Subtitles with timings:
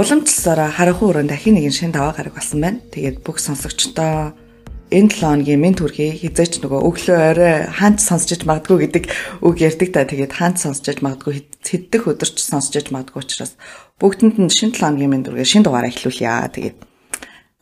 [0.00, 2.80] Уламжлалсараа харанхуй өрөөнд дахин нэгэн шин даваа гараг болсон байна.
[2.88, 4.32] Тэгээд бүх сонсогчдоо
[4.88, 9.04] энэ 7 хоногийн мен төрхий хизээч нөгөө өглөө орой хаанч сонсож магадгүй гэдэг
[9.44, 13.60] үг ярьдаг та тэгээд хаанч сонсож магадгүй хэддэх өдөрч сонсож магадгүй учраас
[14.00, 16.48] бүгдэнд нь шинэ 7 хоногийн мен төрхий шинэ дугаараа эхлүүлье.
[16.48, 16.76] Тэгээд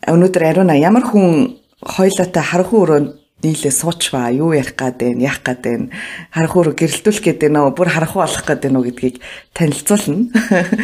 [0.07, 3.09] өнөөдөр ариуна ямар хүн хоёлаатай харанхуй өрөөнд
[3.43, 5.95] нийлээ суучваа юу ярих гад вэ яах гад вэ
[6.35, 9.23] харанхуур гэрэлтүүлэх гээд байна бүр харанхуу болох гээд байна гэдгийг
[9.55, 10.27] танилцуулна.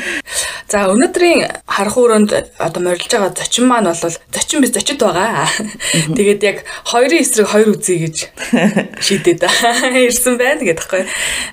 [0.70, 5.50] За өнөөдрийн харанхууранд одоо морилж байгаа зочин маань бол зочин биш зочид байгаа.
[6.16, 8.16] Тэгээд яг хоёрын эсрэг хоёр үзье гэж
[9.06, 9.42] шийдээд
[10.06, 11.02] ирсэн байна гэдэг байхгүй.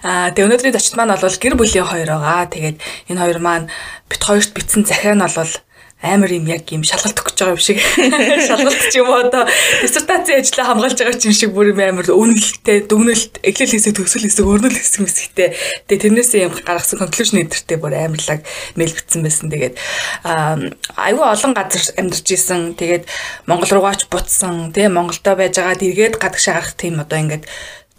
[0.05, 2.45] Аа тэгээд өнөөдрийн зочид маань бол гэр бүлийн хоёр байгаа.
[2.45, 2.77] Тэгээд
[3.09, 3.67] энэ хоёр маань
[4.05, 5.53] бит хоёрт битсэн захиа нь бол
[6.01, 7.77] амар юм яг юм шалгалт өгч байгаа юм шиг.
[8.49, 9.45] Шалгалт ч юм уу одоо
[9.85, 14.45] диссертацийн ажлаа хамгаалж байгаа юм шиг бүр юм амар үнэлэлттэй дүгнэлт эхлэл хэсэг төгсөл хэсэг
[14.49, 15.49] өрнөл хэсэг мэсгтэй
[15.85, 18.41] тэгээ тэрнээсээ юм гаргасан conclusion эдэртэй бүр амарлаг
[18.73, 19.53] мэйл битсэн байсан.
[19.53, 19.75] Тэгээд
[20.97, 22.73] айгүй олон газар амьдарч исэн.
[22.73, 23.05] Тэгээд
[23.45, 24.73] Монгол руугаа ч буцсан.
[24.73, 25.77] Тэгээ Монголдо байж байгаа.
[25.77, 27.45] Дэргээд гадагшаа гарах тийм одоо ингээд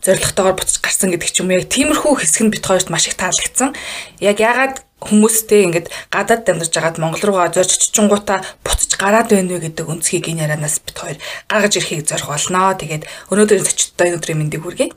[0.02, 3.70] зоригтойгоор буцаж гарсан гэдэг ч юм яг тиймэрхүү хэсэг нь бит хоёрт маш их таалагдсан.
[4.18, 9.72] Яг ягаад хүмүүстэй ингээд гадаад амьдарч байгаад Монгол руугаа зорж чичингуудаа буцаж гараад байна вэ
[9.72, 11.18] гэдэг өнцгийг энэ ярианаас бит хоёр
[11.50, 12.74] гаргаж ирэхийг зорих болно.
[12.78, 14.88] Тэгээд өнөөдрийн зочдтой энэ өдрийн мэндийг хүргэе.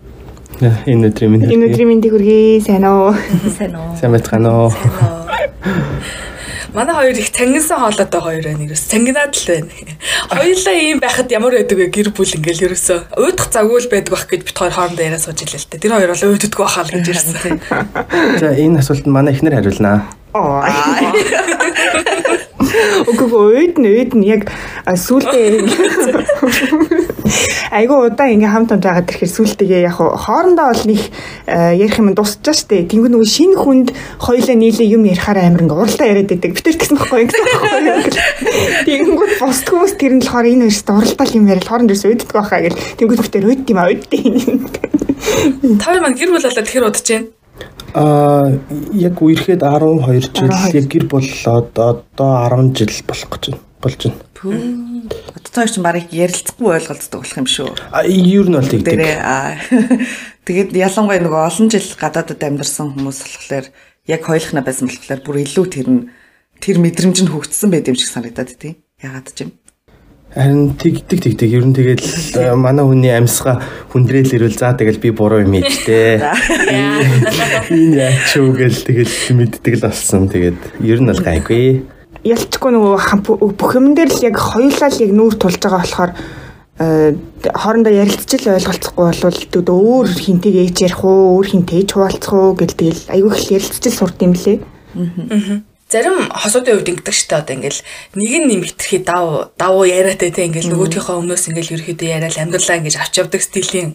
[0.86, 1.52] Энэ өдрийн мэндийг.
[1.52, 2.62] Энэ өдрийн мэндийг хүргэе.
[2.62, 3.18] Сайн уу?
[3.58, 3.98] Сайн уу?
[3.98, 4.72] Сайн байна уу?
[6.76, 8.68] Манай хоёр их цангинсан хоолойтой хоёр байна.
[8.68, 9.72] Ерөөс цангинаад л байна.
[10.28, 11.88] Хоёулаа ийм байхад ямар байдаг вэ?
[11.88, 15.40] Гэр бүл ингээл ерөөсөө уйдах завгүй л байдаг бах гэж бит хоёр хоорондоо яриа сууж
[15.40, 15.80] илээ л дээ.
[15.80, 17.64] Тэр хоёр бол уйддаггүй бахаа л гэж ирсэн.
[18.44, 20.04] За энэ асуултанд манай ихнэр хариулнаа.
[23.08, 24.52] Үгүй өөд нь өөд нь яг
[24.84, 25.64] сүултээ
[27.72, 31.02] айгу удаан ингээ хамт хамт байгаад ирэхээр сүултээ яг хоорондоо бол нэг
[31.48, 32.86] ярих юм дуусчаа штэ.
[32.90, 33.88] Тэнгүү нөгөө шинэ хүнд
[34.22, 36.52] хоёлаа нийлээ юм ярихаар амар ингээ уралдаа яриад байдаг.
[36.56, 37.82] Битэр гэсэн байхгүй гэсэн байхгүй.
[38.90, 42.60] Тэнгүү босд хүмүүс тэр нь болохоор энэ хоёрт уралдаа юм ярил хооронд ерөөс өөддөг байхаа
[42.66, 42.82] гэл.
[42.98, 44.04] Тэнгүү битэр өөд юм аа өөд.
[45.82, 47.28] Тав маань гэр бүл болоод тэр удаж байна.
[47.96, 48.52] Аа
[48.92, 53.64] яг үерхэд 12 жил яг гэр болоод одоо 10 жил болох гэж байна.
[53.86, 55.06] Болж байна.
[55.38, 57.70] Одоо цааш ч барыг ярилцахгүй ойлголцдог болох юм шүү.
[57.94, 58.98] А ер нь бол тэгдэг.
[60.50, 63.70] Тэгээд ялангуяа нөгөө олон жил гадаадд амьдарсан хүмүүс болохоор
[64.10, 66.02] яг хоёулахна байсан болохоор бүр илүү тэр нь
[66.58, 68.82] тэр мэдрэмж нь хөгжсөн байд юм шиг санагдаад тийм.
[69.06, 69.54] Ягаад ч юм.
[70.34, 71.50] Харин тэгдэг тэгдэг.
[71.54, 72.02] Ер нь тэгэл
[72.42, 73.62] э, манай хүний амьсгаа
[73.94, 76.26] хүндрээл ирвэл за тэгэл би буруу юм ээжтэй.
[77.70, 80.26] Энэ яач юу гэл тэгэл мэддэг л болсон.
[80.26, 81.95] Тэгээд ер нь бол гайгүй.
[82.26, 86.12] Ялчгүй нөгөө бүх юм дээр л яг хоёулаа л яг нүүр тулж байгаа болохоор
[86.82, 87.14] э,
[87.54, 89.40] хоорондоо ярилцчил ойлголцохгүй болвол
[89.78, 94.18] өөр хинтэйг ээж ярих уу, өөр хинтэй хуваалцах уу гэл тэгэл айгүй их ярилцчил сурд
[94.26, 94.58] юм лээ.
[94.98, 97.82] Аа зарим хосуудын хувьд ингэдэг штэ одоо ингээл
[98.18, 102.80] нэг нь нэм хитрхи дав давуу яриатай те ингээл нөгөөхийнхөө өмнөөс ингээл ерөөхдөө яриад амьдралаа
[102.82, 103.90] ингэж авч явдаг стилийн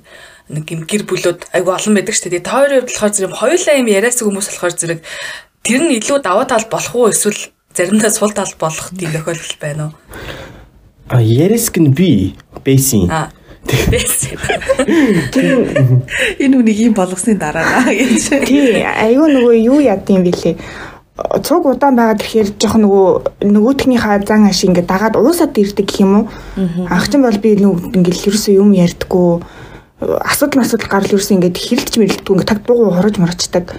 [0.47, 2.31] нэг юм гэр бүлүүд айгу олон байдаг штэ.
[2.31, 5.01] Тэгээ тойрын хувьд болохоор зэрэг хоёулаа юм яриасаг хүмүүс болохоор зэрэг
[5.67, 7.43] тэр нь илүү давуу тал болох уу эсвэл
[7.81, 9.95] заримдаа сул тал болох тийм тохиолдол байна уу
[11.09, 13.09] а яриасг нь би бэсин
[16.41, 18.49] Энэ үнийг юм болгосны дараа гэж.
[18.49, 20.57] Тий, айгүй нөгөө юу ядсан бэлээ
[21.45, 23.07] цуг удаан байгаад ирэхээр жоох нөгөө
[23.45, 26.25] нөгөөтгнийхээ зан ашиг ингээд дагаад уусаад ирдэг гэх юм уу.
[26.89, 29.45] Анхчин бол би нөгөө ингээд ерөөсөө юм ярьдаггүй
[30.01, 33.77] асуудал асуудал гарал ерөөсөө ингээд хэрэлж мэрэлдэггүй ингээд таг дуугу хорож морочдаг.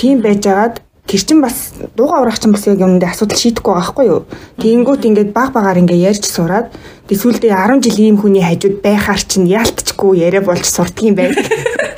[0.00, 4.06] Тийм байжгаад тэр чин бас дуугаа урах чин бас яг юмдээ асуудал шийдэхгүй байгаа байхгүй
[4.12, 4.20] юу.
[4.60, 6.68] Тэнгүүт ингээд баг багаар ингээд ярьж сураад
[7.08, 11.32] Тэсвэлдээ 10 жил ийм хүний хажууд байхаар чинь яалтчгүй яриа болж сурдгийн байг.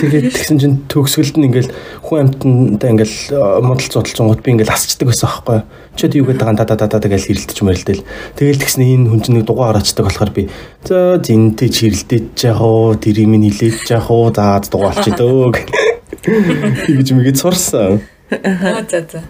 [0.00, 1.68] Тэгээд тэгсэн чинь төгсгөлд нь ингээл
[2.00, 5.60] хүн амтнаа ингээл модал зодолцонгууд би ингээл асчдаг байсан аахгүй.
[5.92, 8.04] Чөд юу гэдэг та та та та гэж хэрэлдэж мөрөлдөл.
[8.40, 10.48] Тэгэл тэгснэ энэ хүн чинь дугаар орочдаг болохоор би
[10.80, 15.84] за зинтэй чирэлдэж яах уу, тэр юм нилээж яах уу, за дугаар олчих дөө.
[16.26, 18.02] Тэгж мэгэд сурсан.
[18.30, 19.22] Аа за за.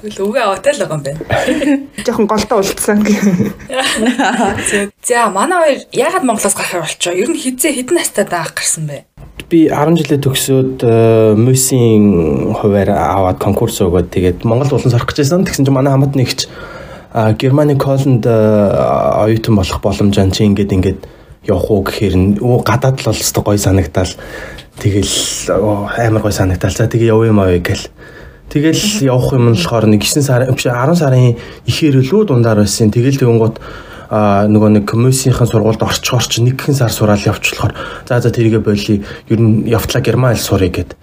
[0.00, 1.20] Тэгэл үгээ аваатай л байгаа юм байна.
[2.00, 3.04] Жохон голдоо улцсан.
[5.04, 7.12] За манай хоёр яагаад Монголоос гарахаар болчоо?
[7.12, 9.04] Ер нь хизээ хідэн настай даах гарсан бэ?
[9.52, 10.78] Би 10 жилээ төгсөөд
[11.36, 15.44] мөсийн хуваар аваад конкурс өгөөд тэгээд Монгол улан сорох гэжсэн.
[15.44, 16.48] Тэгсэн чинь манай хамт нэгч
[17.36, 21.00] Германы Колонд оюутан болох боломжтой чи ингээд ингээд
[21.44, 24.08] явах уу гэхээр өө гадаад л бол өстой гой санагдал
[24.80, 27.86] тэгэл амар гой санагдал за тэгээ яв юм аа гэл
[28.50, 31.38] Тэгэл явах юм нь болохоор нэг 9 сарын биш 10 сарын
[31.70, 32.90] ихээр лүү дундаар байсан.
[32.90, 33.62] Тэгэл тэгэнгუთ
[34.10, 37.78] а нөгөө нэг комиссийнхэн сургуульд орчхоор чи нэг хэн сар сураал явуулахаар
[38.10, 40.98] за за тэрийгэ болий ер нь явтлаа герман хэл сурыг гэд.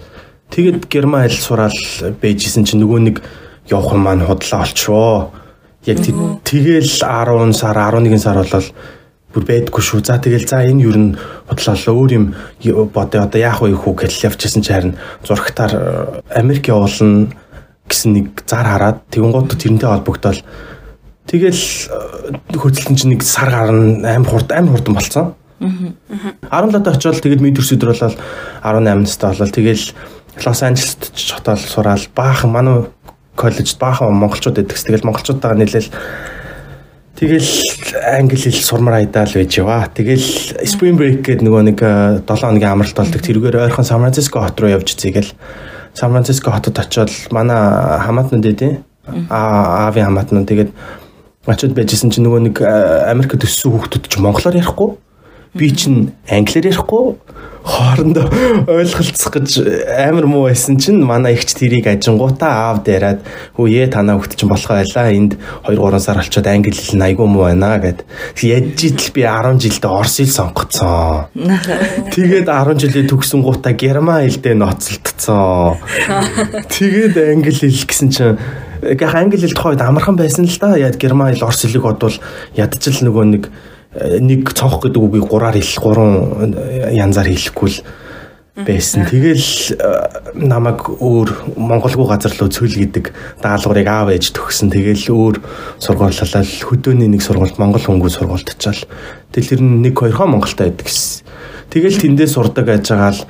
[0.52, 1.80] Тэгэд герман хэл сураал
[2.20, 3.24] байжсэн чи нөгөө нэг
[3.72, 5.32] явах маань худлаа олчвоо.
[5.88, 8.68] Яг тэгэл 10 сар 11 сар болол
[9.38, 10.02] бүр байдгүй шүү.
[10.02, 11.06] За тэгэл за энэ юу н
[11.46, 12.26] бодлоо өөр юм
[12.90, 17.30] бодё одоо яах вэ хүү гэж явчихсан чи харин зурагтаар Америк явуулна
[17.86, 20.42] гэсэн нэг зар хараад тэгэн гот тэрнтэй холбогдоод
[21.30, 21.64] тэгэл
[22.58, 25.38] хөдөлтөн чинь нэг сар гарна аим хурд аим хурдан болцсон.
[25.62, 26.66] Аа.
[26.66, 28.18] 17-д очивол тэгэл мэдэрс өдөр болол
[28.66, 29.86] 18 настай болол тэгэл
[30.46, 32.86] Лос Анжелест хотол сураал баахан манай
[33.36, 35.90] коллежд баахан монголчууд эдгэс тэгэл монголчуудтайгаа нийлээл
[37.18, 37.50] Тэгэл
[38.06, 39.90] англи хэл сурмаар айдаал байж яваа.
[39.90, 43.26] Тэгэл Spring Break гэдэг нөгөө нэг 7 хоногийн амралт болдог.
[43.26, 45.34] Тэрүүгээр ойрхон Сан Франциско хот руу явж зэгээл
[45.98, 47.58] Сан Франциско хотод очиод манай
[48.06, 48.74] хамаатнууд эдээ.
[49.34, 50.72] Аа аавын хамаатнууд тэгээд
[51.50, 54.90] очиод байжсэн чинь нөгөө нэг Америкт өссөн хүүхдүүд ч монголоор ярихгүй.
[55.58, 57.18] Би чинь англиар ярихгүй
[57.68, 58.26] хоорондоо
[58.72, 59.50] ойлголцох гэж
[59.92, 63.20] амар муу байсан чинь манай ихч тэрийг ажингуудаа аав дээраад
[63.60, 65.36] хөөе танаа хөлт чинь болох байлаа энд
[65.68, 68.08] 2 3 сар болчиход англи хэл нь айгүй муу байна гэд.
[68.40, 71.28] Яж идэл би 10 жилдээ орс хэл сонгоцсон.
[72.16, 75.84] Тэгээд 10 жилийн төгсөн гутаа герман хэлдээ ноцолдсон.
[76.72, 78.40] Тэгээд англи хэл гэсэн чинь
[78.82, 82.16] яг англи хэл тухайд амархан байсан л да яа герман хэл орс хэлийг бодвол
[82.56, 83.44] ядчил нөгөө нэг
[83.98, 86.54] нэг цонх гэдэг үгийг гураар хэл гурван
[86.94, 87.80] янзаар хэлэхгүй л
[88.58, 89.06] байсан.
[89.06, 89.78] Тэгэл
[90.34, 94.74] намайг өөр монголгүй газар руу цөл гэдэг даалгаврыг аав ээж төгсөн.
[94.74, 95.36] Тэгэл өөр
[95.78, 98.86] сургуулиалал хөдөөний нэг сургуульд монгол хөнгөө сургуульд очивол
[99.34, 101.26] тэгэл тэр нэг хоёр хоо Монголтой байдаг гэсэн.
[101.70, 103.22] Тэгэл тэндээ сурдаг байж байгаа л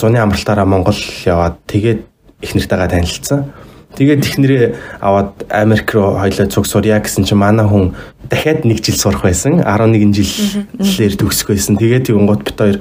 [0.00, 0.96] зуны амралтаараа Монгол
[1.28, 2.00] яваад тэгээд
[2.40, 3.52] их нартайгаа танилцсан.
[3.96, 4.64] Тэгээд технэрээ
[5.00, 7.96] аваад Америк руу хоёлоо цуг сурья гэсэн чинь манай хүн
[8.28, 9.64] дахиад нэг жил сурах байсан.
[9.64, 10.12] 11
[10.76, 11.80] жилээр төгсөх байсан.
[11.80, 12.78] Тэгээд тэгүнгууд бит хоёр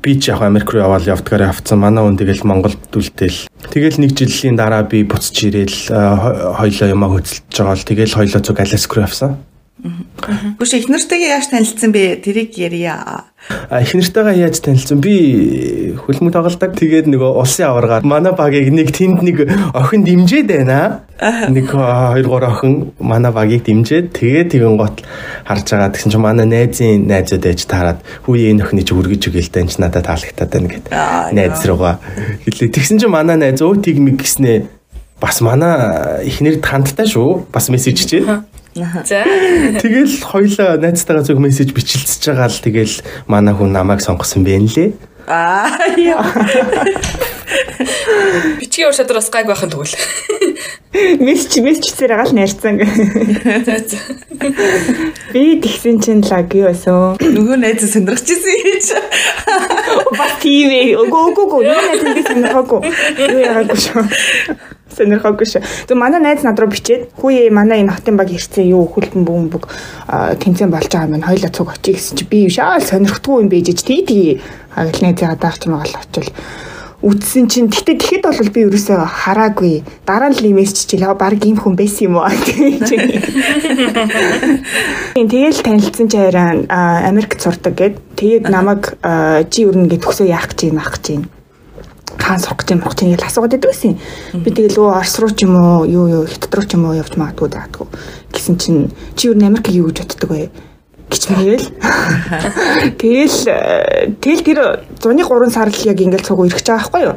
[0.00, 1.78] би ч яг Америк руу яваал явдгаар авцсан.
[1.78, 3.52] Манай хүн тэгэл Монголд үлдээл.
[3.68, 8.60] Тэгэл нэг жилийн дараа би буцаж ирээл хоёлоо юмаа хөдөлж байгаа л тэгэл хоёлоо цуг
[8.60, 9.36] Аляск руу явсан.
[10.58, 12.18] Гүш их нартайгаа яаж танилцсан бэ?
[12.18, 13.30] Тэрийг ярья.
[13.70, 14.98] Их нартайгаа яаж танилцсан?
[14.98, 16.74] Би хөлмөд тоглодог.
[16.74, 19.46] Тэгээд нөгөө улсын аваргаар манай багийг нэг тэнд нэг
[19.78, 21.06] охин дэмжээд байна.
[21.22, 25.06] Нэг 2 3 охин манай багийг дэмжээд тэгээд тэгэн гот
[25.46, 25.94] харж байгаа.
[25.94, 29.78] Тэгсэн чинь манай найзын найзууд ээж таарад хүүе энэ охины чи үргэж өгөөл тань ч
[29.78, 30.86] надад таалагдаад байна гэд.
[31.38, 32.02] Найз руугаа
[32.42, 32.74] хэлээ.
[32.74, 34.66] Тэгсэн чинь манай найз өө тиг мэг гэснээ
[35.22, 37.46] бас манай ихнэрд хандтай шүү.
[37.54, 38.57] Бас мессеж чижээ.
[38.78, 39.26] За.
[39.82, 42.94] Тэгэл хоёлаа найзтайгаа зөв мессеж бичилцэж байгаа л тэгэл
[43.26, 44.90] манай хүн намайг сонгосон бэ нэлээ.
[45.26, 46.22] Аа яа.
[48.58, 49.96] Бичгийн ур чадвар бас гайг байхын тэгвэл.
[51.24, 52.76] Мессеж мессежээр агаал найрцсан.
[55.32, 57.16] Би тэгсэн чинь лаг юу байсан.
[57.20, 58.96] Нөгөө найз сонирхчихсэн юм чи.
[60.16, 60.96] Бас тийм ээ.
[61.00, 61.62] Үгүй үгүй үгүй.
[61.68, 62.80] Нөгөө найз би сонирхоогүй.
[63.28, 64.04] Юу яагаагүй шүү
[64.98, 65.62] сонирхоогүй шүү.
[65.88, 69.68] Тэг манай найз над руу бичээд хүүе манай энэ хотын баг ирсэн юу хүлбэн бөмбөг
[70.42, 71.22] тэнцэн болж байгаа юм.
[71.22, 74.40] Хоёлаа цуг очие гэсэн чи би шаал сонирхдгүй юм бийж тий тий
[74.74, 76.32] хагал найзаа даач юм бол очил
[76.98, 81.54] үдсэн чинь гэтээ тэгэхэд бол би ерөөсөө хараагүй дараа нь л мессеж чилээ баг ийм
[81.54, 82.90] хүн байсан юм уу гэж.
[85.14, 86.66] Тэгэл танилцсан чи хараа
[87.06, 88.98] Америкт сурдаг гэд тэгээд намайг
[89.46, 91.22] чи юу нэгэ төгсөө яах гэж юм ах гэж юм
[92.18, 93.94] хаан сурах гэж юм чинь л асуугаад байдаг байсан.
[94.34, 96.98] Би тэгэл өө Орос руу ч юм уу юу юу Хятад руу ч юм уу
[96.98, 97.86] явж магадгүй даадгүй.
[98.34, 100.50] Гэсэн чинь чи юу Америк юу гэж боддог вэ?
[101.08, 101.66] Гिचмээл.
[103.00, 103.38] Тэгэл
[104.20, 104.58] тэгэл тэр
[105.00, 107.16] зуны 3 сар л яг ингээд цуг ирэх гэж байгаа байхгүй юу?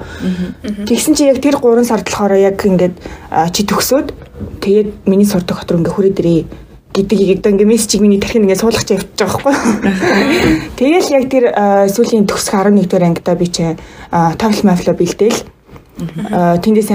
[0.87, 2.95] Тэгсэн чи яг тэр 3 сард болохоор яг ингээд
[3.51, 4.07] чи төгсөөд
[4.63, 6.41] тэгээд миний сурдаг хот руу ингээд хүрээ дэрээ
[6.91, 9.55] гэдэг яг ингээ мессежийг миний тархинд ингээ суулгах чи явж байгаа байхгүй.
[10.79, 11.45] Тэгэл яг тэр
[11.87, 13.75] сүүлийн төгсөх 11 дугаар ангидаа би чи
[14.11, 15.39] TOEFL мафла бэлдээл
[15.97, 16.89] тэндээс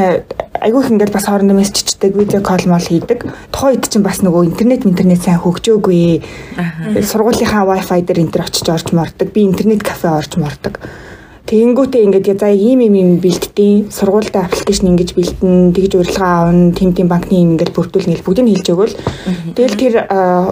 [0.62, 3.28] айгүй их ингээд бас хоорондоо мессежчдэг видео кол мол хийдэг.
[3.52, 6.24] Тухайн үед чинь бас нөгөө интернет интернет сайн хөгжөөгүй.
[7.04, 9.30] Сургуулийнхаа wifi дээр энэ төр очиж орж мордог.
[9.30, 10.80] Би интернет кафе орж мордог.
[11.46, 13.86] Тэгэнгүүтээ ингээд за ийм юм юм бэлддэе.
[13.94, 18.50] Сургуультай аппликейшн ингэж бэлдэн, тэгж урилга аавн, тим тим банкны юм ингээд бүрдүүл нэл бүгдийг
[18.50, 18.94] хэлж өгөөл.
[19.54, 19.94] Тэгэл тэр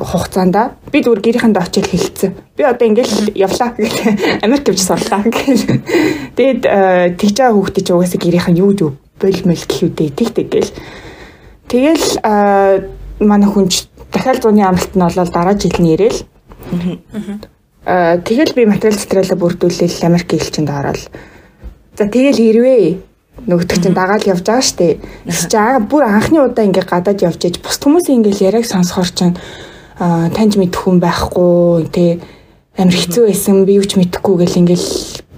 [0.07, 0.55] хугацаанд
[0.95, 2.39] би зүгээр гэрийнхэнд очиж хэлсэн.
[2.55, 4.07] Би одоо ингээд явлаа гэх
[4.47, 5.67] Америк явж сурлаа гэх.
[6.39, 6.63] Тэгэд
[7.19, 10.71] тэгж байгаа хүүхдээ ч угаасаа гэрийнхэн юу юу болмол гэх үдээ тэгтэй гэл.
[11.75, 12.07] Тэгэл
[13.19, 15.91] манай хүнч дахиад зуны амралт нь болол дараа жил нь.
[15.91, 17.51] Аа
[17.85, 21.01] тэгэл би материал цэцрэлээ бүрдүүлээл Америк элчинд ороод.
[21.97, 22.97] За тэгэл ирвээ.
[23.45, 24.99] Нөгөөх чинь дагаал явж байгаа штэ.
[25.29, 29.37] Чи аа бүр анхны удаа ингээ гадаад явж ээж бус хүмүүсийн ингээл яриаг сонсохоор чинь
[30.01, 32.11] аа таньж мэдэх хүн байхгүй тий
[32.79, 34.89] амар хэцүү байсан би юу ч мэдэхгүй гэл ингээл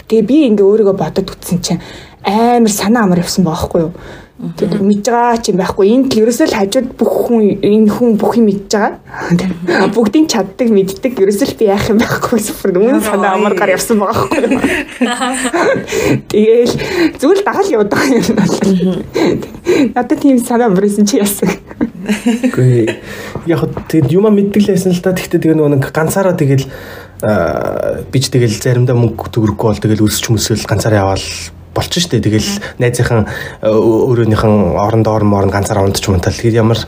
[0.06, 1.82] тэгээ би ингээ өөрийгөө бодод үтсэн чинь
[2.24, 3.92] амар санаа амар явсан байхгүй юу.
[4.36, 5.86] Тэгээд мэдж байгаа ч юм байхгүй.
[5.96, 9.88] Энд л ерөөсөө л хажууд бүх хүн энэ хүн бүх юм мэдж байгаа.
[9.96, 11.16] Бүгдийн чаддаг, мэддэг.
[11.16, 12.44] Ерөөсөө л би яах юм байхгүй.
[12.44, 14.60] Супер үнэн санаа амар гар явсан байгаа байхгүй.
[16.28, 16.74] Тэгээл
[17.16, 18.56] зүйл дагаал явдаг юм бол.
[19.96, 21.56] Надад тийм санаа бүрсэн чи яасан.
[22.52, 22.92] Үгүй
[23.48, 25.16] яг тэгэд юма мэддэг л байсан л та.
[25.16, 26.68] Тэгтээ тэгээ нэг ганцаараа тэгэл
[28.12, 31.24] би ч тэгэл заримдаа мөнгө төгрөггүй бол тэгэл өсч хүмүүсэл ганцаараа яваал
[31.76, 32.24] болчих штэ.
[32.24, 36.32] Тэгэл найзынхан э, өөрөөнийхэн оронд орн морн ганцаар унтч мунтал.
[36.32, 36.80] Тэгэхээр ямар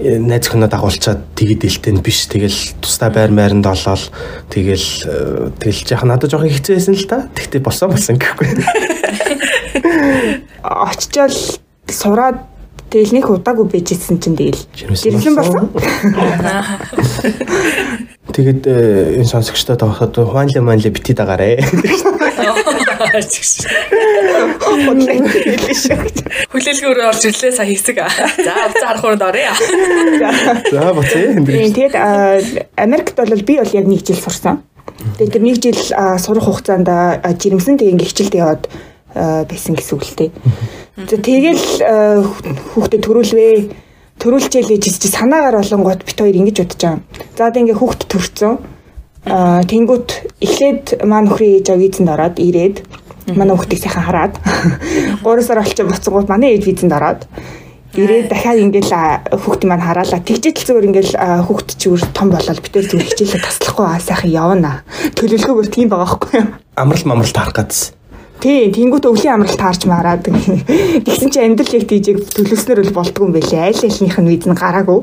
[0.00, 2.24] э, найз хөнөө дагуулчаад тэгэд дэлтэн биш.
[2.32, 4.08] Тэгэл тусдаа байр майранд олоод
[4.48, 7.28] тэгэл э, тэгэл яах надад жоохон хэцээсэн л та.
[7.36, 8.56] Тэгтээ болсон болсон гэхгүй.
[10.64, 11.36] Очичаал
[11.92, 12.51] сураад
[12.92, 15.72] Тэгэл нэг удаагүй бэжсэн чинь тэгэл жирэмсэн болсон.
[18.36, 21.56] Тэгэд энэ сонсогчдод авахад хуанле манле бити дагаарэ.
[26.52, 27.96] Хүлээлгээр орж ирлээ сая хэсэг.
[28.44, 29.56] За уцаа харах хүрээнд орё.
[30.68, 31.32] За буцаа.
[31.48, 31.96] Тэгээд
[32.76, 34.60] Америкт бол би бол яг нэг жил сурсан.
[35.16, 35.80] Тэгээд нэг жил
[36.20, 36.88] сурах хугацаанд
[37.40, 38.68] жирэмсэн тэг ингээ хичээлд яваад
[39.14, 40.30] байсан гэсэн үг л дээ.
[41.08, 41.64] Тэгэл
[42.74, 43.48] хүүхдэд төрүүлвэ
[44.22, 47.00] төрүүлчихээ л гэж санаагаар болонгот бит хоёр ингэж бодож байгаа.
[47.36, 48.52] За одоо ингээ хүүхд төрсөн.
[49.26, 50.08] Аа тэнгүүт
[50.42, 52.76] эхлээд маа нөхрийн ээж аваа визэнд ороод ирээд
[53.38, 54.34] манай хүүхдийг сайхан хараад
[55.22, 57.22] 3 сар болчих буцангууд манай ээж визэнд ороод
[57.94, 58.92] ирээд дахиад ингээл
[59.36, 60.20] хүүхд маань хараалаа.
[60.20, 61.12] Тэгжэл зүгээр ингээл
[61.46, 64.82] хүүхд чигээр том болол битэр зүгээр хичээлээ таслахгүй аа сайхан явна.
[65.14, 66.48] Төлөвлөгөөгөр тийм байгаа байхгүй юу?
[66.74, 67.94] Амрал мамрал таарах гэсэн.
[68.42, 70.26] Тий, тэнгуут өвлийн амралт таарч мараад.
[71.06, 73.70] Тэгсэн чи амьдрал яг тийжийг төлөвснөр бол болдгүй юм байлээ.
[73.70, 74.98] Айл айлных нь виз нь гараагүй.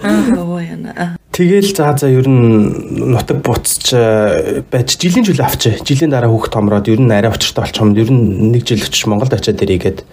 [0.00, 1.20] Аа яна.
[1.32, 3.92] Тэгэл за за ер нь нутаг буцч
[4.72, 7.92] байж жилийн жил авч жилийн дараа хүүхд томроод ер нь арай учиртай болчих юм.
[7.92, 10.04] Ер нь нэг жил очиж Монголд очиад ирээгээд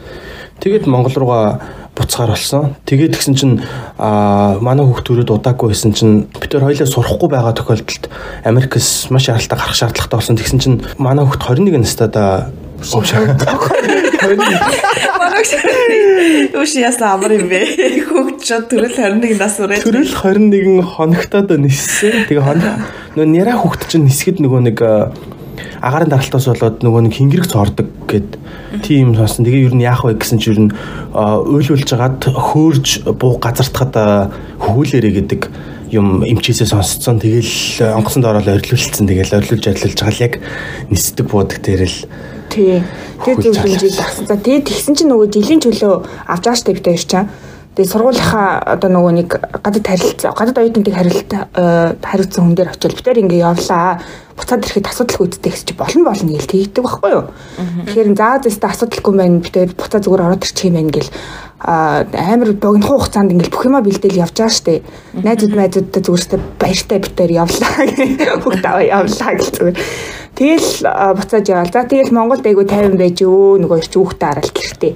[0.59, 1.63] тэгээд Монгол руугаа
[1.99, 2.75] буцахаар болсон.
[2.87, 3.55] Тэгээд тэгсэн чинь
[3.99, 8.07] аа манай хүүхдүүрүүд удаагүй байсан чинь бид хоёр хоёлаа сурахгүй байгаа тохиолдолд
[8.47, 10.39] Америкс маш яралтай гарах шаардлагатай болсон.
[10.39, 12.49] Тэгсэн чинь манай хүүхд 21 настайдаа
[16.59, 17.59] Үш ясна амар юм бэ?
[18.07, 19.83] Хүүхд ч төрөл 21 нас үрээ.
[19.83, 22.27] Төрөл 21 хоногтоод ниссэн.
[22.27, 22.83] Тэгээ хоног
[23.15, 24.79] нөө няра хүүхд чинь нисгэд нөгөө нэг
[25.81, 28.37] агарын даралтаас болоод нөгөө нэг хингэрэг цордог гэд
[28.85, 29.45] тийм сонсон.
[29.45, 30.71] Тэгээ ер нь яах вэ гэсэн чинь ер нь
[31.13, 32.87] уйлуулж хагаад хөөрж
[33.17, 35.41] буу газартахад хөвүүлээрэ гэдэг
[35.91, 37.19] юм эмчээсээ сонсцсон.
[37.19, 39.09] Тэгэл онгоцонд ороод орилуулсан.
[39.09, 40.33] Тэгэл орилуулж ажиллаж байгаа л яг
[40.93, 41.97] нисдэг буудаг дээр л
[42.49, 42.81] Тий.
[43.25, 44.25] Тэр зөв хэмжээд багсан.
[44.25, 45.93] За тэгээд тэгсэн чинь нөгөө жилийн чөлөө
[46.25, 47.25] авч байгаа штэ бид хоёр чаа.
[47.77, 49.29] Тэгээ сургуулийнхаа одоо нөгөө нэг
[49.61, 51.31] гадад харилцаа гадад оюутнуудыг харилт
[52.01, 54.01] хариуцсан хүн дээр очил битэр ингээ явлаа.
[54.33, 57.25] Буцаад ирэхэд асуудал үүдтэй гэж болно болно гэл тэгдэг байхгүй юу.
[57.85, 61.09] Тэгэхээр заа зэстэ асуудалгүй байна битэр буцаа зүгээр ороод ирчих юм байна гэл
[61.59, 64.81] амар богино хугацаанд ингээл бүх юма бэлдээл явж байгаа штэ.
[65.19, 67.73] Найзууд найзуудтай зүгээрстэй баяртай битэр явлаа.
[68.43, 69.77] Хүүхд аваа явлаа гэл зүгээр.
[70.39, 70.69] Тэгэл
[71.19, 71.73] буцааж яваал.
[71.73, 74.93] За тэгэл Монголд айгу 50 байж өө нөгөө ирч хүүхдээ хараад гэртээ.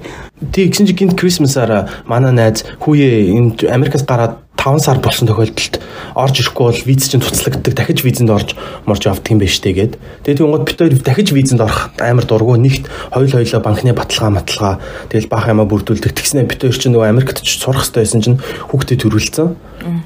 [0.56, 5.80] Тий гэсэн чинь гинт Крисмасаар манай найз хүүе энэ Америкаас гараад 5 сар болсон тохиолдолд
[6.14, 7.74] орж ирэхгүй бол виз чинь туцлагддаг.
[7.74, 8.54] Дахиж визэнд орж
[8.86, 9.94] морж явдаг юм байна штэ гээд.
[10.24, 14.74] Тэгээд тэнгууд бид хоёр дахиж визэнд орох амар дургу нэгт хоёул хоёлоо банкны баталгаа маталгаа
[15.10, 16.16] тэгэл баах юмаа бүрдүүлдэг.
[16.16, 18.38] Тэгснэ бид хоёр чинь нөгөө Америкт ч сурах хэрэгтэй байсан чинь
[18.70, 19.48] хүүхдээ төрүүлсэн.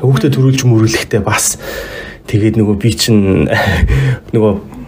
[0.02, 1.60] Хүүхдээ төрүүлж мөрүүлэхдээ бас
[2.26, 3.46] тэгээд нөгөө би чинь
[4.34, 4.78] нөгөө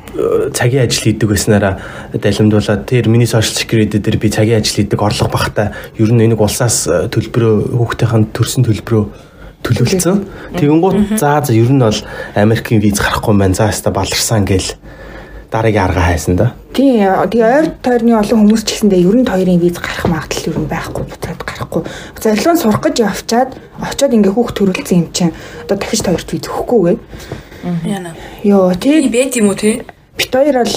[0.53, 1.79] цагийн ажил хийдэг байснараа
[2.13, 6.41] далимдуулаад тэр миний social security дээр би цагийн ажил хийдэг орлого багтаа ер нь энийг
[6.41, 9.30] улсаас э, төлбөрөө хүүхдийн төрсэн төлбөрөө
[9.65, 10.25] төлөвлөсөн.
[10.57, 11.99] Тэгэнгუთ за за ер нь бол
[12.35, 14.75] Америкийн виз гарахгүй маань за хаста баларсан гээл
[15.51, 16.53] дараагийн арга хайсан да.
[16.73, 20.59] Тий, тэгээ ойр тойрны олон хүмүүс ч гэсэндээ ер нь хоёрын виз гарах магадлал ер
[20.63, 21.83] нь байхгүй буцаад гарахгүй.
[22.23, 23.51] Зорилгоо сурах гэж явчаад
[23.83, 25.35] очиод ингээ хүүхд төрүүлсэн юм чинь
[25.67, 26.97] одоо дахиж хоёрт виз өгөхгүйгээ.
[27.85, 28.15] Яна.
[28.47, 29.11] Йоо, тий.
[29.11, 29.83] Бэт юм уу тий?
[30.21, 30.77] бит хоёр бол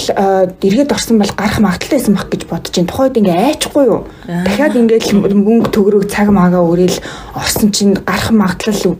[0.60, 2.88] дэргэд орсон бол гарах магадaltaй байсан баг гэж бодож байна.
[2.88, 4.00] Тухайд ингээ айчихгүй юу?
[4.26, 6.96] Дахиад ингээд мөнгө төгрөг цаг маага өрөөл
[7.34, 8.96] орсон чинь гарах магадлал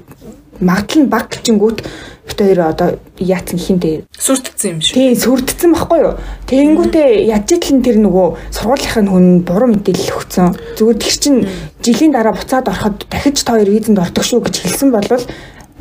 [0.60, 1.78] магадлал нь баг гिचингүүт
[2.26, 2.88] бит хоёр одоо
[3.18, 4.94] яатсан хинтээ сүрдсэн юм шүү.
[4.94, 6.14] Тий, сүрдсэн байхгүй юу?
[6.48, 10.56] Тэгэнгүүтээ яаж итэл тэр нөгөө сургуулийнхын хүн буруу мэдээлэл өгсөн.
[10.78, 11.36] Зүгээр тэр чин
[11.84, 15.10] жилийн дараа буцаад ороход дахиж та хоёр визэнд ордог шүү гэж хэлсэн бол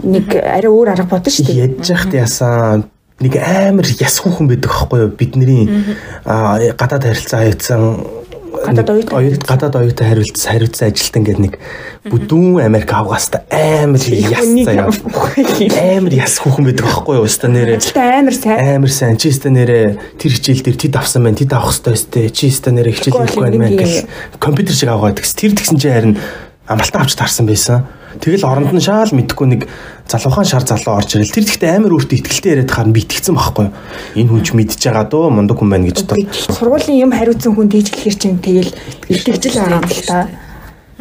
[0.03, 1.63] нэг арай өөр арга бодно шүү дээ.
[1.63, 2.83] Ядж яхад яасан
[3.23, 5.63] нэг амар яс хүүхэн байдаг байхгүй юу бидний
[6.35, 7.81] гадаад харилцаа хаяцсан
[8.53, 11.53] Гадаад оюутан гадаад оюутан хариулц хариуцсан ажилтан гэдэг нэг
[12.05, 14.93] бүдүүн Америк авгаста амар яс заяа.
[15.97, 17.25] Амар яс хүүхэн байдаг аахгүй юу?
[17.25, 17.81] Өстө нэрээ.
[17.97, 18.77] амар сайн.
[18.77, 19.17] Амар сайн.
[19.17, 21.41] Чи өстө нэрээ тэр хичээл дээр тэд авсан байна.
[21.41, 22.29] Тэд авах хэрэгтэй өстө.
[22.29, 23.97] Чи өстө нэрээ хичээл хийхгүй мэн гэл
[24.37, 25.37] компьютер шиг аваад гэсэн.
[25.41, 26.15] Тэр тэгсэн чи харин
[26.69, 27.89] амралтаа авч таарсан байсан.
[28.21, 29.61] Тэгэл оронд нь шаал мэдхгүй нэг
[30.07, 31.31] залуухан шар залуу орж ирэл.
[31.31, 33.73] Тэр ихтэй амар өөртөө ихтгэлтэй яриад хаар битгцэн байхгүй юу?
[34.19, 36.19] Энэ хүн ч мэдж байгаа дөө мундаг хүн байна гэж бод.
[36.53, 38.71] Сургуулийн юм хариуцсан хүн дийжлэхэр чинь тэгэл
[39.09, 40.29] итгэжл байгаа юм л та.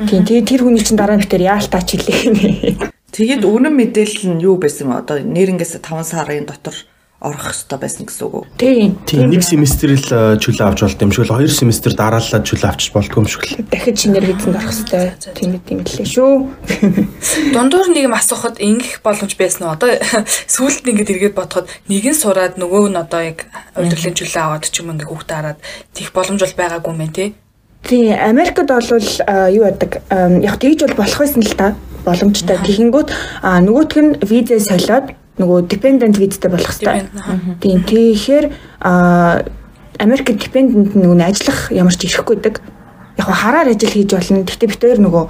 [0.06, 2.92] Тийм тэгээ тэр хүний чинь дараа нь битэр яалтаач хэлээ.
[3.12, 4.96] Тэгэд үнэн мэдээлэл нь юу байсан?
[4.96, 6.72] Одоо нэрнгээс 5 сарын дотор
[7.22, 8.44] орох хэрэгтэй байсан гэсэн үг үү?
[8.58, 8.90] Тийм.
[9.06, 12.66] Тийм нэг семестр л э, чөлөө авч болд юм шиг л хоёр семестр дараалал чөлөө
[12.66, 13.62] авчиж болдгоо юм шиг л.
[13.70, 15.06] Дахиж шинээр хийцэнд орох хэрэгтэй.
[15.38, 16.32] Тийм үт юм лээ шүү.
[17.54, 19.78] Дундуур нэг юм асуухад ингэх боломж байсан уу?
[19.78, 20.02] Одоо
[20.50, 23.46] сүүлд ингээд эргээд бодоход нэг нь сураад нөгөө нь одоо яг
[23.78, 25.62] удирдлын чөлөө аваад ч юм ингээ хүүхдээ хараад
[25.94, 27.30] тийх боломж бол байгаагүй юм байна тий.
[27.86, 32.58] Тийм Америкт бол юу яадаг яг тэгж бол болох байсан л та боломжтой.
[32.66, 33.10] Тэгэнгүүт
[33.42, 37.08] нөгөөх нь визээ солиод нөгөө dependent визтэй болох хэрэгтэй.
[37.60, 38.44] Тийм тэгэхээр
[40.02, 42.60] Америк dependent нөгөө ажиллах ямар ч ирэхгүй байдаг.
[43.16, 44.44] Яг хараар ажил хийж болно.
[44.44, 45.24] Гэхдээ бид хоёр нөгөө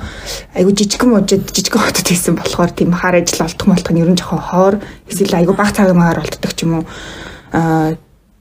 [0.59, 4.42] айгу жижигхэн мужид жижигхэн хотод хийсэн болохоор тийм хаар ажил олдох молтох нь ерөн жоохон
[4.42, 4.75] хоор
[5.11, 6.85] эсвэл айгу баг цагаагаар олддог ч юм уу.
[7.54, 7.94] Аа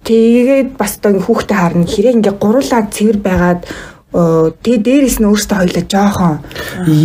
[0.06, 3.62] тэгээд бас одоо хүүхдээ харна хэрэг ингээ гурлаад цэвэр байгаад
[4.12, 6.36] тэгээ дээрэс нь өөртөө хоёлаа жоохон.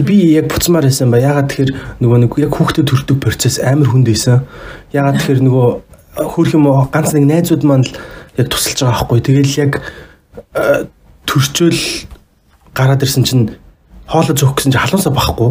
[0.03, 1.23] Би яг буцмаар байсан ба.
[1.23, 4.43] Ягаад тэгэхээр нөгөө нэг яг хүүхдэд төрдөг процесс амар хүнд байсан.
[4.91, 5.69] Ягаад тэгэхээр нөгөө
[6.35, 7.95] хөрх юм ганц нэг найзууд маань л
[8.41, 9.73] яг тусалж байгаа байхгүй тэгэл яг
[11.31, 11.83] төрчөөл
[12.75, 13.45] гараад ирсэн чинь
[14.11, 15.51] хоолой зөөх гэсэн чинь халуунсаа бахгүй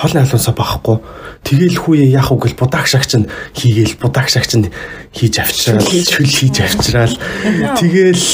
[0.00, 0.96] хоолны халуунсаа бахгүй.
[1.44, 4.72] Тэгээл хүүе яах вэ гэл будаа шагч нь хийгээл будаа шагч нь
[5.12, 7.14] хийж авчраад шүл хийж авчраад
[7.76, 8.24] тэгээл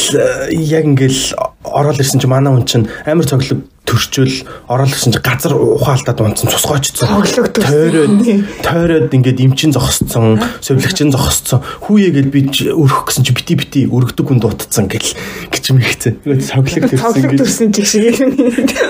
[0.62, 1.34] яг ингээл
[1.66, 6.50] ороод ирсэн чи манай хүн чинь амар цоглог төрчөөл ороод ирсэн чи газар ухаалтаад унтсан
[6.50, 7.06] цусгоочсон.
[7.06, 8.26] Тойроод
[8.66, 11.62] тойроод ингээд имчин зогсцсон, совлогчин зогсцсон.
[11.86, 15.14] Хүүе гэл би өрөх гэсэн чи бити бити өргөдөг хүн дутцсан гэл
[15.54, 16.18] гэж юм ихцэн.
[16.26, 17.14] Тэгээд цоглог төрсөн.
[17.14, 18.18] Цоглог төрсөн чиг шиг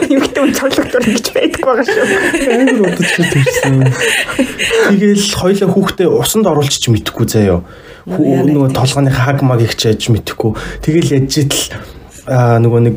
[0.09, 2.04] юмхтэй хүн цоглог төрн гэж байдаг байгаа шүү.
[2.56, 3.74] Амар удаж төрсөн.
[4.88, 7.61] Тэгээл хоёлаа хүүхдээ усанд оруулчих ч мэдэхгүй заяо.
[8.09, 10.56] Нөгөө толгойн хаг маг их чаж мэдэхгүй.
[10.80, 11.74] Тэгэл яж итл
[12.26, 12.96] нөгөө нэг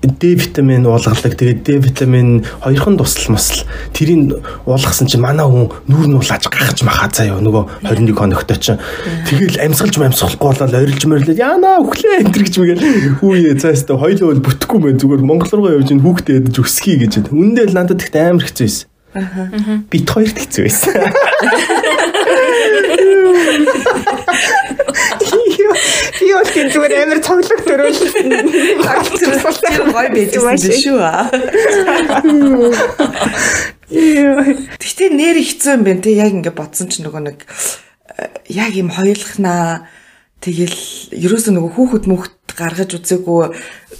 [0.00, 1.36] D витамин уулгалдаг.
[1.36, 6.80] Тэгээд D витамин хоёрхан тусал мосл тэрийг уулгасан чинь манай хүн нүүр нь улааж гахаж
[6.80, 8.80] махаа заяа нөгөө 21 хоногтой чинь.
[9.28, 14.80] Тэгэл амьсгалж амьсгалахгүй болоод орилж мөрлөө яана өглөө энэ гэж мэгэл хүүе цаастаа бол бүтэхгүй
[14.80, 17.28] мэн зүгээр Монгол руу явж ин хүүхдээ ядаж өсгий гэж.
[17.28, 18.88] Үндэ л надад ихтэй амар хэцүү байсан.
[19.92, 20.96] Бит хоёрт хэцүү байсан.
[26.18, 28.26] Би бол тийм зүгээр амар цоглог төрөөлсөн.
[29.60, 30.98] Тэр гой байсан шүү.
[33.90, 36.16] Гэхдээ нэр хэцүү юм байна те.
[36.18, 37.38] Яг ингэ бодсон ч нөгөө нэг
[38.50, 39.86] яг юм хоёулахнаа
[40.40, 40.76] тэгэл
[41.14, 43.54] ерөөсөө нөгөө хүүхэд мөхт гаргаж үзээгүй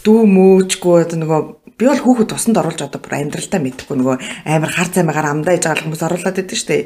[0.05, 1.41] дүү мөөжгүй одоо нөгөө
[1.77, 4.17] би бол хүүхэд тусанд оруулж одоо бүр амьдралдаа мэдхгүй нөгөө
[4.49, 6.77] амар хар цаймагаар амдаа иж байгаа хүмүүс оруулаад байдаг штэ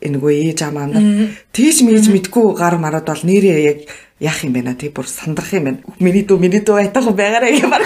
[0.00, 1.04] энэгүй ээж амаа амдаа
[1.52, 3.78] тийч мэж мэдгүй гар мараад бол нэрээ яг
[4.20, 5.80] яах юм бэ наа тий бүр сандрах юм байна.
[5.98, 7.84] Миний дүү миний дүү айтах байгаарай гэмээр.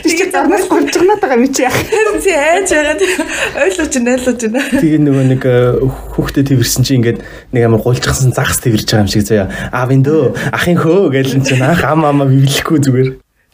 [0.00, 1.76] Чи зарнаас гонцгоноод байгаа юм чи яах.
[2.24, 3.12] Тий айж байгаа тий
[3.60, 4.64] ойлгож байна ойлгож байна.
[4.80, 5.84] Тэгээ нөгөө нэг э,
[6.16, 7.20] хүүхдэд тэрсэн чи ингээд
[7.52, 9.52] нэг амар гулжчихсан загас тэрж байгаа юм шиг заяа.
[9.76, 13.08] Аавын дөө ахын хөө гэлэн чинь ах ам амаа бивлэхгүй зүгээр.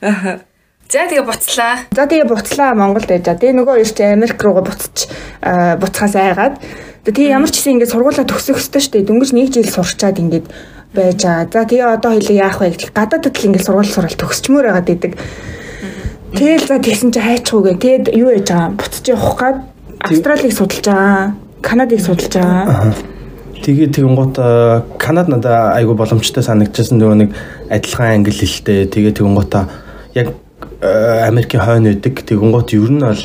[0.07, 0.47] Аха.
[0.87, 1.75] За тэгээ буцлаа.
[1.91, 3.27] За тэгээ буцлаа Монголд байж.
[3.27, 5.11] Тэгээ нөгөө чи Америк руугаа буцаж
[5.83, 6.63] буцхаас айгаад.
[7.03, 9.09] Тэгээ ямар ч гэсэн ингээд сургуулаа төгсөх ёстой шүү дээ.
[9.11, 10.47] Дөнгөж нэг жил сурчаад ингээд
[10.95, 11.51] байж байгаа.
[11.51, 15.13] За тэгээ одоо хоёлаа яах вэ гэх гадаадд л ингээд сургууль сурал төгсчмөр байгаад идэг.
[16.39, 17.83] Тэгэл за тэгсэн чи хайчихгүй гэ.
[17.83, 18.79] Тэгэд юу яж байгаа?
[18.79, 19.57] Буцаж явах гад
[20.07, 21.35] Австралиг судалж байгаа.
[21.67, 22.95] Канадыг судалж байгаа.
[23.59, 24.37] Тэгээ тэгэнгუთ
[25.03, 27.31] Канад надаа айгу боломжтой санагдчихсан нөгөө нэг
[27.75, 28.87] адилхан англи хэлтэй.
[28.87, 29.55] Тэгээ тэгэнгуут
[30.15, 30.29] яг
[30.81, 32.27] Америкийн хойно өгдөг.
[32.27, 33.23] Тэгэнгуут ер нь бол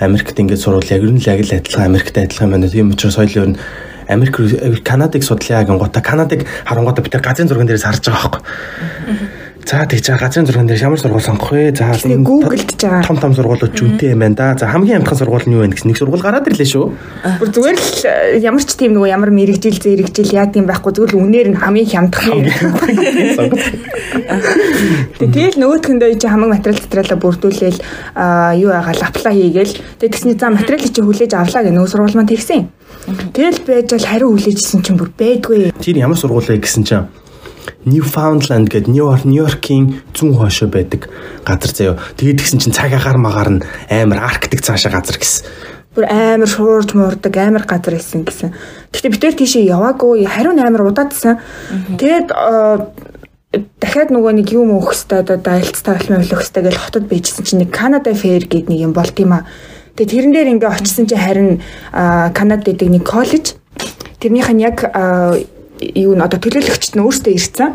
[0.00, 2.68] Америкт ингээд сурвал яг нь л яг л адилхан Америкт адилхан байна.
[2.68, 3.58] Тийм учраас соёл ер нь
[4.08, 4.40] Америк
[4.84, 8.42] Канадыг судлаа гингуудаа Канадыг харангуудаа бид газрын зурган дээрээс харж байгаа байхгүй.
[9.64, 11.72] За тэгж байгаа газрын зурган дээр ямар сургууль сонгох вэ?
[11.72, 13.00] За Google-д жаа.
[13.00, 14.58] Том том сургуулиуд жүнтэй юм байна да.
[14.60, 16.92] За хамгийн амтхан сургууль нь юу вэ гэсэн нэг сургууль гараад ирлээ шүү.
[17.40, 21.16] Бүр зүгээр л э, ямар ч тийм нөгөө ямар мэрэгжил зэрэгжил яад юм байхгүй зүгээр
[21.16, 22.44] л үнээр нь хамгийн хямдхан.
[25.24, 27.80] Тэгэл нөгөөтгөндөө чи хамаг материал затралаа бүрдүүлээл
[28.60, 32.28] юу яагаал аплай хийгээл тэгээ тэгсний за материалыг чи хүлээж авлаа гэх нөгөө сургууль маань
[32.28, 32.68] тэгсэн.
[33.32, 35.72] Тэгэл байж л хариу хүлээжсэн чинь бүр байдгүй.
[35.80, 37.08] Тэр ямар сургууль вэ гэсэн чинь
[37.84, 41.08] Newfoundland гэдэг Нью-Йорк Нью-Йоркийн зүүн хойшоо байдаг
[41.44, 41.94] газар заяо.
[42.16, 45.46] Тэгээд тэгсэн чинь цаг агаар магаар нь амар арктик цаашаа газар гэсэн.
[45.94, 48.50] Бүр амар шуурж муурдаг амар газар исэн гэсэн.
[48.90, 51.38] Гэхдээ бид тэр тийшээ яваагүй хариу амар удаадсан.
[52.00, 52.28] Тэгээд
[53.78, 57.60] дахиад нөгөө нэг юм өөх хэвээр одоо айлцтай болмоо өөх хэвээр гэж хотод байжсэн чинь
[57.62, 59.46] нэг Канада фэр гэдэг нэг юм болт юм а.
[59.94, 61.50] Тэгээд тэрэн дээр ингээ очисон чинь харин
[61.94, 63.54] Канадад байдаг нэг коллеж
[64.18, 64.82] тэрнийх нь яг
[65.92, 67.70] юу н одоо төлөөлөгчд нь өөрсдөө ирсэн.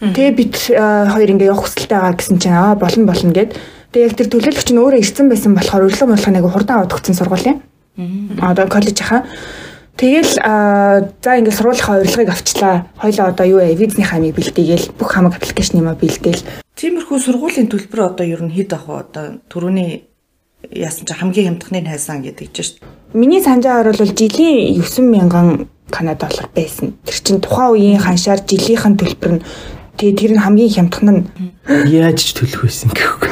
[0.00, 3.58] Тэгээ бид хоёр ингээ явах хүсэлтэй байгаа гэсэн чинь аа болно болно гэд.
[3.92, 7.18] Тэгээ яг тэр төлөөлөгч нь өөрөө ирсэн байсан болохоор өглөө болох нэг хурдан аваад өгсөн
[7.18, 7.58] сургуулийн.
[8.40, 9.26] Одоо коллеж хаа.
[10.00, 10.32] Тэгэл
[11.20, 12.88] за ингээ сургуулийнхаа урилгыг авчлаа.
[12.96, 13.76] Хоёлоо одоо юу вэ?
[13.76, 16.64] Визний хамыг бэлтээгээл бүх хамаг аппликейшн юм а бэлдээл.
[16.80, 19.04] Тиймэрхүү сургуулийн төлбөр одоо ер нь хэд ах вэ?
[19.04, 20.08] Одоо түрүүний
[20.72, 22.88] яасан чи хамгийн хямдхныг хайсан гэдэг чинь шүү дээ.
[23.12, 26.94] Миний санджаагаар бол жилийн 9000 Канад доллар байсан.
[27.04, 29.42] Тэр чин тухайн үеийн ханшаар жилийнхэн төлбөр нь
[29.98, 31.22] тэгээ тэр нь хамгийн хямдхан нь
[31.90, 33.28] яаж ч төлөх байсан гэхгүй.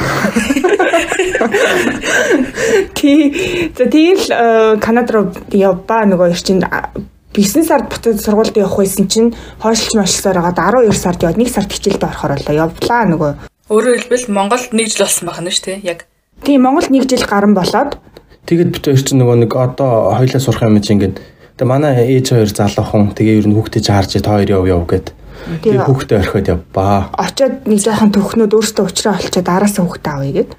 [2.93, 3.71] Тий.
[3.75, 9.33] За тэгэл э, Канад руу явбаа нөгөө ирчин 9 сард буцаад сургуульд явах байсан чинь
[9.63, 13.31] хойшлж машлсаар хагаад 12 сард яваад 1 сард хичээлдээ орохоор болоо явлаа нөгөө.
[13.69, 15.79] Өөрөөр хэлбэл Монголд нэг жил болсон байна шүү дээ.
[15.85, 16.05] Яг.
[16.43, 18.01] Тийм Монголд нэг жил гарan болоод
[18.49, 21.21] тэгээд бид хоёр чинь нөгөө нэг одоо хоёлаа сурах юм чинь ингээд
[21.59, 25.11] Тэгээ манай ээж хоёр залуухан тэгээ ер нь хүүхдээ чаарж та хоёр яв яв гэд.
[25.59, 27.11] Тэгээ хүүхдээ орхиод явбаа.
[27.19, 30.51] Очоод нэг жоохон төхнүүд өөртөө уучраа олчоод араасаа хүүхдээ авъя гэд.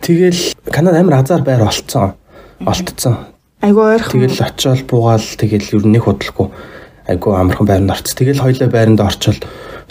[0.00, 0.40] Тэгэл
[0.72, 2.16] Канада амар азар байр олцсон.
[2.64, 3.28] Олтцсон.
[3.60, 4.24] Айгу ойрхон.
[4.24, 6.48] Тэгэл очиод буугаал тэгэл ер нь нэг худлахгүй
[7.12, 8.16] айгу амархан байранд орц.
[8.16, 9.36] Тэгэл хоёлаа байранд орчвол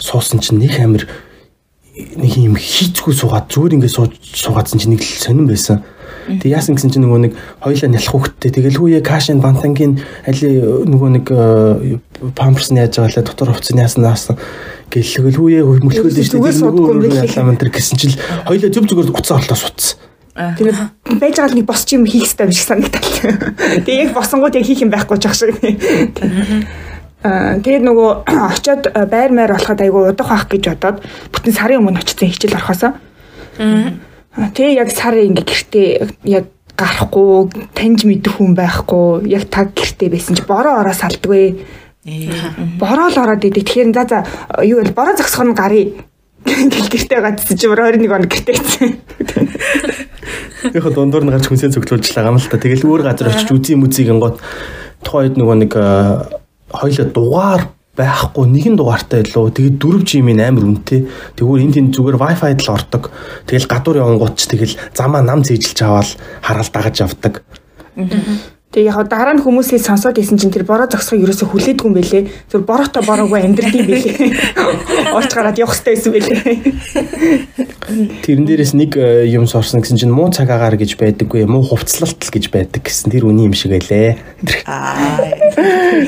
[0.02, 1.06] суусан чинь нэг амир
[1.94, 5.86] нэг юм хийцгүй суугаад зүгээр ингээд сууж суугаадсан чинь нэг л сонирн байсан.
[6.28, 8.54] Тэг яасан гэсэн чинь нөгөө нэг хоёлаа нялх хөхттэй.
[8.54, 10.48] Тэгэл хүүе кашин бантангийн али
[10.86, 11.98] нөгөө нэг э,
[12.38, 14.38] памперс нь яаж байгаа лээ дотор хувцас яасан наасан.
[14.92, 18.14] Гэлгэл хүүе мөлхөл дээ шүү дээ ялаа ман тэр гэсэн чинь
[18.46, 19.98] хоёлаа зүг зүгээр уцаа орлоо суцсан.
[20.32, 20.78] Тэгээд
[21.20, 23.04] байж байгаа нэг босч юм хийх хэрэгтэй юм шиг санагдал.
[23.84, 25.52] Тэгээ яг босонгууд яг хийх юм байхгүй ч ах шиг.
[27.22, 28.82] Аа тэгээд нөгөө очиод
[29.12, 31.04] байр маяр болоход айгу удах байх гэж бодоод
[31.36, 32.96] бүтэн сарын өмнө очсон хичээл орхосоо.
[34.32, 35.88] Тэгээ яг сар ингээ гэртээ
[36.24, 41.60] яг гарахгүй таньж мэдэх хүн байхгүй яг таг гэртээ байсан чи бороо ороо салдгүй.
[42.80, 43.60] Бороо л ороод идэв.
[43.60, 44.18] Тэгэхээр за за
[44.64, 44.96] юу вэ?
[44.96, 46.00] Бороо зогсох нь гарыг
[46.48, 48.90] гэл гэртээ гацсан чи 21 он гэртээ гэсэн.
[50.76, 52.56] Яг дундуур нь гарч хүнсээ цогцолжлаа гам л та.
[52.56, 54.40] Тэгэл өөр газар очиж үзье мүзийг гингот
[55.04, 55.72] тухайд нөгөө нэг
[56.72, 59.52] хоёлоо дугаар байхгүй нэгэн дугаартай илүү.
[59.52, 61.06] Тэгээд дөрөв жимийн амар үнэтэй.
[61.36, 63.12] Тэгвэл энд энэ зүгээр wifi л ордог.
[63.44, 67.44] Тэгэл гадуур явангууд ч тэгэл замаа нам зээжилж аваад хараал дагаж явдаг
[68.72, 72.24] Тэгээ яг дараа нь хүмүүсээс сонсоод исэн чинь тэр бороо зогсохыг ерөөсө хүлээдгүй юм бэлээ.
[72.48, 75.12] Тэр бороотой бороогүй амьдрал юм бэлээ.
[75.20, 76.56] Орч гараад явах хэрэгтэй байсан бэлээ.
[78.24, 82.16] Тэрэн дээрээс нэг э, юм сорсон гэсэн чинь муу цаг агаар гэж байдаггүй муу хувцлалт
[82.16, 84.16] л гэж байдаг гэсэн тэр үний юм шиг байлээ.
[84.64, 85.20] Аа.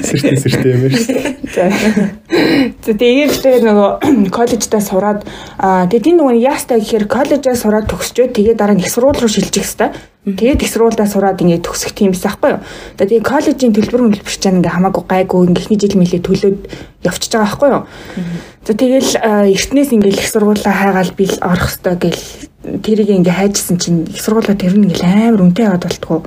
[0.01, 1.05] Сэртэ сэртэ юм биш.
[2.81, 5.21] За тэгээд нөгөө коллеждаа сураад
[5.61, 9.69] тэгээд энэ нөгөө яастай гэхээр коллежаа сураад төгсчөө тэгээд дараа нь их сургууль руу шилжих
[9.69, 12.61] хэвээр Тэгээд их сургуульдаа сураад ингээд төгсөх тийм байсан байхгүй юу.
[12.97, 16.59] Одоо тэгээд коллежийн төлбөр хөлбөр ч ингээ хамаагүй гайгүй ингээ ихний жил мэлээ төлөөд
[17.05, 17.85] явчихж байгаа байхгүй юу.
[18.65, 19.11] За тэгэл
[19.53, 22.25] эртнээс ингээ их сургуулаа хайгаал бил орох хөстой гэл
[22.81, 26.25] тэрийг ингээ хайжсэн чинь их сургуулаа тэр нь ингээ амар үнэтэй яваад болтгоо.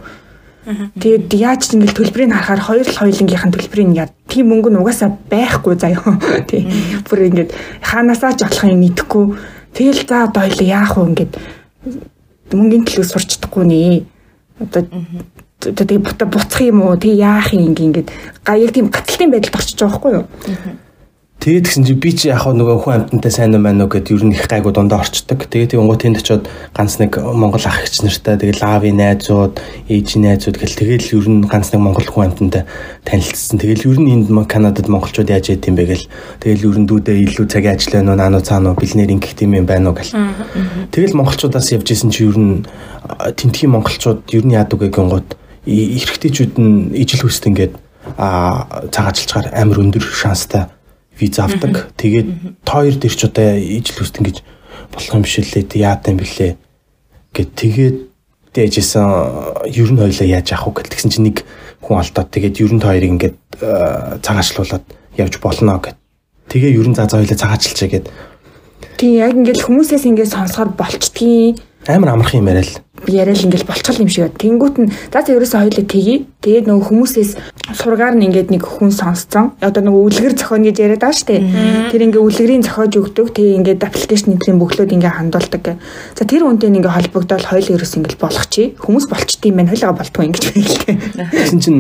[0.68, 5.16] Тэгээд яаж ч ингээл төлбөрийг харахаар хоёр л хоёулынгийнхэн төлбөрийг яа тийм мөнгө нь угаасаа
[5.32, 6.20] байхгүй заяа.
[6.52, 6.68] Тий.
[7.08, 7.50] Бүр ингээд
[7.82, 9.26] хаанасаа ч болох юм мэдэхгүй.
[9.74, 11.34] Тэгэл за одоо яах вэ ингээд
[12.54, 14.06] мөнгөний төлөө сурч чадахгүй нэ.
[14.62, 14.84] Одоо
[15.60, 16.96] тэгээ буцах юм уу?
[16.96, 18.08] Тэг яах юм ингээд
[18.48, 20.26] яг тийм гаталтын байдалд орчиж байгаа байхгүй юу?
[21.38, 24.26] Тэгээд гэсэн чи би чи яг нөгөө хүн амтантай сайн юм байна уу гэд ер
[24.26, 25.46] нь их гайгүй дундаа орчдөг.
[25.46, 30.58] Тэгээд гоо тэнд очиод ганц нэг Монгол ах эгч нартай тэгээд лави найзууд, ээжийн найзууд
[30.58, 32.66] гэл тэгээд ер нь ганц нэг Монгол хүн амтантай
[33.06, 33.62] танилцсан.
[33.62, 36.10] Тэгээд ер нь энд Канадад монголчууд яаж яд юм бэ гэл
[36.42, 39.70] тэгээд ер нь дүүдээ илүү цагийн ажил байна уу, наануу цаануу бэлнэр ингэх тийм юм
[39.70, 40.18] байна уу гэл.
[40.90, 42.66] Тэгэл монголчуудаас явж исэн чи ер нь
[43.38, 45.38] тентхийн монголчууд ер нь яадаг гингууд
[45.70, 47.78] эрэгтэйчүүд нь ижил хүсд ингээд
[48.18, 50.72] а цагаачлцгаар амар өндөр шанстай
[51.20, 51.92] виз авдаг.
[51.98, 54.38] Тэгээд та хоёр дээр ч одоо ижил хүсдэг гэж
[54.94, 55.66] болох юм биш лээ.
[55.74, 56.52] Яатай юм бэлээ
[57.38, 57.98] гэд тэгээд
[58.54, 59.06] дэжсэн
[59.70, 61.46] ер нь хоёлаа яаж явах вэ гэсэн чинь нэг
[61.86, 63.38] хүн алдаад тэгээд ер нь хоёрыг ингээд
[64.26, 64.86] цагаачлуулаад
[65.22, 65.98] явж болно гэд.
[66.50, 68.10] Тэгээ ер нь заа заа хоёлаа цагаачлчаа гэд.
[68.98, 72.82] Тийм яг ингээд хүмүүсээс ингээд сонсоход болчдгийн Амар амархан юм яриа л.
[73.08, 74.42] яриад ингээл болчихл юм шиг бод.
[74.42, 76.28] Тэнгүүт нь за за ерөөсөө хоёлоо тгий.
[76.42, 77.32] Тэгээд нөгөө хүмүүсээс
[77.78, 79.54] сургаар нь ингээд нэг хүн сонсцсон.
[79.62, 81.42] Одоо нөгөө үлгэр зохион гэж яриад байгаа шүү дээ.
[81.94, 83.28] Тэр ингээ үлгэрийн зохиож өгдөг.
[83.38, 85.66] Тэгээ ингээд аппликейшн энтрийн бөглөөд ингээ хандуулдаг.
[86.18, 88.76] За тэр үнтэй ингээ холбогдоод хоёул ерөөс ингээл болох чи.
[88.76, 89.72] Хүмүүс болчтой юм байна.
[89.72, 90.96] Хойлоо болтгоо ингэж байлээ.
[91.32, 91.80] Тэгсэн чинь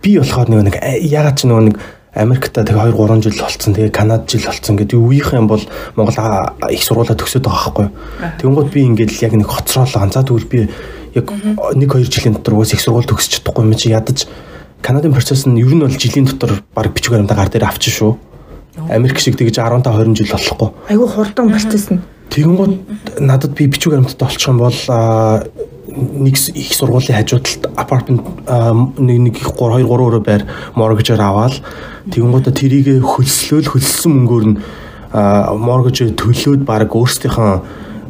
[0.00, 1.76] би болохоор нөгөө нэг ягаад ч нөгөө нэг
[2.14, 3.72] Америкта тэгээ 2 3 жил болцсон.
[3.72, 5.64] Тэгээ Канад жил болцсон гэдэг үеийнх юм бол
[5.96, 6.16] Монгол
[6.68, 7.88] их сургуулаа төгсөөд байгаа байхгүй.
[8.36, 10.12] Тэнгууд би ингээд яг нэг хоцроолоо.
[10.12, 10.68] За тэгвэл би
[11.16, 14.28] яг 1 2 жилийн дотор уус их сургууль төгсөж чадахгүй юм чи ядаж
[14.82, 18.12] Канадын процесс нь ер нь бол жилийн дотор баг бичиг баримтаа гар дээр авчих шүү.
[18.92, 20.68] Америк шиг тэгж 15 20 жил болохгүй.
[20.92, 22.04] Айгу хурдан процесс нь.
[22.32, 24.72] Тэгэнгүүт надад би бичиг баримтад олчих юм бол
[25.92, 28.24] нэг их сургуулийн хажуудалд апартмент
[28.96, 31.60] нэг нэг 3 2 3 өрөө байр моргежээр аваад
[32.08, 34.56] тэгэнгүүтээ тэрийг хөлслөөл хөлссөн мөнгөөр нь
[35.12, 37.52] моргежээр төлөөд баг өөрсдийнхөө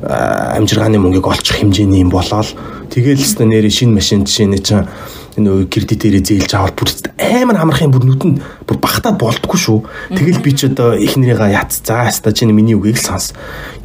[0.07, 2.55] амжиргааны мөнгийг олчих хэмжээний юм болоод
[2.91, 4.87] тэгэл өстө нэр шинэ машин жишээ нь чинь
[5.39, 8.37] нөө кредитээрээ зээлж аваад бүр амар амархан бүр нүдэнд
[8.69, 9.79] бүр багтаад болдгоо шүү.
[10.13, 11.81] Тэгэл би ч одоо эхнэрийгээ яц.
[11.81, 13.33] За хаста чинь миний үгийг л сонс.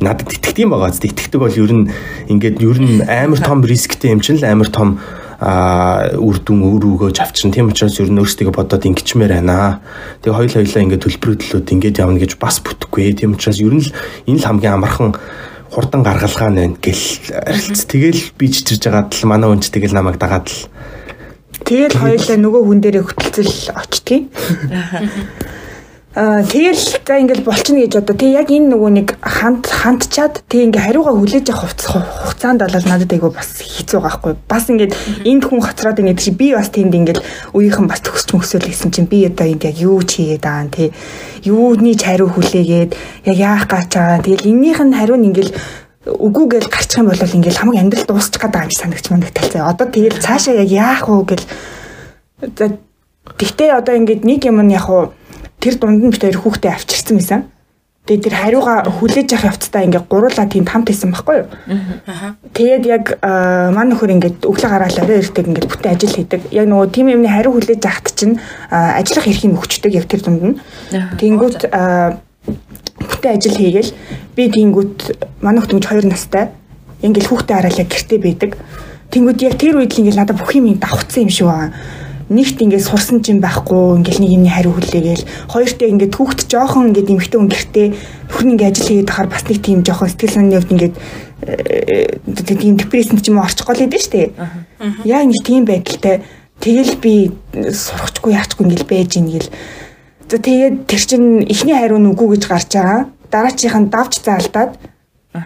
[0.03, 0.91] Надад итгэдэг юм байгаа.
[0.91, 1.87] Итгэдэг бол ер нь
[2.27, 4.99] ингээд ер нь амар том рисктэй юм чинь л амар том
[5.37, 9.79] а үр дүн өөр өгөөж авчин тийм учраас ер нь өөрсдөө бодоод ингэчмээр байна.
[10.25, 13.13] Тэгээ хоёул хоёлаа ингээд төлбөрөдлөөд ингээд явна гэж бас бүтэхгүй.
[13.13, 13.93] Тийм учраас ер нь л
[14.25, 15.13] энэ л хамгийн амархан
[15.69, 17.85] хурдан гаргалгаа байна гэл арилц.
[17.85, 20.57] Тэгэл би чичирж байгаад л манай үнч тэгэл намайг дагаад л
[21.67, 24.31] Тэгэл хоёулаа нөгөө хүн дээрээ хөтөлцөл очтгийг.
[26.17, 28.15] Аа тэгэл за ингээл болчихно гэж одоо.
[28.17, 33.13] Тэг яг энэ нөгөө нэг ханд хандчаад тэг ингээ хариугаа хүлээж авах хугацаанд бол надад
[33.13, 34.33] айгу бас хэцүү байхгүй.
[34.49, 37.21] Бас ингээд энд хүн хоцроод ингээд чи би бас тэнд ингээл
[37.53, 40.89] үеийнхэн бас төгсч мөсөөл гэсэн чинь би одоо энд яг юу ч хийгээд байгаа тий
[41.45, 42.91] юуны хариу хүлээгээд
[43.29, 44.25] яг яах гэж байгаа.
[44.25, 45.53] Тэгэл эннийх нь хариу нь ингээл
[46.07, 49.69] үгүй гэж гарчих юм бол ингээл хамаг амьдрал дуусчих гээд байгаа юм санагч мандагт талцаа.
[49.71, 51.45] Одоо тэгэл цаашаа яг яах вэ гэл
[53.35, 55.11] Тэгтээ одоо ингээд нэг юм нь яг уу
[55.59, 57.41] тэр дунд нь битээр хүүхдээ авчирсан байсан.
[58.07, 61.47] Тэгээд тэр хариуга хүлээж авах явцдаа ингээд гуруулаа тийм хамт исэн байхгүй юу?
[62.07, 62.39] Аа.
[62.55, 66.41] Тэгээд яг мань нөхөр ингээд өглөө гараад орой ирдэг ингээд бүтэн ажил хийдэг.
[66.55, 68.39] Яг нөгөө тийм юмны хариу хүлээж авахт чинь
[68.71, 70.59] ажиллах эрхийг өгчдөг яг тэр дунд нь.
[71.19, 71.67] Тэнгүүт
[72.97, 73.91] бүтэн ажил хийгээл
[74.35, 74.97] би тэнгүүт
[75.41, 76.49] манайх түнж 2 настай
[77.01, 78.51] ингээл хүүхдээ хараалаа гэртээ байдаг.
[79.13, 81.73] Тэнгүүд яг тэр үед л ингээл надад бүх юм давхцсан юм шиг байна.
[82.27, 86.91] Нэгт ингээд сурсан ч юм байхгүй ингээл нэг юмний хариу хүлээгээл хоёртээ ингээд хүүхд жоохон
[86.91, 87.87] ингээд эмхтэн өн гэртээ
[88.27, 90.95] нөхөр ингээд ажил хийгээд тахаар бас нэг тийм жоохон сэтгэл санааны хувьд ингээд
[91.47, 94.35] э, тийм депрессэнд ч юм орчихгоо л дээ штэ.
[95.07, 96.19] Яг нэг тийм байдалтай
[96.59, 99.49] тэгэл би сурахчгүй яachгүй ингээл байж ингээл
[100.35, 103.07] тэгээд тэр чин эхний хариу нь үгүй гэж гарч байгаа.
[103.31, 104.75] Дараачих нь давж заалдаад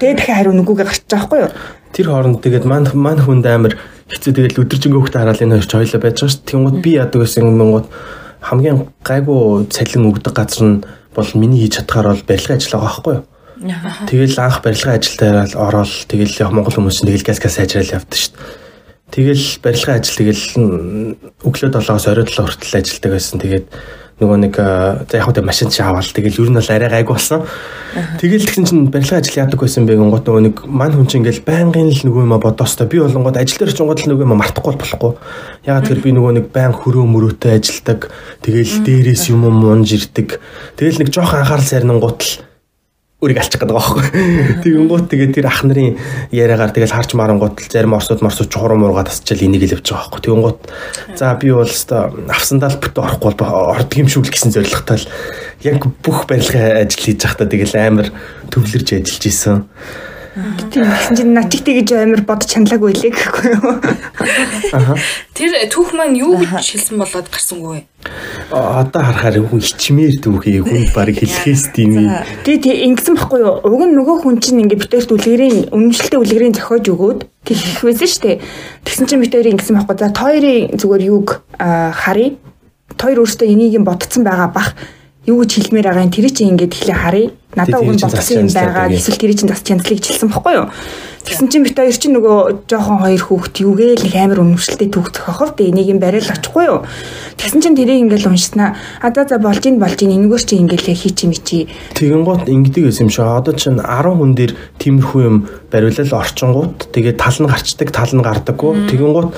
[0.02, 1.52] тэгээд дахин хариу нь үгүйгээ гарч байгаа байхгүй юу?
[1.94, 3.78] Тэр хооронд тэгээд мань мань хүнд амар
[4.10, 6.48] хэцүү тэгээд өдөржингөө хөхтэй хараал энэ хоёр ч хоёлоо байж байгаа шүү.
[6.50, 7.88] Тэнгууд би яадаг гэсэн юмгууд
[8.42, 13.14] хамгийн гайгүй цалин өгдөг газар нь бол миний хийж чадхаар бол барилгын ажил байгаа байхгүй
[13.22, 13.26] юу?
[14.10, 18.34] Тэгэл анх барилгын ажилдаа ороод тэгэл Монгол хүмүүс чинь тэгэл газ газ ажрал явдаг шүү.
[19.14, 20.46] Тэгэл барилгын ажил тэгэл
[21.46, 23.38] өглөө 7-оос орой 7 хүртэл ажилладаг байсан.
[23.38, 23.66] Тэгээд
[24.22, 24.56] нөгөө нэг
[25.18, 27.42] яг хөө машин чи аваад тэгэл ер нь бол арай гайгүй болсон.
[28.22, 31.42] Тэгэл тэгсэн чинь барилгын ажил яадаг байсан бэ гингот нөгөө нэг мань хүн чинь ингээл
[31.42, 35.12] байнгын л нөгөө юм бодоостой би болонгод ажил дээр ч гол нөгөө юм мартахгүй болохгүй.
[35.66, 38.14] Ягаад тэр би нөгөө нэг баян хөрөө мөрөөтэй ажилдаг.
[38.46, 40.38] Тэгэл дээрээс юм мунж ирдэг.
[40.78, 42.46] Тэгэл нэг жоохон анхаарал сайрнан гутал
[43.22, 44.66] үрийг алчих гэдэг байгаа байхгүй.
[44.66, 45.94] Тэгэнгүүт тэгээ тэр ах нарын
[46.34, 50.22] яриагаар тэгэл харч марангууд зарим орсууд морсууд чухруу муугаа тасчихэл энийг л явж байгаа байхгүй.
[50.26, 50.60] Тэгэнгүүт
[51.22, 54.98] за би бол хэвээ авсандаа л бүтэ орохгүй бол ордог юм шүү л гэсэн зоригтой
[54.98, 55.10] л
[55.62, 58.10] яг бүх барилгын ажил хийж байхдаа тэгэл амар
[58.50, 59.70] төвлөрж ажиллаж исэн.
[60.32, 63.76] Тийм гэсэн чинь натигтэй гэж амар бодож чаналаагүй лээ гэхгүй юу.
[65.36, 67.84] Тэр түүх маань юу гэж хэлсэн болоод гарсангүй.
[68.48, 72.08] Одоо харахаар хүн ичмээр түүхий хүн баг хэлхээс тийм.
[72.48, 73.60] Тий тий ингэсэн байхгүй юу.
[73.60, 78.24] Уг нь нөгөө хүн чинь ингээд битэрт үлгэрийн үнэмшилтэй үлгэрийн зохиож өгөөд тэгэх байсан шүү
[78.24, 78.38] дээ.
[78.88, 80.00] Тэгсэн чинь битэр ингэсэн байхгүй.
[80.00, 82.40] За тойрын зүгээр юг харъя.
[82.96, 84.80] Тойр өөртөө энийг юм бодцсон байгаа бах
[85.28, 88.50] юу гэж хэлмээр байгаа юм тэр чинь ингээд ихлэ харъя надад уг нь бодсон юм
[88.52, 88.88] байгаа.
[88.92, 90.68] эсвэл тэр чинь бас чанслыг хэлсэн бохгүй юу
[91.22, 95.54] Тэгсэн чинь бит хоёр чинь нөгөө жоохон хоёр хүүхд юугээл нэг амар өнөмшлтэй түүх зохиохов
[95.54, 96.82] дээ энийг юм барил очихгүй юу.
[97.38, 98.74] Тэгсэн чинь тэрийг ингээл уншснаа.
[99.02, 101.60] А за за болж ин болж ин энэгээр чи ингээл хий чи мичи.
[101.94, 103.26] Тэгэн гот ингэдэг байсан юм шиг.
[103.30, 108.26] Одоо чинь 10 хүн дээр тиймэрхүү юм бариулал орчингууд тэгээд тал нь гарчдаг тал нь
[108.26, 108.72] гардаггүй.
[108.90, 109.30] Тэгэн гот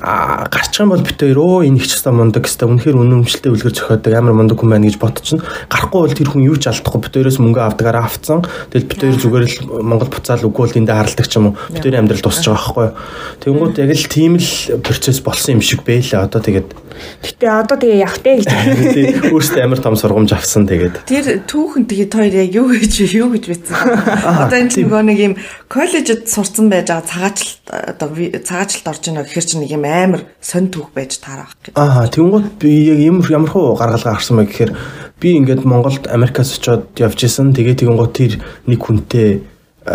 [0.00, 3.74] гарчих юм бол бит хоёр өө энэ их ч хэвээр мундаг хэвээр үнэхээр өнөмшлтэй үлгэр
[3.76, 5.44] зохиодог амар мундаг хүн байна гэж бодчихно.
[5.70, 8.44] Гарахгүй бол тэр хүн юу ч алдахгүй бит хоёроос мөнгө авдагаараа авцсан.
[8.72, 11.56] Тэгэл бит хоёр зүгээр л Монгол буцаал үгүй бол эндээ харалт алдагддаг ч юм уу.
[11.68, 12.96] Бидний амьдрал дуусч байгаа байхгүй юу.
[13.44, 16.24] Тэнгүүд яг л тийм л процесс болсон юм шиг байлаа.
[16.24, 16.68] Одоо тэгээд
[17.00, 18.48] Гэтэ одоо тэгээ явах те гэж.
[19.32, 21.08] өөртөө амар том сургамж авсан тэгээд.
[21.08, 23.76] Тэр түүхэн тэгээд хоёр яг юу гэж юу гэж бичсэн.
[24.44, 25.34] Одоо энэ нөгөө нэг юм
[25.68, 30.68] коллежид сурцсан байж байгаа цагаачлалт одоо цагаачлалт орж ийнө гэхэр чинь нэг юм амар сонь
[30.68, 31.78] түүх байж таарах гэдэг.
[31.78, 34.72] Аа тэнгууд би яг ямар ямар хуу гаргалгаа гарсан бэ гэхээр
[35.20, 37.56] би ингээд Монголд Америкаас очиод явж исэн.
[37.56, 39.40] Тэгээ тэнгууд тэр нэг хүнтэй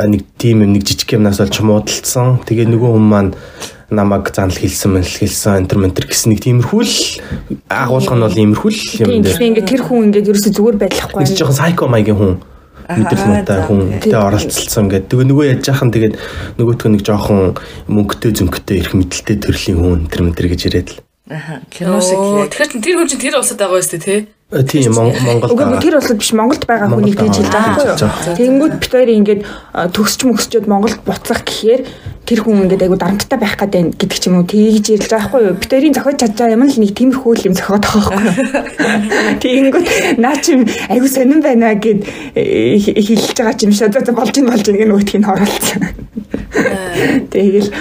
[0.04, 2.44] нэг тийм юм нэг жижиг юмнаас олж муудалцсан.
[2.44, 3.32] Тэгээ нөгөө хүн маань
[3.90, 6.98] намайг занал хэлсэн мэл хэлсэн энтер ментер гэсэн нэг тиймэрхүү л
[7.70, 9.38] агуулга нь бол иймэрхүү л юм дээ.
[9.40, 11.22] Тийм ингээд тэр хүн ингээд ерөөсө зүгээр байдлахгүй.
[11.24, 12.34] Нэг жоохон сайко маягийн хүн
[12.90, 15.10] мэдрэл муутай хүн тэ оролцсон гэдэг.
[15.10, 16.16] Тэгээ нөгөө яаж яахан тэгээд
[16.60, 17.42] нөгөөтгөө нэг жоохон
[17.90, 21.00] мөнгөтэй зөнгөтэй ирэх мэдлэлтэй төрлийн хүн энтер ментер гэж яриад л.
[21.30, 22.22] Аа кино шиг.
[22.54, 24.22] Тэгэхээр тэр хүн чинь тэр улсад байгаа юм шүү дээ тий.
[24.52, 25.58] Э, тийм Монгол.
[25.58, 28.38] Үгүй тэр улсад биш Монголд байгаа хүнийг тэгж хэлж байгаа байхгүй юу?
[28.38, 29.42] Тэнгүүд бид хоёр ингээд
[29.90, 31.82] төгсч мөсчөөд Монголд буцах гэхээр
[32.30, 35.42] тэр хүн ингээд айгу дарамттай байх гэдэг гэдэг ч юм уу тэгж ярьж байгаа байхгүй
[35.50, 35.58] юу?
[35.58, 39.42] Бид хоёрын зохиож чадж байгаа юм л нэг тиймэрхүү юм зохиод байгаа байхгүй юу?
[39.42, 39.86] Тэнгүүд
[40.22, 40.52] наа чи
[40.94, 42.06] айгу сонирн байна гэд
[42.38, 45.82] э, хэлж байгаа юм шиг болж ин болж ин гэх нөгөөтгийг оролцсон.
[46.54, 47.26] Э.
[47.34, 47.74] Тэгэл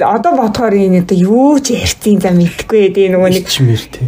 [0.00, 3.44] одоо бодохоор энэ одоо юу ч ярьцیں за мэдхгүй дээ нөгөө нэг.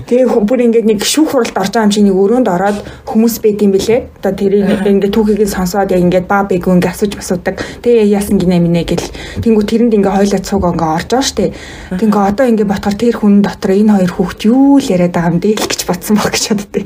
[0.08, 3.60] Тэгээ бүр ингээд нэг шүүх хуралд орж байгаа юм чинь нэг өрөөнд ороод хүмүүс байд
[3.60, 4.00] юм бэлээ.
[4.24, 7.60] Одоо тэр ингээд түүхийг сонсоод яг ингээд баа бэг ингээд асууж асуудаг.
[7.84, 9.12] Тэгээ яасан гинэ минэ гэл
[9.44, 11.52] тэнгуү тэрэнд ингээд хойлоо цуг ингээд орж байгаа штэ.
[12.00, 15.38] Тэнгуү одоо ингээд бодохоор тэр хүн дотор энэ хоёр хүүхд юу л яриад байгаа юм
[15.44, 16.84] дээ л гэж бодсон баг гэж боддөө.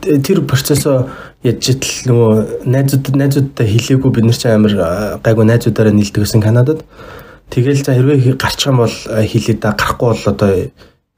[0.00, 1.08] тэр процессо
[1.44, 4.72] яж итл нөгөө найзууд найзуудтай хэлээгүй бид нар ч амар
[5.24, 6.84] гайгүй найзуудаараа нийлдэг гэсэн Канадад
[7.50, 10.50] Тэгэл за хэрвээ гарчих юм бол хэлээ да гарахгүй бол одоо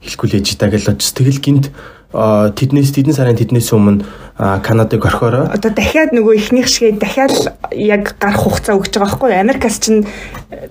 [0.00, 1.08] хэлэхгүй л ээж та гэж бодож.
[1.12, 1.66] Тэгэл гинт
[2.12, 4.04] тэднээс тэдэн сарын тэднээс өмнө
[4.38, 5.52] Канадыг орхиороо.
[5.52, 9.40] Одоо дахиад нөгөө ихнийх шиг дахиад яг гарах хугацаа өгч байгаа байхгүй юу?
[9.44, 10.08] Америкас чинь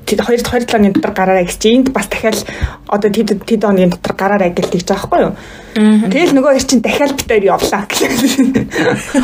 [0.10, 2.42] тэд 2 2 7 оны дотор гараарай гэж чинь энд бас дахиад
[2.90, 5.34] одоо тэд тэд оны дотор гараарай гэж тэгж байгаа байхгүй юу?
[5.78, 8.02] Тэгэл нөгөө их чинь дахиад бид хоёр явлаа гэх.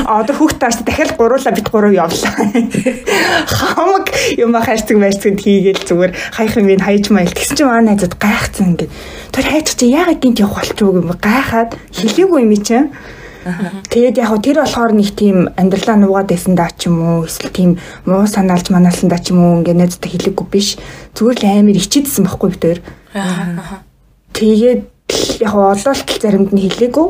[0.05, 2.33] Одоо хүүхд тааш дахиад гуруула бид гурав явлаа.
[3.49, 8.77] Хамаг юм хайрцаг байрцаг хийгээл зүгээр хаяхан минь хайж майл гэсэн чинь манай найзад гайхацсан
[8.77, 8.93] ингээд.
[9.33, 12.93] Тэр хайж чи яагаад гинт явах болчих юм гайхаад хэлээгүй юм чинь.
[13.89, 17.71] Тэгээд яг тэр болохоор нэг тийм амьдралаа нуугаад байсан даа ч юм уу эсвэл тийм
[18.05, 20.75] муу санаалж манаалсан даа ч юм уу ингээд найзтай хэлээгүй биш.
[21.15, 22.79] Зүгээр л амар ичээдсэн байхгүй бид тээр.
[24.35, 24.81] Тэгээд
[25.41, 27.07] яг одоо л заримд нь хэлээгүй.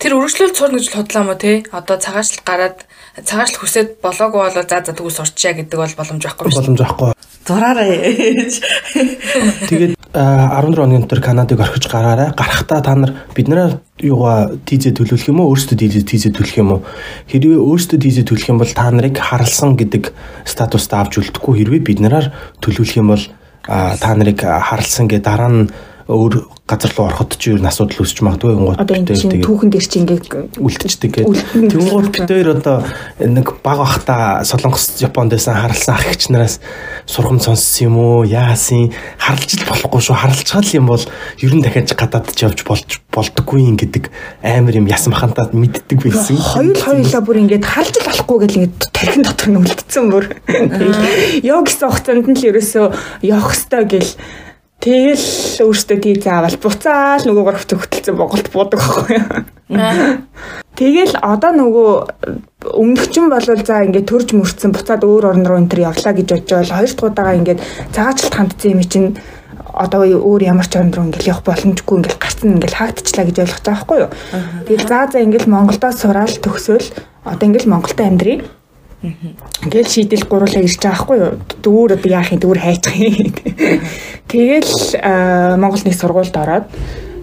[0.00, 1.64] Тэр өргөжлөл цуурна гэж бодлоо мо те.
[1.72, 2.78] Одоо цагаачлал гараад
[3.24, 6.50] цагаачлал хүсээд болоогүй бол за за тгүүс урчаа гэдэг бол боломж байхгүй.
[6.50, 7.10] Боломж байхгүй.
[7.46, 7.90] Зураарай.
[9.70, 12.32] Тэгээд 14 оны өнтер Канадыг орхиж гараарай.
[12.34, 15.54] Гарахдаа та нар биднээ юугаа тийзээ төлөвлөх юм уу?
[15.54, 16.80] Өөрсдөө тийзээ төлөх юм уу?
[17.30, 20.10] Хэрвээ өөрсдөө тийзээ төлөх юм бол та нарыг харалсан гэдэг
[20.42, 21.62] статуст авч үлдэхгүй.
[21.62, 22.26] Хэрвээ биднээр
[22.58, 23.24] төлөвлөх юм бол
[23.62, 25.70] та нарыг харалсан гэдэг дараа нь
[26.10, 26.34] өөр
[26.66, 30.58] газар руу ороход ч юу асуудал үүсч магадгүй одоо энэ чинь түүхэн дээр чинь ингээд
[30.58, 31.70] үлдчихдэг гэдэг.
[31.70, 32.82] Тэнгууд хоёр одоо
[33.22, 36.58] нэг баг ахта Солонгос Японд байсан харалсан ах эгч нараас
[37.06, 38.26] сургам сонссон юм уу?
[38.26, 40.18] Яасын харалж л болохгүй шүү.
[40.18, 41.04] Харалцгаал юм бол
[41.38, 44.10] ер нь дахиад гадаад ч явж болж болдоггүй юм гэдэг
[44.42, 46.38] амар юм ясан махантаа мэддэг байсан.
[46.38, 50.24] Хоёул хоёулаа бүр ингээд харалж л болохгүй гэл ингээд тархин дотор нь үлдсэн бүр.
[51.42, 52.86] Яг гэсэн хугацаанд нь л ерөөсөө
[53.26, 54.10] явах хэвээр гэл
[54.80, 55.26] Тэгэл
[55.60, 59.28] өөртөө тий заавал буцаал нөгөө гуравт хөтөлцөн Монголд буудаг байхгүй юу.
[60.80, 61.90] Тэгэл одоо нөгөө
[62.64, 66.72] өмнөгчн болвол за ингээд төрж мөрцсөн буцаад өөр орн руу энэ төр явлаа гэж бодож
[66.72, 67.60] хоёр дахь удаага ингээд
[67.92, 69.08] цагаачлалт хандсан юм чинь
[69.76, 73.60] одоо өөр ямар ч орн руу ингээл явах боломжгүй ингээл гарцсан ингээл хаагдчихлаа гэж ойлгож
[73.60, 74.10] байгаа байхгүй юу.
[74.64, 76.88] Тэгэл за за ингээл Монголдоо сураал төгсөөл
[77.28, 78.38] одоо ингээл Монголд амьдрий
[79.00, 81.32] Ингээл шийдэл гурлаа ирж байгаа байхгүй юу?
[81.64, 83.32] Дүүр одоо яах юм дүүр хайчих юм.
[84.28, 84.72] Тэгэл
[85.56, 86.68] Монгол нэг сургуульд ороод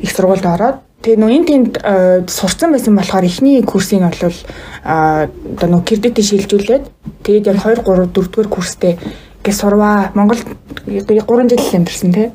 [0.02, 1.74] их сургуульд ороод тэгээ нөө энэ тэнд
[2.34, 4.38] сурцсан байсан болохоор эхний курсыг бол
[4.82, 6.84] одоо нөө кредитээ шилжүүлээд
[7.22, 8.98] тэгээд яг 2 3 4 дугаар курстэй
[9.46, 10.10] гээ сурваа.
[10.18, 10.42] Монгол
[10.90, 12.34] 3 жил амьдсан тий.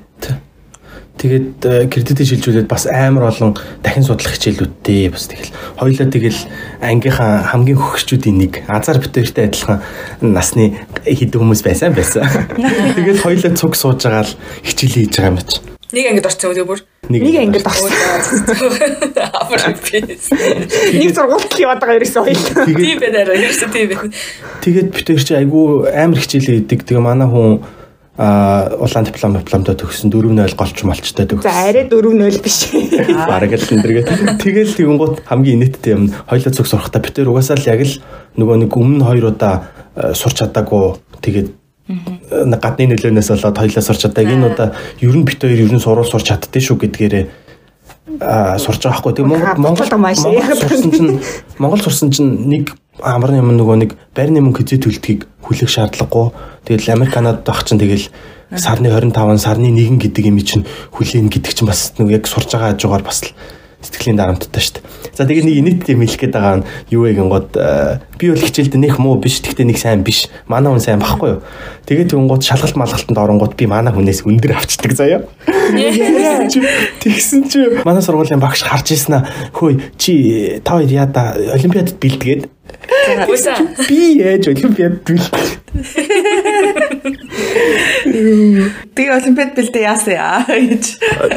[1.23, 6.35] Тэгээд кредитээ шилжүүлээд бас амар олон дахин судлах хичээлүүдтэй бас тэгэл хоёлаа тэгэл
[6.83, 9.79] ангийнхаа хамгийн хөгчүүдийн нэг азар битэртэй адилхан
[10.19, 12.27] насны хэдэн хүмүүс байсан байсан.
[12.99, 14.35] Тэгээд хоёлаа цуг сууж байгаа л
[14.67, 15.63] хичээл хийж байгаа юм чи.
[15.93, 16.81] Нэг ангид орсон үү бүр?
[17.07, 17.93] Нэг ангид орсон.
[20.99, 22.67] Нэг сургуульд яваад байгаа ерөөсөө хоёул.
[22.67, 24.11] Тийм байна аа ерөөсөө тийм байна.
[24.65, 26.83] Тэгээд битэр чи айгүй амар хичээлээ идэг.
[26.89, 27.61] Тэгээ манай хүн
[28.19, 31.49] а улаан диплом дипломтой төгссөн 4.0 голч молчтой төгссөн.
[31.49, 32.69] За арай 4.0 биш.
[33.31, 34.37] Бараг л эндэргээ.
[34.37, 37.97] Тэгэл тэгэнгუთ хамгийн инээдтэй юм хоёлоо зүг сурахтаа битэр угаасаа л яг л
[38.37, 39.73] нөгөө нэг өмнө хоёр удаа
[40.13, 41.49] сурч чадаагүй тэгээд
[42.61, 44.29] гадны нөлөөнөөс болоод хоёлаа сурч чаддаг.
[44.29, 47.25] Энэ удаа ер нь бит хоёр ер нь сурвал сурч чаддээ шүү гэдгээрээ
[48.21, 49.13] а сурж байгаа хгүй.
[49.17, 51.21] Тэгээ Монгол Монгол сурсан чинь
[51.59, 56.31] Монгол сурсан чинь нэг амар юм нөгөө нэг байрны мөнгө хэзээ төлдгийг хүлээх шаардлагагүй.
[56.67, 58.09] Тэгэл Америк Канадад байх чинь тэгэл
[58.55, 62.77] сарны 25 сарны 1 гэдэг юм чинь хүлээн гэдэг чинь бас нөгөө яг сурж байгаа
[62.77, 63.33] хажуугаар бас л
[63.83, 64.85] сэтгэлийн дарамттай шүү дээ.
[65.17, 67.51] За тэгээ нэг инэт юм хэлэх гээд байгаа нь юу вэ гингод
[68.19, 70.31] би бол хичээлд нэх муу биш тэгтээ нэг сайн биш.
[70.47, 71.43] Манай хүн сайн байхгүй юу?
[71.91, 75.27] Тэгээд түнгууд шалгалт малгалтанд оронгууд би манай хүнээс өндөр авчдаг заяа.
[77.03, 79.27] Тэгсэн чи манай сургуулийн багш харж ирсэн аа.
[79.51, 82.62] Хөөе чи та хоёр яа да олимпиадад бэлдгээд Үсэ.
[83.89, 85.45] Би яаж олимпиад бэлдэж.
[88.95, 90.85] Тэгээ олимпиад бэлдээ яасан яа гэж.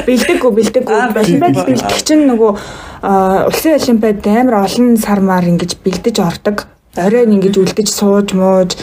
[0.06, 0.96] Бэлдэггүй бэлдэггүй.
[1.16, 2.52] Олимпиад бэлдэх чинь нөгөө
[3.48, 6.68] улсын олимпиад амар олон сармаар ингэж бэлдэж ордог.
[6.96, 8.76] Оройн ингэж үлдэж сууж мууж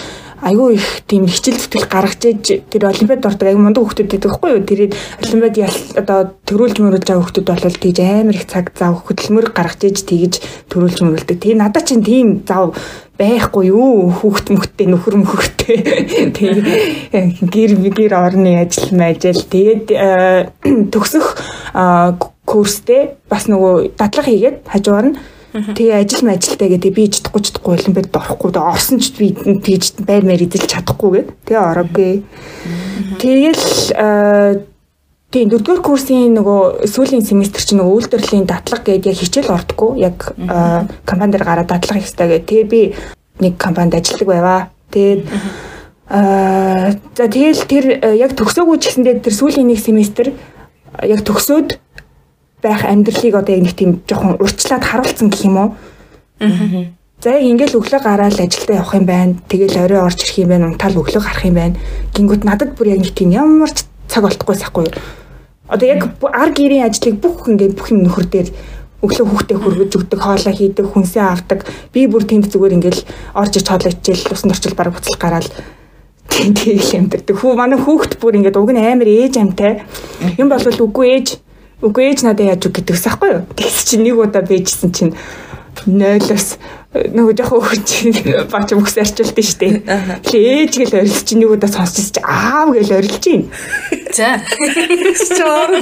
[0.44, 4.68] айгүй их тийм хичээл зүтгэл гаргаж иж тэр олимпиад ордог айгүй мундаг хүмүүс байхгүй юу?
[4.68, 4.92] Тэрийг
[5.24, 5.56] олимпиад
[6.04, 10.34] одоо төрүүлж мөрүүлж байгаа хүмүүс бол тийж амар их цаг зав хөдөлмөр гаргаж иж тэгж
[10.68, 11.40] төрүүлж мөрүүлдэг.
[11.40, 12.76] Тий надад чинь тийм зав
[13.18, 14.12] байхгүй юу?
[14.12, 15.80] Хүүхд мөхтэй нөхөр мөхтэй
[16.36, 20.50] тэгээ гэр гэр орны ажил мэжэл тэгээд э,
[20.92, 21.38] төгсөх
[22.44, 25.18] курстэй бас нөгөө дадлага хийгээд хажуугаар нь
[25.54, 30.26] Тэгээ ажил мэжилтэй гэдэг би чадахгүй чадахгүй олимпиад орохгүй дэ орсон ч би тэгж байр
[30.26, 31.30] мэр эзэлж чадахгүй гэд.
[31.46, 32.14] Тэгээ ороогүй.
[33.22, 33.64] Тэгэл
[35.30, 39.92] тийм дөрөвдүгээр курсын нөгөө сүүлийн семестр чинь нөгөө үйлдвэрлэлийн дадлага гэдэг яг хичээл ордоггүй.
[40.02, 40.18] Яг
[41.06, 42.50] компани дээр гараад дадлага хийх хэрэгтэй гэх.
[42.50, 42.82] Тэгээ би
[43.46, 44.62] нэг компанид ажилладаг байваа.
[44.90, 45.22] Тэгээд
[46.10, 47.86] аа за тэгэл тэр
[48.18, 50.34] яг төгсөөгүй ч гэсэндээ тэр сүүлийн нэг семестр
[51.02, 51.78] яг төгсөөд
[52.64, 55.70] байх амьдралыг одоо яг нэг тийм жоохон урьдчилаад харуулсан гэх юм уу.
[56.40, 56.88] Аа.
[57.24, 59.36] За яг ингээл өглөө гараад ажилдаа явах юм байна.
[59.48, 60.68] Тэгэл орой орж ирэх юм байна.
[60.72, 61.76] Унтаал өглөө гарах юм байна.
[62.16, 64.88] Гингүүд надад бүр яг нэг тийм ямар ч цаг болтохгүй сахгүй.
[65.72, 68.50] Одоо яг ар гэрийн ажлыг бүх ингээд бүх юм нөхөр дээр
[69.04, 71.68] өглөө хүүхдээ хөргөж өгдөг, хоолоо хийдэг, хүнсээ авдаг.
[71.92, 73.04] Би бүр тэнд зүгээр ингээл
[73.36, 75.48] орж ич хоолоо ичээл усан орчил бараг буцал гараад
[76.32, 77.36] тийм тийм юмдэрдэг.
[77.36, 79.84] Хүү манай хүүхд бүр ингээд уг нь амар ээж амтай.
[80.40, 81.28] Юм болвол үгүй ээж
[81.84, 83.42] Үгүй ээж надад яаж үг гэдэгс аахгүй юу?
[83.60, 85.12] Тэгс чи нэг удаа бэжсэн чинь
[85.84, 86.56] нойлоос
[86.94, 87.90] нөгөө жоохон өгч
[88.54, 89.82] бач өгс арчилт нь штэ.
[90.22, 93.50] Тэгээ ээж гэл орилж чи нэг удаа сонсч чи аав гэл орилж чинь.
[94.14, 94.38] За.
[95.34, 95.74] Чоор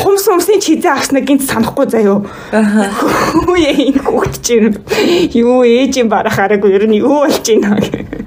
[0.00, 2.24] Хумс хумсын чизээ авснаа гинт санахгүй заяо.
[2.52, 4.80] Хөө яа энэ хүүхд чинь
[5.36, 7.76] юу ээж юм барахаараагүй ер нь юу болж байна.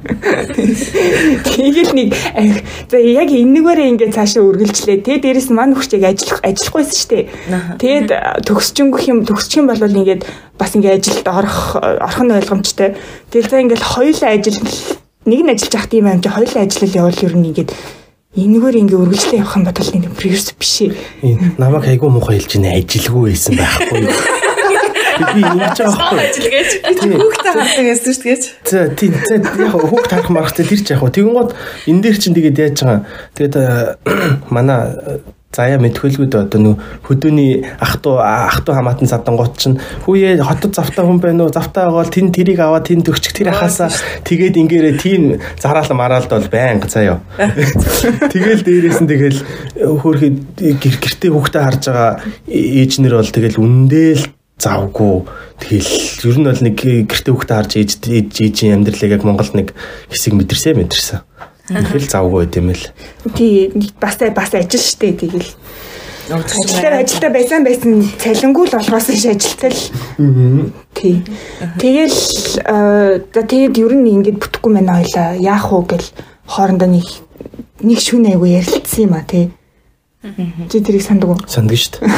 [0.05, 2.13] Тэгэл нэг
[2.89, 5.01] за яг энэгээрээ ингээд цаашаа үргэлжлээ.
[5.01, 7.25] Тэ дээрэс нь маань хүчийг ажиллах ажиллахгүйсэн шүү дээ.
[7.81, 8.09] Тэгэд
[8.45, 10.25] төгсчөнгөх юм төгсчих юм бол ингээд
[10.57, 12.99] бас ингээд ажилд орох орох нь ойлгомжтой.
[13.31, 14.59] Тэгэл за ингээд хоёулаа ажил
[15.25, 17.71] нэг нь ажиллаж явах тийм юм чи хоёулаа ажиллал явал ер нь ингээд
[18.35, 21.55] энэгээр ингээ үргэлжлээ явах юм бодвол энэ прерс биш ээ.
[21.55, 24.43] Намайг айгүй муухай хэлж байна ажилгүй байсан байхгүй юу?
[25.15, 27.15] би ингэж байгаа байхгүй.
[27.15, 28.39] Хүүхд таарах гэсэн шүү дээ.
[28.67, 31.03] За тийм яг хүүхд таарах марахтай тэр ч яг.
[31.03, 31.55] Тэгэн гот
[31.87, 32.99] энэ дээр чинь тэгээд яаж байгаа.
[33.39, 33.55] Тэгээд
[34.55, 34.79] манай
[35.54, 36.74] заяа мэдхэлгүүд одоо нөө
[37.10, 41.90] хөдөөний ах トゥ ах トゥ хамаатан садангууд чинь хүүе хотод завтай хүн байна уу завтай
[41.90, 43.90] байгаа бол тэн тэрийг аваад тэн төгчих тэр хасаа
[44.22, 47.18] тэгээд ингээрэ тийм зараал мараалд бол байнга заяа.
[48.30, 49.38] Тэгэл дээрээс нь тэгэл
[49.98, 52.10] хөөрхий гэр гэртээ хүүхдээ харж байгаа
[52.46, 54.24] ээжнэр бол тэгэл үндээ л
[54.54, 55.26] завгүй
[55.58, 55.92] тэгэл
[56.30, 56.76] ер нь бол нэг
[57.10, 57.90] гэрте хүүхдээ харж ээж
[58.38, 59.74] ээжийн амьдралыг яг Монголд нэг
[60.14, 61.26] хэсэг мэдэрсэ мэдэрсэн.
[61.67, 62.83] Тэгэл завгүй байт юм л.
[63.33, 65.49] Тий бас бас ажил штэ тэгэл.
[66.29, 69.77] Ажилтаа ажилтаа байсан байсан цалингуул болгоос ш ажилтал.
[70.93, 71.25] Тий.
[71.81, 72.17] Тэгэл
[73.33, 76.05] за тэгэд ер нь ингэж бүтэхгүй мэнэ хоёлаа яах уу гэл
[76.45, 77.05] хоорондоо нэг
[77.81, 79.49] нэг шүн айгу ярилцсан юм а тий.
[80.69, 81.39] Чи тэрийг санддаг уу?
[81.45, 82.09] Санддаг шүү дээ.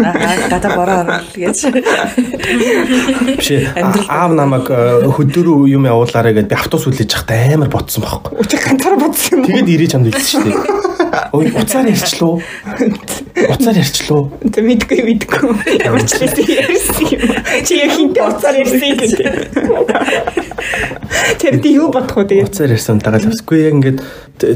[0.00, 1.58] Аа гадаа бороо орвол гэж.
[3.36, 3.48] Биш
[4.08, 4.64] аав намайг
[5.12, 8.40] хөдөрөө юм явуулаарэ гэдээ би автобус хүлээж явахдаа амар ботсон байхгүй.
[8.40, 9.44] Өчиг ганцаараа ботсон юм.
[9.44, 10.56] Тэгээд ирээ чамд хэлсэн шүү дээ.
[11.36, 12.40] Ой уцаар ярьчлуу.
[12.40, 14.22] Уцаар ярьчлуу.
[14.40, 15.44] Тэ мэдгүй мэдгүй.
[15.84, 17.28] Ямар ч хэлсэн ярьсан юм.
[17.60, 19.20] Чи яг хинтээ уцаар ярьсан гэдэг.
[21.38, 22.48] Тэр би юу бодох вэ тэгээд?
[22.48, 23.98] Уцаар ярьсан дагаад авсгүй яг ингээд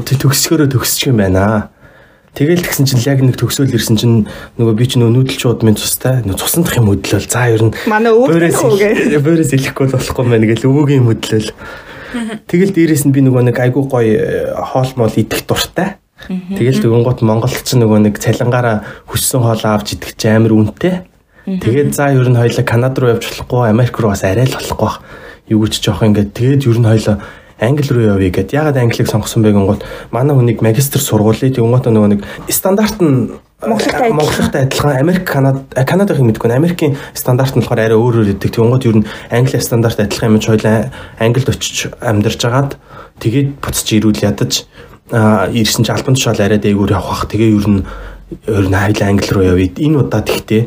[0.09, 1.69] төгсгөрөө төгсчих юм байна.
[2.37, 4.15] Тэгэл тэгсэн чинь яг нэг төгсөөл ирсэн чинь
[4.61, 8.13] нөгөө би чинь нүүдэл чуудмын цустай нөгөө цусан дах юм хөдлөл за ер нь манай
[8.13, 8.61] өвөрөөс
[9.17, 11.49] өвөрөөс хэлэхгүй болохгүй мэн гэл өвөгийн хөдлөл.
[12.45, 15.97] Тэгэл дээрэс нь би нөгөө нэг айгуу гоё э, хоол моол идэх дуртай.
[16.29, 21.05] Тэгэл дөнгөт Монголд ч нөгөө нэг цалингаараа хүссэн хоолоо авч идэх чи амар үнэтэй.
[21.45, 24.91] Тэгээд за ер нь хоёлаа Канада руу явж болохгүй, Америк руу бас арай л болохгүй.
[25.49, 27.15] Юу гэж жоох ингээд тэгээд ер нь хоёлаа
[27.59, 28.53] англи руу явъя гэд.
[28.53, 34.11] Ягаад англиг сонгосон бэ гингууд манай хүнийг магистр сургуулийн тэгвэл нөгөө нэг стандарт нь Монголтай
[34.11, 38.55] Монголтай адилхан Америк Канада Канадахыг мэдгүй Америкийн стандарт нь болохоор арай өөр өөр идэг.
[38.55, 42.79] Тэгвэл ер нь Англи стандарт адилхан юм чи хоёлаа Англид очиж амьдарч агаад
[43.19, 44.63] тэгээд буцаж ирүүл ядаж
[45.11, 47.27] ирсэн чи альбан тушаал арай дээгүүр явах.
[47.27, 47.83] Тэгээ ер нь
[48.47, 49.67] ер нь хоёлаа Англи руу явъя.
[49.75, 50.63] Энэ удаа тэгтээ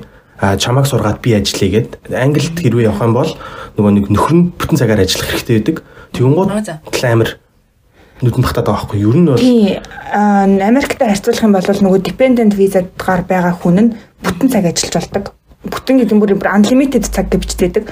[0.60, 3.30] чамааг сургаад би ажиллая гэд Англид хэрвээ явах юм бол
[3.80, 5.76] нөгөө нэг нөхөр нь бүтэн цагаар ажиллах хэрэгтэй байдаг.
[6.12, 7.30] Тэгвэл амир
[8.22, 9.12] нүдэн багтаад байгаа байхгүй юу?
[9.12, 9.80] Ер нь бол тий
[10.12, 13.92] Америктай харьцуулах юм бол нөгөө dependent visa-гаар байгаа хүн нь
[14.22, 15.24] бүтэн цаг ажиллаж болдог.
[15.66, 17.90] Бүтэн гэдэг нь бүр unlimited цаг гэж бичдэг.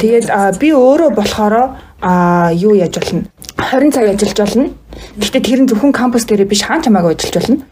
[0.00, 3.28] Тэгээд би өөрөө болохоро а юу яаж болно?
[3.58, 4.70] 20 цаг ажиллаж болно.
[5.18, 7.66] Гэхдээ тэр нь зөвхөн кампус дээр биш хаан чамаагаа ажиллаж болно.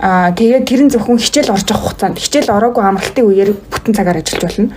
[0.00, 4.22] Аа тэгээд тэр нь зөвхөн хичээл орж авах хугацаанд хичээл ороогүй амралтын үеэр бүтэн цагаар
[4.22, 4.72] ажиллаж болно.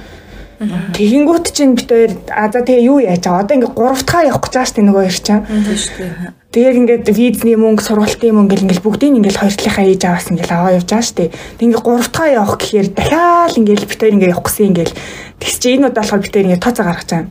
[0.62, 4.45] Тэгэнгүүт чинь бит хоёр а за тэгээ юу яаж аа одоо ингээ 3 дахь явах
[4.45, 5.41] гэж байгаа шүү дээ нөгөө хоёр чинь.
[5.41, 6.14] Тийм шүү дээ.
[6.53, 10.78] Тэгээд ингээд визний мөнгө, сургалтын мөнгө ингээл бүгдийг ингээл хоёр талынхаа ээж аваас ингээл аваа
[10.78, 11.30] явж байгаа шүү дээ.
[11.66, 14.93] Ингээ 3 дахь явах гэхээр дахиад ингээл бит хоёр ингээ явах гэсэн ингээл
[15.41, 17.26] тэгс чи энэ удаа болохоор бит хоёр ингээ тооцоо гаргаж байгаа.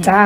[0.00, 0.16] За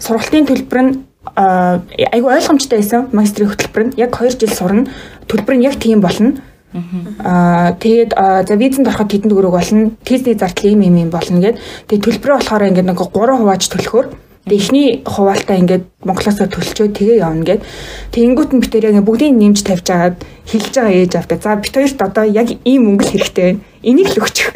[0.00, 0.92] сургалтын төлбөр нь
[1.36, 4.88] айгу ойлгомжтой байсан магистрийн хөтөлбөр нь яг 2 жил сурна.
[5.28, 6.40] Төлбөр нь яг тийм болно
[6.72, 8.10] Аа тэгээд
[8.46, 9.90] за визэнд ороход тэдэнд өрөг болно.
[10.06, 11.58] Тестний зардал ийм ийм болно гэд.
[11.90, 14.06] Тэгээд төлбөрөө болохоор ингээд нэг 3 хувааж төлөхөөр
[14.40, 17.60] Тэгээ эхний хуваалтаа ингээд Монголоос төлчөө тэгээ явна гэд.
[18.08, 20.16] Тэнгүүт нь битээр яг бүгдийг нэмж тавьж агаад
[20.48, 21.38] хэлж байгаа ээж автаа.
[21.44, 23.60] За бит хоёрт одоо яг ийм мөнгө л хэрэгтэй байна.
[23.84, 24.48] Энийг л өгчих.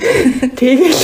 [0.58, 1.00] Тэгэл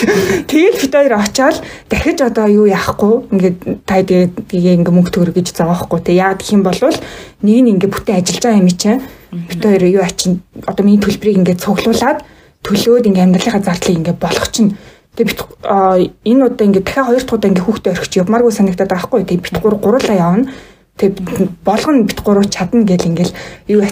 [0.48, 1.60] тэгэл бит хоёр очиад
[1.92, 6.00] дахиж одоо юу яахгүй ингээд та тэгээ ингээ мөнгө төгөр гэж зовоохгүй.
[6.00, 10.03] Тэг яа гэх юм бол нэг ингээ бүтэн ажиллаж байгаа юм чинь бит хоёр юу
[10.05, 12.20] ачин одоо миний төлбөрийг ингээ цуглуулад
[12.62, 14.76] төлөөд ингээ амьдралынхаа зардлыг ингээ болгох чинь
[15.12, 15.41] Тэгээ бит
[16.24, 19.24] энэ удаа ингээд дахиад хоёр дахь удаа ингээд хүүхдээ орхиж явмааргүй санагдаад байгаа хгүй.
[19.28, 20.49] Тэгээ бит гур гурлаа явна.
[20.97, 23.37] Тэгээ болгоно бит гуруу чадна гэл ингээл
[23.68, 23.85] юу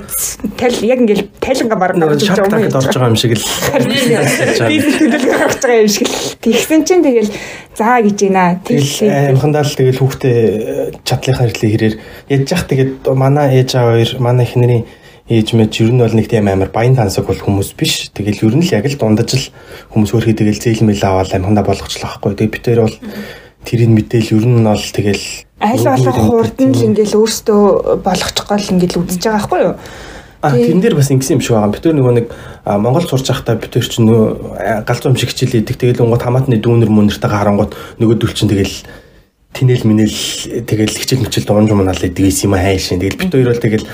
[0.57, 3.45] тал яг ингээл тайланга бараг орж байгаа юм орж байгаа юм шиг л
[4.69, 7.33] би төлөвлөгөө гаргаж байгаа юм шиг л тэгсэн чинь тэгэл
[7.77, 8.61] заа гэж байна.
[8.65, 10.39] Тэгэл амхандаа л тэгэл хүүхдээ
[11.05, 11.95] чадлынхаа хэрлээ хэрээр
[12.33, 14.85] яж зах тэгээд манай ээж аваа хоёр манай эхнэрийн
[15.31, 18.11] ээж мэж ер нь бол нэг тийм амар баян тансаг бол хүмүүс биш.
[18.11, 19.47] Тэгэл ер нь л яг л дундаж л
[19.95, 22.35] хүмүүс өөрхий тэгэл зээлмэл аваад амхандаа болгочлаа байхгүй.
[22.35, 22.97] Тэгээ битээр бол
[23.63, 25.25] тэрийг мэдээл ер нь бол тэгэл
[25.63, 27.63] аль болох хурд нь л ингээл өөртөө
[28.03, 29.75] болгочих гол ингээл үзэж байгаа байхгүй юу?
[30.41, 31.75] А тэрэн дээр бас ингэсэн юм шиг байгаа.
[31.79, 32.27] Битэр нөгөө нэг
[32.65, 35.77] Монгол сурч байхдаа битэр чинь нөө галзуу юм шиг хичээл идэг.
[35.77, 38.77] Тэгэл онгот хамаатны дүүнер мөнөртэйгээ харангууд нөгөө дүүл чинь тэгэл
[39.53, 40.17] тинэл минэл
[40.65, 43.05] тэгэл хичээл мичэл дуунж мунаал идэг юм хайшин.
[43.05, 43.85] Тэгэл бит хоёр бол тэгэл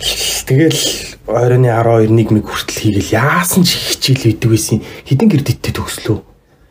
[0.00, 0.80] Тэгэл
[1.28, 4.80] ойрны 12 1 мэг хүртэл хийгээл яасан ч хичээл идэг байсан.
[5.04, 6.18] Хідэн гэрдиттэй төгслөө.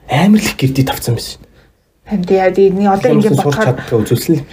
[0.10, 1.40] Амар л гэрдит тавцсан байсан.
[2.10, 4.44] Харин яа ди одоо ингэ бодоход үзүүлсэн л.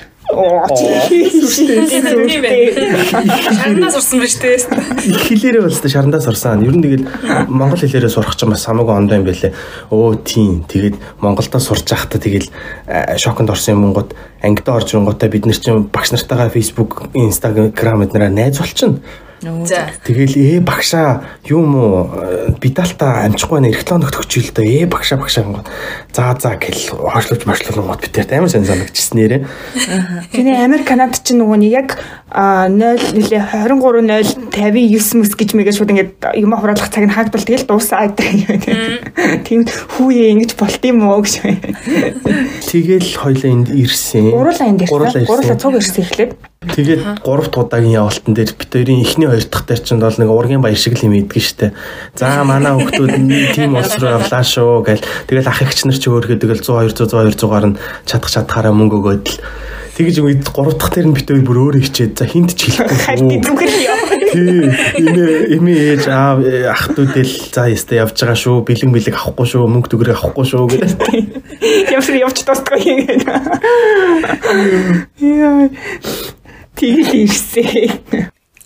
[3.55, 4.59] Шарандаа сурсан биз дээ.
[5.07, 6.66] Их хэлээрээ бол та шарандаа сурсан.
[6.66, 7.07] Ер нь тэгэл
[7.47, 9.55] монгол хэлээрээ сурах ч бас хамаагүй ондоо юм байлээ.
[9.95, 10.66] Өө тийм.
[10.66, 12.51] Тэгээд Монголдо сурч байхдаа тэгэл
[13.22, 18.31] шоконд орсон юм гот ангидаа орж ирэнгүүтээ бид нар чинь багш нартайгаа Facebook, Instagram эднэраа
[18.31, 18.99] найз болчихно.
[19.43, 19.93] За.
[20.01, 25.45] Тэгэл ээ багшаа юм уу бидалта амжихгүй нэ рекламд өгч ил дөө ээ багшаа багшаа
[25.45, 25.64] гоо.
[26.16, 29.41] За за гэл хойшлуулж машлуулгууд битээр амар сайн санагдчихсэн нэрээ.
[30.32, 31.89] Тэний Америк Канад ч нөгөө нэг яг
[32.32, 32.80] 0
[33.12, 34.24] нэлээ 23 0
[34.57, 39.45] 59 мэс гэж мэгээ шууд ингээд юм хураалах цаг нь хаагдвал тэгэл дуусаа гэдэг.
[39.45, 41.45] Тийм хүүе ингэж болт юм уу гэж.
[42.64, 44.32] Тэгэл хоёлаа энд ирсэн.
[44.32, 45.28] Гурлаа энд ирсэн.
[45.28, 46.32] Гурлаа цуг ирсэн эхлээд.
[46.65, 50.65] Тэгээд 3 дахь удаагийн явалтан дээр хоёрын эхний хоёр дахь дээр чинь бол нэг ургийн
[50.65, 51.77] баяр шиг л юм идэгэн штэ.
[52.17, 55.05] За манай хүмүүс тийм улс руу явлаа шүү гэл.
[55.29, 57.79] Тэгэл ах эгч нар чи өөргөө тэгэл 100 200 200 200-аар нь
[58.09, 59.37] чадах чадхаараа мөнгө өгөөд л
[60.01, 63.41] тэгж үед 3 дахь дээр нь бид хоёр бүр өөрөө хичээд за хинт ч хэлэхгүй.
[63.45, 63.97] Зүгээр яа.
[64.33, 64.69] Тий.
[65.01, 68.65] Эмээ эмээ ээж аав ах дүүдэл за ястаа явж байгаа шүү.
[68.69, 69.65] Бэлэн бэлэг авахгүй шүү.
[69.65, 71.01] Мөнгө төгрөг авахгүй шүү гэдэг.
[71.97, 73.25] Явж явж тусдаггүй юм.
[75.21, 75.73] Яа.
[76.77, 78.05] Тэгэл ирсэн.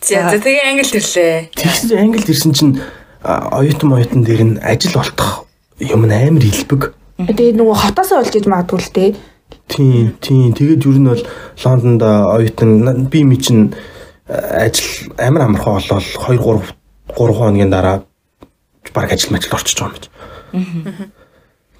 [0.02, 1.54] За тэгээ англид ирлээ.
[1.54, 2.74] Тэгсэн англид ирсэн чинь
[3.22, 5.46] оюутан оюутан дээр нь ажил олдох
[5.78, 6.94] юм амар илбэг.
[7.22, 9.10] Тэгээ нөгөө хотоосоо олж иж магадгүй л дээ.
[9.70, 10.50] Тийм, тийм.
[10.56, 11.22] Тэгээд ер нь бол
[11.62, 13.70] Лондонд оюутан би ми чинь
[14.26, 18.02] ажил амар амархан болол 2 3 3 хоногийн дараа
[18.94, 20.04] баг ажил мэл орчиж байгаа юм гэж.
[20.08, 21.19] Аа.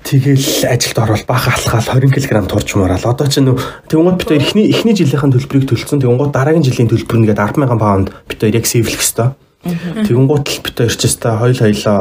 [0.05, 3.05] Тэгэл ажилд орвол бага алхаал 20 кг турж муурал.
[3.05, 6.01] Одоо ч нөө тэгвэл бид хоёр эхний эхний жилийнхэн төлбөрийг төлсөн.
[6.01, 9.37] Тэгвэл дараагийн жилийн төлбөр нэгээд 100000 паунд бид хоёр яг сэвлэх хэвээр.
[10.09, 11.99] Тэгвэл л бид хоёр ч өстой хоёул хоёлоо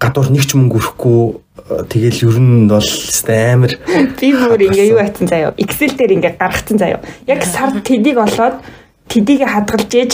[0.00, 1.20] гадуур нэг ч мөнгө өрөхгүй
[1.92, 2.90] тэгэл ер нь бол
[3.28, 3.72] амар
[4.18, 5.54] би бүр ингээ юу атсан заяа.
[5.60, 7.00] Excel дээр ингээ гаргацсан заяа.
[7.28, 8.58] Яг сард тэдийг олоод
[9.06, 10.12] тэдийг хадгалж ээж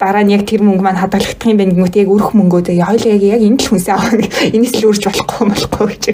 [0.00, 3.12] дараа нь яг тэр мөнгө маань хадгалагдах юм байна гэмэт яг өрөх мөнгөө тэгээ хоёлаа
[3.20, 4.16] яг яг энэ л хүнсээ авах
[4.56, 6.04] энэс л үрж болохгүй болохгүй гэж.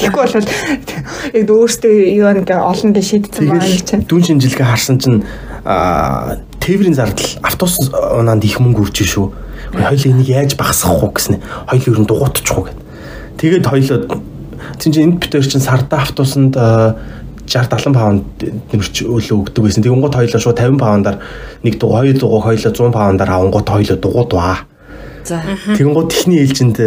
[0.00, 4.08] Тэгэхгүй бол яг өөртөө юу нэг олон гэ шийдсэн байна гэж.
[4.08, 5.20] Дүүн шинжилгээ харсан чинь
[6.64, 9.26] тээврийн зардал автобус унаанд их мөнгө үрж шүү.
[9.76, 11.36] Хоёлаа энийг яаж багасгах вэ гэснэ.
[11.68, 12.78] Хоёлаа ер нь дугуйтчих уу гэд.
[13.36, 13.98] Тэгээд хоёлоо
[14.80, 16.56] чинь энд битэр чинь сарда автобусанд
[17.46, 18.22] 60 70 паунд
[18.74, 19.82] нэмэрч өлөө өгдөг байсан.
[19.82, 21.18] Тэгэн гот хоёлоо шууд 50 паундаар
[21.62, 24.66] нэг дуг хоёр дугуй хоёлоо 100 паундаар аван гот хоёлоо дугуудваа.
[25.26, 25.42] За.
[25.74, 26.78] Тэгэн гот техний ээлжинд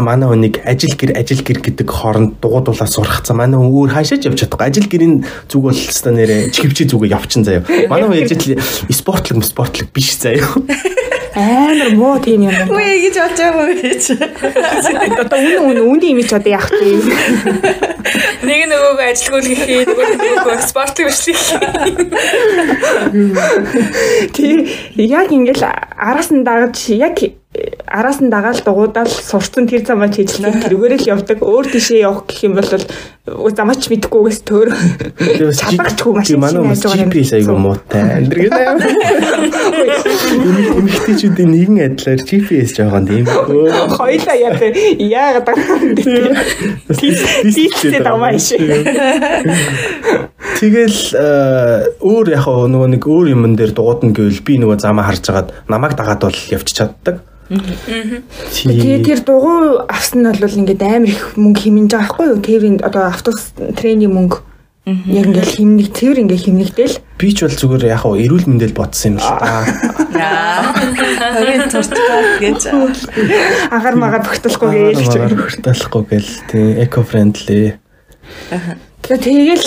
[0.00, 3.36] манай хүнийг ажил гэр ажил гэр гэдэг хооронд дугуудуулаад сурахцсан.
[3.36, 4.64] Манай хүн өөр хаашаач явж чадахгүй.
[4.64, 7.68] Ажил гэрийн зүг бол хэвээр нэрэ чихвчээ зүгээ явчихсан заяа.
[7.92, 10.40] Манай хүн ээлжид спортлог спортлог биш заяа.
[11.36, 12.54] Амар муу тийм юм.
[12.64, 14.04] Үгүй гэж болж байгаа юм гэж.
[15.20, 16.96] Одоо үнэн үнэн үнэн юм чи одоо яах вэ?
[18.48, 21.44] Нэг нөгөөг ажилгүй хийх, нөгөө нөгөөг спортлог бичлэх.
[24.32, 24.64] Тий
[24.96, 25.64] яг ингээл
[26.00, 27.20] араас нь дагаж яг
[27.86, 31.38] араас нь дагаал дугуудаал сурцсан тэр замаа чижилсэн тэрүүгээр л явдаг.
[31.42, 32.70] Өөр тийшээ явах гэх юм бол
[33.50, 34.70] замаач мэдхгүйгээс төр
[35.58, 38.22] чадагчгүй машин манай хүмүүс GPS айгүй муутай.
[38.22, 38.50] Эндэргээ
[40.78, 43.26] эмэгтэйчүүдийн нэгэн адилаар GPS жоохон тийм.
[43.26, 44.54] Хоёлаа яа
[44.98, 45.94] яагаад байгаа юм.
[46.94, 48.54] Тийм дамаа иш.
[50.56, 51.00] Тэгэл
[51.98, 55.98] өөр яг нөгөө нэг өөр юмн дээр дуудана гэвэл би нөгөө замаа харж агаад намайг
[55.98, 57.26] дагаад бол явчих чаддаг.
[57.46, 62.42] Тэгээ тэр дугуй авсан нь бол ингээд амар их мөнгө хэмнэж байгаа байхгүй юу?
[62.42, 64.42] Тэрийн одоо автобус трейний мөнгө
[64.86, 66.98] яг ингээд хэмнэг тэр ингээд хэмнэгдэл.
[67.18, 69.62] Би ч бол зүгээр яг хаа эрүүл мэндэл бодсон юм л та.
[71.38, 72.60] Хоёрын туртгаа гэж.
[73.70, 77.78] Агаар магаар бохтолохгүй гээл ч бохтолохгүй гээл тий эко френдли.
[79.06, 79.66] Тэгээ тэгэл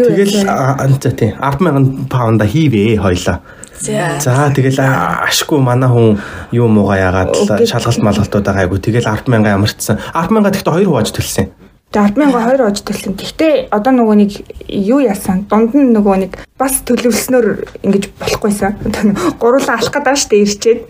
[0.00, 0.48] юу Тэгэл
[0.96, 3.44] за тий 100000 паунда хийвээ хоёлаа.
[3.78, 6.18] За тэгэл ашгүй манай хүн
[6.50, 9.98] юу муугаа яагаад шалгалт малгалтуудаа гайгүй тэгэл 100000 ямарчсан.
[10.14, 11.46] 100000 гэхдээ хоёр хувааж төлсөн.
[11.88, 13.12] Тэгээ 100000 хоёр хувааж төлсөн.
[13.16, 14.32] Гэхдээ одоо нөгөө нэг
[14.68, 15.46] юу яасан?
[15.48, 17.46] Дунд нь нөгөө нэг бас төлөвлөснөөр
[17.86, 19.40] ингэж болохгүйсэн.
[19.40, 20.80] Гуруулаа алах гэдэг штэ ирчээд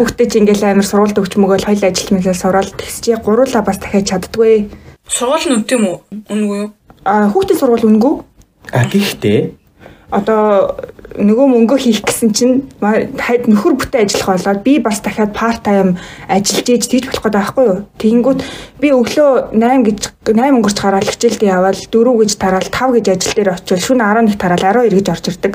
[0.00, 3.78] хүүхдээ чи ингээл амар сургуульд өгч мөгөөл хоёул ажил мэлээ сураал тэгс чи гуруулаа бас
[3.78, 4.66] дахиад чаддгүй.
[5.06, 5.96] Сургууль нь өвд юм уу?
[6.26, 6.70] Үнгүй юу?
[7.04, 8.14] А хүүхдийн сургууль үнгүй.
[8.74, 9.40] А гэхдээ
[10.10, 10.74] одоо
[11.18, 15.98] нөгөө мөнгө хийх гэсэн чинь нөхөр бүтээн ажиллах болоод би бас дахиад part time
[16.30, 17.78] ажиллаж ийж тийж болох гэдэг байхгүй юу.
[17.98, 18.40] Тэгэнгүүт
[18.78, 20.00] би өглөө 8 гэж
[20.30, 24.38] 8 өнгөрч гараад хичээлдээ яваал 4 гэж тараал 5 гэж ажил дээр очивол шөнө 11
[24.38, 25.54] тараал 12 гэж орж ирдэг.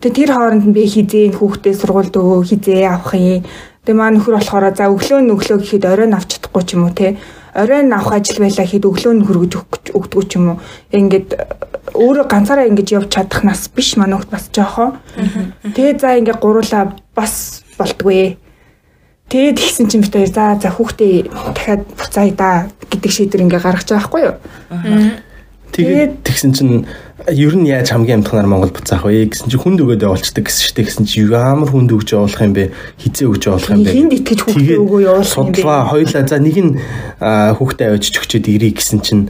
[0.00, 3.44] Тэгээ тэр хооронд нь би хизээ хүүхдээ сургуульд өгөө хизээ авах юм.
[3.84, 6.94] Тэгээ маа нөхөр болохоор за өглөө нь өглөө гэхэд оройн авч чадахгүй ч юм уу
[6.94, 7.20] те
[7.54, 9.52] оройн авах ажил байлаа гэхэд өглөө нь хөргөж
[9.92, 10.58] өгдөг ч юм уу.
[10.94, 11.28] Ингээд
[11.94, 15.00] өөрөө ганцаараа ингэж явж чадах нас биш манайхд бас жоохоо.
[15.64, 18.36] Тэгээ за ингээ гуруула бас болтгүй.
[19.30, 22.50] Тэгээд ихсэн чинь хоёр за за хүүхдээ дахиад буцаая да
[22.90, 24.36] гэдэг шийдвэр ингээ гаргаж байгаа байхгүй юу?
[25.70, 26.84] Тэгээд тэгсэн чинь
[27.30, 30.78] ер нь яаж хамгийн амтханаар Монгол буцаах вэ гэсэн чинь хүнд өгөөд явуулцдаг гэсэн чинь
[30.82, 32.74] тэгсэн чинь ямар хүнд өгж явуулах юм бэ?
[32.98, 33.92] Хизээ өгж явуулах юм бэ?
[33.94, 35.62] Хинд итгэж хүүхдээ өгөө явуулах юм бэ?
[35.62, 36.72] Судалгаа хоёлаа за нэг нь
[37.54, 39.22] хүүхдээ авчиж өгчөөд ирээ гэсэн чинь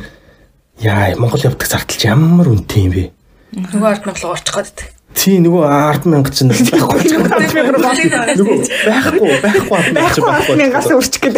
[0.80, 3.04] Яа, Монгол явдаг зардал ямар үнэтэй юм бэ?
[3.52, 4.80] Нөгөө ард мянга орчих гээд.
[5.12, 7.04] Тий, нөгөө 100000 чинь байхгүй.
[7.10, 8.56] Нөгөө
[8.88, 11.36] байхгүй, байхгүй 100000 мянгаас өрчих гээд.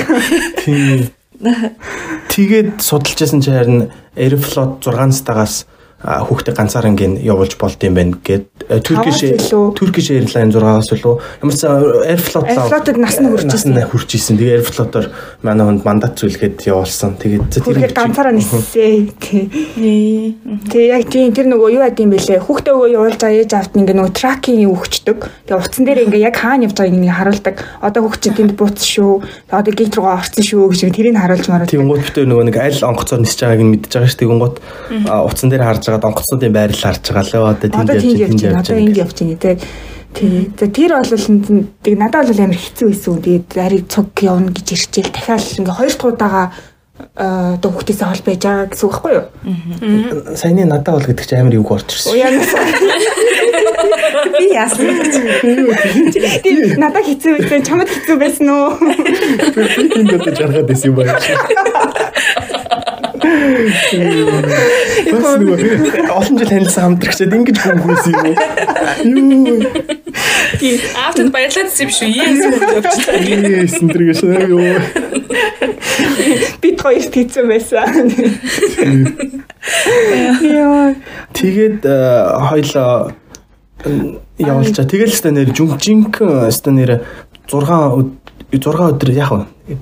[0.62, 1.10] Тий.
[2.30, 5.66] Тэгээд судалж байсан чинь харин Airflow 6 стагаас
[6.02, 8.46] хүүхдээ ганцаар ингээд явуулж болд юм байна гэд
[8.82, 9.22] Turkish
[9.78, 13.78] Turkish Airlines 6-аас үлээ ямар ч Airflow Airflow-д нас нь хүрчихсэн.
[13.86, 14.34] Хүрч исэн.
[14.38, 15.06] Тэгээ Airflow-оор
[15.46, 17.14] манай хүнд мандат зүйлгээд явуулсан.
[17.22, 19.14] Тэгээд тэр ганцаараа нисээ.
[19.22, 22.42] Тэгээ яг тийм тэр нөгөө юу яд юм бэлээ.
[22.42, 25.18] Хүүхдээ өгөө явуулж байгаа ээж авт ингээд нөгөө tracking өгчдөг.
[25.46, 27.56] Тэгээ утсан дээр ингээд яг хаана явж байгааг ингээд харуулдаг.
[27.78, 29.12] Одоо хүүхд чинь тэнд бууцсан шүү.
[29.54, 31.70] Одоо гейт руугаа орсон шүү гэж тэрийг харуулж маруулдаг.
[31.70, 34.20] Тийм гот битээ нөгөө нэг аль онгоцоор нисэж байгааг нь мэдчихэж байгаа шүү.
[34.22, 34.56] Тэгүн гот
[35.12, 38.80] утсан дээр харж жагаад онгоцнуудын байрал харж байгаа л одоо тэнд явж тэнд явж одоо
[38.80, 39.60] энд явж байна те.
[40.12, 40.50] Тий.
[40.58, 41.04] За тэр бол
[41.84, 43.20] тэг надад бол амар хэцүү байсан.
[43.20, 46.52] Тэгээд ариг цуг явна гэж ирчээл дахиад ингээ хоёр дахь удаага
[47.16, 49.24] одоо хүүхдээсээ хол байж байгаа гэсэн үг байхгүй юу?
[50.36, 52.12] Саяны надад бол гэдэг чи амар юг орж ирсэн.
[54.36, 54.92] Би яасан.
[56.44, 58.76] Тийм надад хэцүү байсан, чамд хэцүү байсан уу?
[59.56, 61.16] Би тэнд одоо жаргаад байсан юм байна.
[66.12, 68.36] Олон жил танилсан хамтрагчаад ингэж хөнгөөсөн юм уу?
[70.60, 70.78] Тийм.
[70.94, 72.08] Автод баярлаад юм шүү.
[72.12, 72.38] Yes
[72.76, 73.16] өгч таа.
[73.18, 74.20] Yes энэ төргөөс
[74.52, 74.60] юу.
[76.62, 77.88] Бид хоёрт хийцэн байсан.
[80.42, 80.94] Яа.
[81.32, 81.96] Тэгээд э,
[82.48, 83.12] хоёлоо
[84.38, 84.86] явуулчаа.
[84.86, 87.00] Тэгэл өстө нэр жүнжинхэн өстө нэр
[87.50, 88.12] 6
[88.52, 89.32] 6 өдөр яг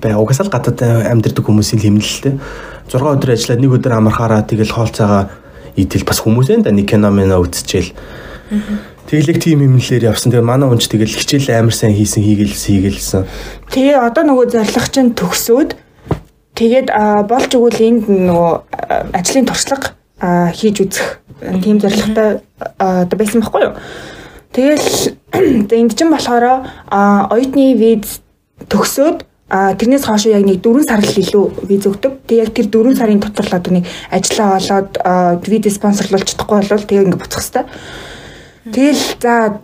[0.01, 0.81] бай угасаал гадаад
[1.11, 2.33] амьдэрдэг хүмүүсийн хэмнэлтэй
[2.91, 5.31] 6 өдөр ажиллаад нэг өдөр амархаараа тэгэл хоолцоогоо
[5.79, 7.95] идэл бас хүмүүсээ да нэг кино мэнэ үзчихэл
[9.07, 10.31] Тэглэг тим хэмнэлээр явсан.
[10.31, 13.23] Тэгээ манай унч тэгэл хичээл амар сайн хийсэн хийгэлсэн хийгэлсэн.
[13.71, 15.75] Тэгээ одоо нөгөө зорилго чинь төгсөөд
[16.55, 16.87] тэгээд
[17.27, 18.53] болж өгвөл энд нөгөө
[19.15, 19.95] ажлын туршлага
[20.55, 21.07] хийж үзэх
[21.63, 22.43] тийм зорилготой
[22.79, 23.75] одоо байсан байхгүй юу?
[24.51, 24.87] Тэгэл
[25.79, 26.67] энд чинь болохоор
[27.31, 28.19] оюутны виз
[28.67, 32.23] төгсөөд А тэрнээс хойш яг нэг 4 сар л илүү виз өгдөг.
[32.23, 36.87] Тэг яг тэр 4 сарын дотор л одоо нэг ажиллаа олоод виз спонсорлуулж чадахгүй болвол
[36.87, 37.67] тэгээ ингэ буцах хэвээр.
[38.71, 39.59] Тэгэл за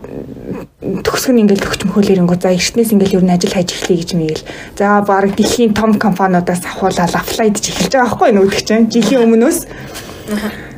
[0.82, 4.48] төгсгөн ингээл төгч мөхөөлөөрөнгөө за эртнээс ингээл ер нь ажил хайж эхлэе гэж мэгэл.
[4.76, 9.60] За баг дэлхийн том компаниудаас авахуулаад аплайдж эхэлж байгаа байхгүй нүүдэх чинь жилийн өмнөөс.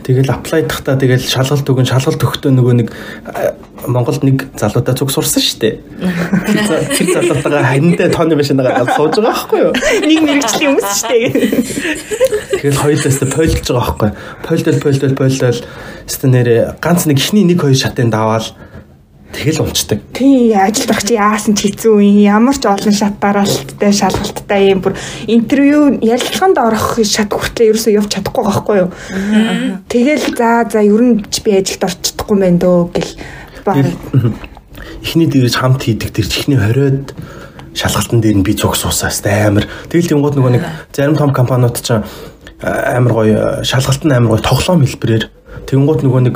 [0.04, 2.90] Тэгэл аплайдахтаа тэгэл шалгалт өгөн шалгалт өгөхдөө нөгөө нэг
[3.88, 5.76] Монголд нэг залуудаа цуг сурсан шүү дээ.
[7.00, 9.72] Тэр залуутайгаа ханиндаа тооны машинагаа сууж байгаа байхгүй юу?
[10.04, 11.30] Нэг мэрэгчлийн хүмүүс шүү дээ.
[12.60, 14.10] Тэгэл хоёулаас пойлж байгаа байхгүй.
[14.44, 15.60] Пойлдол пойлдол пойлдол
[16.10, 18.52] өстө нэрэ ганц нэг ихний нэг хоёр шатын даваал
[19.34, 20.00] тэгэл унцдаг.
[20.14, 22.18] Тий, ажилд авах чи яасан ч хэцүү юм.
[22.24, 24.98] Ямар ч олон шат дараалттай, шалгалттай юм бүр
[25.30, 28.90] интервью ярилцлаганд орох шат хүртлээ ерөөсөө явж чадахгүй байхгүй юу?
[29.90, 33.14] Тэгэл за за ер нь би ажилд орч чадахгүй мэн дөө гэл.
[35.04, 37.14] Эхний дээрж хамт хийдэг тэр чихний хориод
[37.78, 39.70] шалгалтын дээр нь би цуг суусаас амар.
[39.88, 42.02] Тэгэл тийм гол нөгөө нэг зарим том компаниуд ч
[42.60, 45.30] амар гоё шалгалтын амар гоё тоглоом хэлбэрээр
[45.70, 46.36] тэгэнгუთ нөгөө нэг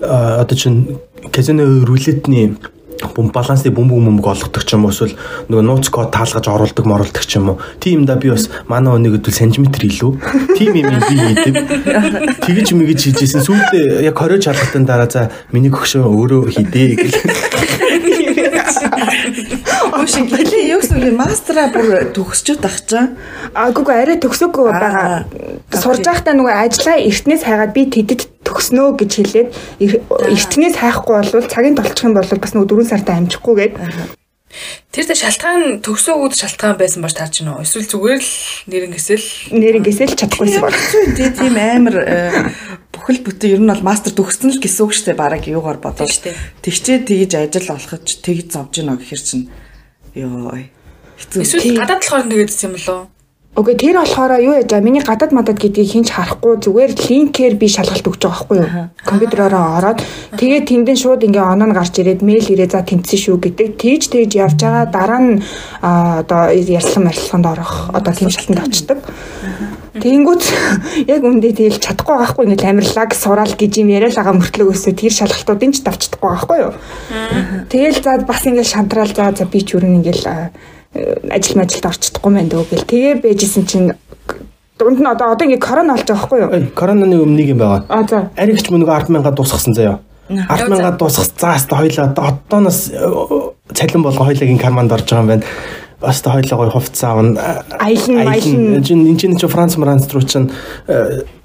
[0.00, 0.96] одоо чинь
[1.32, 2.56] казино рулетний
[3.14, 5.14] бум балансны бөмбөг бөмбөг олгодог ч юм уу эсвэл
[5.48, 7.58] нөгөө нууц код таалгаж оруулдаг моруулдаг ч юм уу.
[7.78, 10.12] Тийм да би бас манай өнөг хэдүүл сантиметр илүү.
[10.58, 11.54] Тийм юм би хийдэг.
[12.42, 13.46] Тэгэж мэгэж хийжсэн.
[13.46, 17.97] Сүүлдээ яг 20 чалгалтын дараа за миний гөгшөө өөрөө хийдээ гэл.
[20.18, 23.14] Ошин гэлээ юу гэсэн юм мастера бүр төгсчөөд ах чаа.
[23.54, 25.30] А гүг арай төгсөөгүй байгаа.
[25.70, 29.48] Сурж байхдаа нөгөө ажиллаа эртнээс хайгаад би тэдэд төгснөө гэж хэлээд
[29.78, 33.74] эртнээс хайхгүй бол цагийн толчих юм бол бас нөгөө 4 сартаа амжихгүй гээд
[34.90, 37.62] Тэр тэ шалтгаан төгсөөгүүд шалтгаан байсан бач таарч гинөө.
[37.62, 38.32] Эсвэл зүгээр л
[38.74, 40.74] нэрнгэсэл нэрнгэсэл чадахгүйсэн баг.
[41.14, 42.18] Тийм амар э,
[42.90, 45.20] бүхэл бүтэн ер нь бол мастер төгссөн л гэсэн үг шүү дээ.
[45.20, 46.24] Бараг юугаар бодож.
[46.64, 49.46] Тэгчээ тэгж ажил олохож тэгж зовж гинөө гэхэр чинь
[50.26, 50.54] ёо.
[51.18, 53.00] Эсвэл гадаад болохоор тэгээд юм болоо.
[53.58, 57.66] Окей тэр болохоор юу яж аа миний гадаад мадад гэдгийг хинч харахгүй зүгээр линкээр би
[57.66, 58.70] шалгалт өгч байгаа байхгүй юу.
[59.02, 59.98] Компьютероор ороод
[60.38, 63.74] тэгээд тэндэн шууд ингээ оноо гарч ирээд мэйл ирээ за тэнцсэн шүү гэдэг.
[63.82, 65.42] Тэгж тэгж явж байгаа дараа нь
[65.82, 68.98] одоо ярьслан марилцаанд орох одоо тийм шалтанд очдөг.
[69.98, 70.42] Тэнгүүт
[71.18, 75.10] яг үндэ тэгэл чадахгүй байхгүй ингээ амирлаг сураал гэж юм яриад байгаа мөртлөг өсөө тэр
[75.10, 76.72] шалгалтуудын ч давч чадахгүй байхгүй юу.
[77.66, 80.77] Тэгэл за бас ингээ шантраал за за би ч үрэн ингээл
[81.30, 83.92] ажил мажилд орчихдохгүй мэн дөө гэл тэгээ байжсэн чинь
[84.78, 86.70] дунд нь одоо одоо ингээ корона болж байгаа байхгүй юу?
[86.74, 87.84] Коронаны өмнө нэг юм байгаа.
[87.88, 88.30] А за.
[88.36, 89.98] Аригч мөн нэг 100000 дуусгасан заяа.
[90.30, 93.00] 100000 дуусгах заас та хоёлаа одооноос э,
[93.74, 95.44] цалин болгон хоёлагийн карманд орж байгаа юм байна.
[96.00, 97.64] Бас та хоёлаа гоё хувцас аавна.
[97.78, 98.76] Аялан аялан.
[98.78, 100.50] Энд чинь Франц Франц руу чинь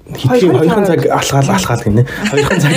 [0.04, 2.04] Хэдийн хоёрхан цаг алхаал алхаал гинэ.
[2.28, 2.72] Хоёрхан цаг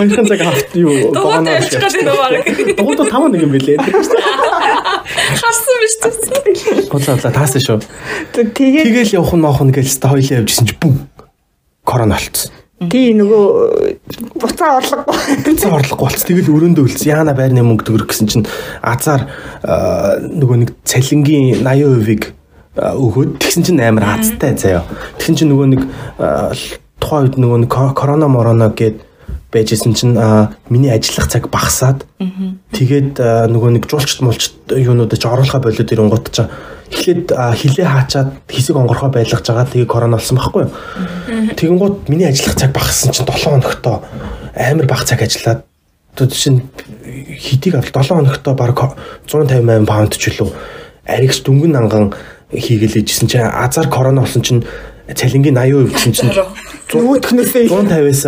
[0.00, 1.60] хоёрхан цаг авт юу богоно.
[1.60, 3.76] Дугуйд тав нэг юм бэлээ.
[5.36, 6.88] Харсан биш үү?
[6.88, 7.84] Бодлоо таасан шүү.
[8.32, 11.04] Тэгээд Тэгэл явах нь моох нь гэж та хоёлаа явжсэн чи бүм
[11.84, 12.52] корона болцсон.
[12.76, 15.16] тий нөгөө буцаа орлогогүй.
[15.44, 16.24] Буцаа орлогогүй болц.
[16.28, 17.08] Тэгэл өрөөндөө үлдсэн.
[17.08, 18.48] Яана байрны мөнгө төгрөг гэсэн чинь
[18.84, 19.28] азар
[19.64, 22.35] нөгөө нэг цалингийн 80%-ийг
[22.76, 23.40] өгөөд.
[23.40, 24.84] Тэгсэн чинь амар хацтай заяа.
[25.16, 25.82] Тэгсэн чинь нөгөө нэг
[27.00, 29.00] тухайн үед нөгөө корона мороно гээд
[29.52, 30.14] байжсэн чинь
[30.68, 32.04] миний ажиллах цаг багасаад
[32.76, 33.16] тэгээд
[33.48, 36.44] нөгөө нэг жуулчт мулчт юунуудад ч оруулахаа болоод ирэнгууд ч
[36.92, 39.66] эхлээд хилээ хаачаад хэсэг онгорхоо байлгаж байгаа.
[39.66, 40.72] Тэгээ корона болсон байхгүй юу.
[41.58, 44.04] Тэгэнгүүт миний ажиллах цаг багассан чинь 7 хоногтоо
[44.54, 45.64] амар бага цаг ажиллаад
[46.14, 46.62] одоо чинь
[47.38, 48.78] хитийг авал 7 хоногтоо баг
[49.26, 50.52] 158 паунд ч үлээ.
[51.06, 52.14] Аригс дүнгэн анган
[52.52, 54.62] хийгээл ижсэн чинь азар корона болсон чинь
[55.10, 58.24] цалингийн 80% гэсэн чинь нөгөөтгнөөсөө 150-аас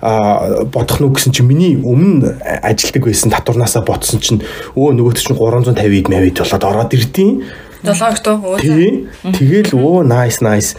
[0.00, 4.42] а бодох нүг гэсэн чинь миний өмнө ажилдаг байсан татварнаасаа ботсон чинь
[4.78, 7.42] өө нөгөөт чинь 350-д мавид болоод ороод ирдیں۔
[7.82, 8.58] 7 октоо.
[8.62, 9.10] Тий.
[9.26, 10.78] Тэгэл өө nice nice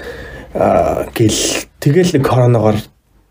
[0.56, 1.40] гэл
[1.84, 2.80] тэгэл нэг коронавигоор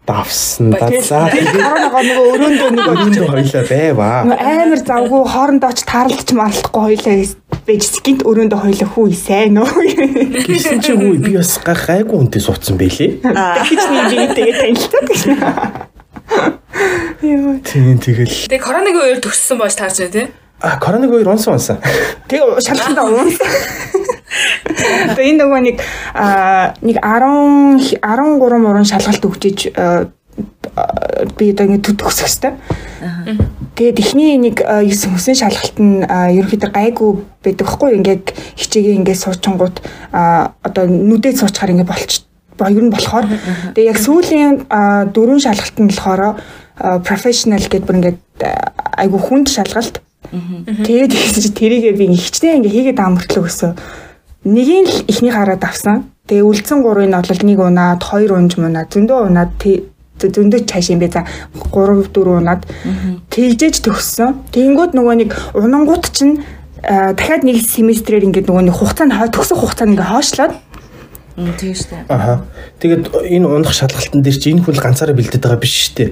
[0.08, 0.88] давсан да.
[1.00, 4.18] За коронавигоо нөгөө өрөөндөө нөгөө хоёлаа байваа.
[4.28, 7.16] амар завгүй хоорондоо ч таарлаж маралдахгүй хоёлаа
[7.68, 9.68] байж скинт өрөөндөө хоёлоо хүү сайн уу.
[10.48, 13.20] Гэсэн чи хүү би бас гайгүй үнтэй суудсан байлээ.
[13.20, 15.36] Тэгэж нэг тэгээд танилцдаг гэсэн.
[17.28, 17.52] Яа.
[17.68, 18.48] Тийм тэгэл.
[18.48, 20.26] Тэгээ коронавигийн үеэр төгссөн бооч таарч байна тий.
[20.64, 21.76] А коронавиг хоёр унсан унсан.
[22.24, 23.52] Тэгээ шалгалтаа уунсан.
[25.12, 25.76] Тэгээ энэ нөгөө нэг
[26.16, 29.68] а нэг 10 13 мурын шалгалт өгчиж
[31.38, 32.54] би одоо ингэ төгсөх хэвээр.
[33.78, 37.10] Тэгээд эхний нэг 9 хүсэн шалгалт нь ерөнхийдөө гайгүй
[37.44, 38.26] байдаг хгүй ингээд
[38.58, 39.76] хичээгээ ингээд суучингууд
[40.10, 42.26] одоо нүдээ суучаар ингээд болч
[42.58, 43.26] ер нь болохоор
[43.74, 44.66] тэгээ яг сүүлийн
[45.14, 46.22] дөрвөн шалгалт нь болохоор
[47.06, 48.20] professional гэдээ бүр ингээд
[48.98, 50.02] айгүй хүнд шалгалт.
[50.30, 53.72] Тэгээд чи тэрийгээ би хичнээн ингээ хийгээд амартлаа гэсэн.
[54.44, 56.10] Нэгийг л ихний хараад авсан.
[56.26, 59.56] Тэгээ үлдсэн гурыг нь бол нэг унаад, хоёр унж мунаад, зөндөө унаад
[60.18, 61.22] зөндөө цааш юм бэ за
[61.70, 62.62] 3 4 унаад
[63.30, 64.50] тэгжээж төгссөн.
[64.50, 66.42] Тэнгүүд нөгөө нэг унангууд чинь
[66.82, 70.54] дахиад нэг семестрээр ингээд нөгөө нэг хугацаа нь төгсөх хугацаа нь ингээд хоошлоод
[71.38, 72.10] Тийм шүү дээ.
[72.10, 72.42] Аха.
[72.82, 76.10] Тэгээд энэ унах шалгалтын дээр чи энэ хүн ганцаараа бэлдээд байгаа биш шүү дээ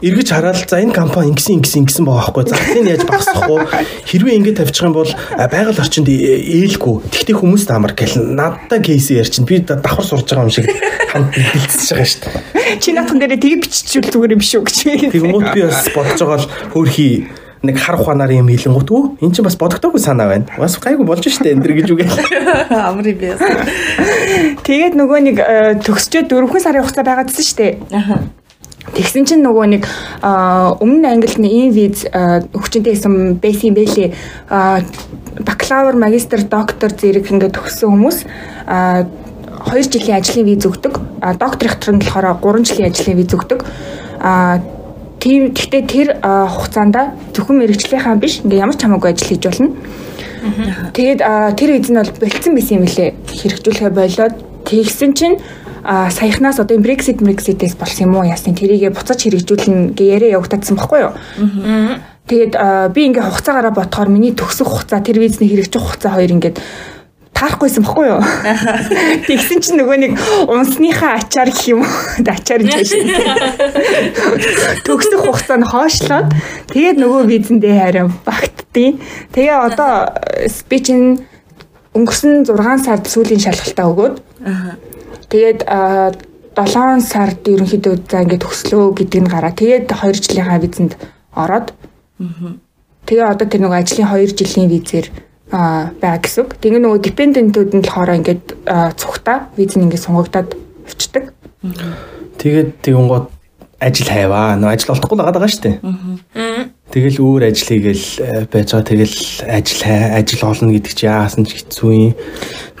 [0.00, 3.56] эргэж хараад за энэ компани ингэсэн ингэсэн ингэсэн байгаа байхгүй зарцыг яаж багасгах вэ
[4.08, 9.44] хэрвээ ингэ тавьчих юм бол байгаль орчинд ээлгүй тэгтээ хүмүүст амар гэл надтай кейс ярьчин
[9.44, 10.72] би давхар сурж байгаа юм шиг
[11.12, 14.76] хамт бэлдсэж байгаа шүү дээ чи наатхан дээр тийг биччихвэл зүгээр юм шүү гэж
[15.12, 17.12] тэгмүүд би бас бодож байгаа л хөөрхий
[17.60, 20.48] нэг хар ухаанаар юм хэлэнгуут өө эн чинь бас бодогдоогүй санаа байна.
[20.56, 22.08] Бас гайгүй болж штэ энэ дэр гэж үгүй.
[22.88, 23.36] Амри би.
[24.64, 28.39] Тэгээд нөгөө нэг э, төгсчөө дөрвөн сарын хугацаа байгаад байсан штэ.
[28.80, 29.84] Тэгсэн чинь нөгөө нэг
[30.80, 34.08] өмнө англины ийм виз хүчинтэй хэсэм байсан байлээ.
[35.44, 38.18] Бакалавр, магистр, доктор зэрэг ингээд төгссөн хүмүүс
[39.68, 40.96] 2 жилийн ажлын виз өгдөг.
[41.36, 43.60] Докторийн нь болохоор 3 жилийн ажлын виз өгдөг.
[45.20, 46.96] Тийм гэхдээ тэр хугацаанд
[47.36, 49.76] зөвхөн мэрэгчлийнхаа биш ингээ ямар ч хамаагүй ажил хийж болно.
[50.96, 51.20] Тэгээд
[51.60, 53.12] тэр виз нь бол бэлдсэн байсан юм лээ.
[53.28, 55.36] Хэрэгжүүлэхэ болоод тэгсэн чинь
[55.84, 61.00] саяхнаас одоо Brexit Brexit-ээс болсон юм уу ясны тэрийгэ буцаж хэрэгжүүлнэ гэ яриа явагдсан баггүй
[61.08, 61.12] юу.
[62.30, 62.54] Тэгээд
[62.94, 66.62] би ингээ хугацаагаараа бодохоор миний төгсөх хугацаа тэр визний хэрэгжих хугацаа хоёр ингээд
[67.40, 68.20] таарахгүйсэн баггүй юу.
[69.28, 70.12] Тэгсэн чинь нөгөө нэг
[70.50, 71.92] унсныхаа ачаар гэх юм уу?
[72.36, 73.08] Ачаар гэж шин.
[74.86, 76.28] Төгсөх хугацаа нь хоошлоод
[76.68, 79.00] тэгээд нөгөө визэндээ харин багтдیں۔
[79.32, 80.12] Тэгээ одоо
[80.52, 80.92] спич
[81.96, 84.14] өнгөрсөн 6 сард сүүлийн шалгалтаа өгөөд
[85.30, 89.54] Тэгээд 7 сард ерөнхийдөө за ингээд төслөө гэдэг нь гараа.
[89.54, 90.92] Тэгээд 2 жилийнхаа визэнд
[91.32, 91.72] ороод
[93.06, 95.06] тэгээ одоо тэр нөгөө ажлын 2 жилийн визээр
[95.50, 96.46] байгаа гэсэн.
[96.60, 98.44] Тэгээ нөгөө депендентүүд нь болохоор ингээд
[98.98, 100.50] цугтаа виз нь ингээд сунгагдаад
[100.90, 101.24] өчтдөг.
[102.38, 103.26] Тэгээд тэгүн гот
[103.80, 104.56] ажил хайваа.
[104.60, 105.76] Нөө ажил олдохгүй л байгаа шүү дээ.
[106.90, 108.06] Тэгэл өөр ажил хийгээл
[108.52, 108.88] байж байгаа.
[108.92, 109.16] Тэгэл
[109.48, 112.14] ажил ажил олно гэдэг чи яасан ч хэцүү юм.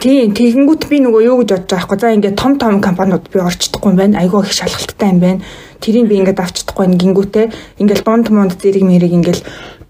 [0.00, 1.98] Тийм, тэгэнгүүт би нөгөө юу гэж бодож байгаа хгүй.
[2.00, 4.20] За ингээд том том компаниуд би орчдохгүй юм байна.
[4.20, 5.40] Айгүй их шалгалттай юм байна.
[5.80, 7.46] Тэрийг би ингээд авчдахгүй юм гингүүтээ
[7.80, 9.40] ингээд дунд монд зэрэг мэрэг ингээд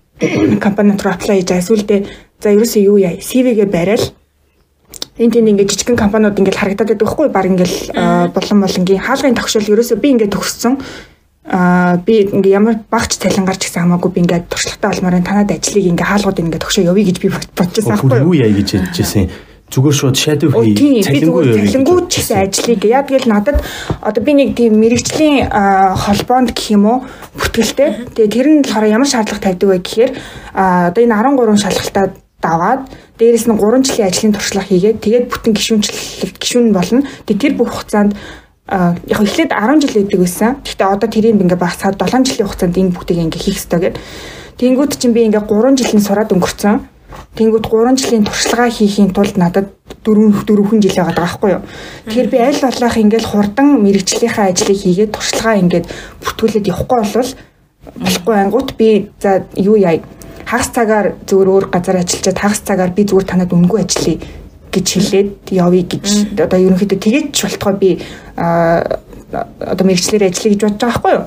[0.64, 1.56] компанид руу аплай хийж.
[1.56, 2.06] Эсвэл
[2.38, 3.16] за ерөөсөө юу яа.
[3.18, 4.12] CV-гээ барайл.
[5.20, 7.28] Энд тэнд ингээд жижигхэн компаниуд ингээд харагдаад байдаг хгүй.
[7.28, 7.92] Баг ингээд
[8.32, 10.80] болон болонгийн хаалгын тогшол ерөөсөө би ингээд төгссөн.
[11.44, 15.84] А би ингээ ямар багч цалингаар ч гэсэн хамаагүй би ингээ туршлагатай олмоор танад ажлыг
[15.92, 18.32] ингээ хаалгууд ингээ төгшөө явъя гэж би бодчихсан байхгүй юу?
[18.32, 19.28] яа гэж хэлжсэн?
[19.70, 22.80] Зүгээр шууд shadow хий цалингуу цалингуу ч гэсэн ажлыг.
[22.88, 23.60] Яа тэгэл надад
[24.00, 26.98] одоо би нэг тийм мэрэгжлийн холбоонд гэх юм уу
[27.36, 30.10] бүртгэлтэй тэгээ тэр нь болохоор ямар шаардлага тавьдаг вэ гэхээр
[30.56, 32.04] одоо энэ 13 шалгалтаа
[32.40, 32.88] даваад
[33.20, 37.04] дээрэс нь 3 жилийн ажлын туршлага хийгээд тэгээд бүтэн гişүнчлэл гişүн болно.
[37.28, 38.16] Тэгээд тэр бүх хугацаанд
[38.70, 40.50] яг эхлээд 10 жил өгдөг байсан.
[40.64, 44.02] Гэхдээ одоо тэрийг ингээ багасгаад 7 жилийн хугацаанд энэ бүгдийг ингээ хийх хэрэгтэй гэдэг.
[44.60, 46.80] Тэнгүүд чинь би ингээ 3 жилийн сураад өнгөрцөн.
[47.34, 49.74] Тэнгүүд 3 жилийн туршлагаа хийхийн тулд надад
[50.06, 51.62] 4 4 жил байгаа байхгүй юу.
[52.06, 55.86] Тэгэхээр би аль болох ингээл хурдан мэрэгчлийнхаа ажлыг хийгээд туршлагаа ингээд
[56.22, 57.30] бүртгүүлээд явахгүй болвол
[57.98, 59.98] болохгүй ангууд би за юу яа
[60.50, 64.18] хагас цагаар зөвөр өөр газар ажиллаж хагас цагаар би зүгээр танад үнгүй ажиллая
[64.74, 66.06] гэж хэлээд явъя гэж
[66.42, 67.90] одоо ерөнхийдөө тэгээд ч болтгоо би
[68.34, 71.24] одоо мэрэгчлэр ажиллая гэж бодож байгаа байхгүй юу.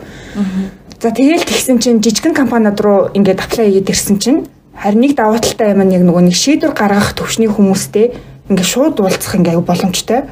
[0.99, 4.39] За тэгээл тэгсэн чинь жижигэн компаниуд руу ингээд аплай хийгээд ирсэн чинь
[4.73, 8.17] Харин нэг давуу талтай юм нь яг нөгөө нэг шийдвэр гаргах төвшний хүмүүстэй
[8.49, 10.27] ингээ шууд уулзах ингээ боломжтой.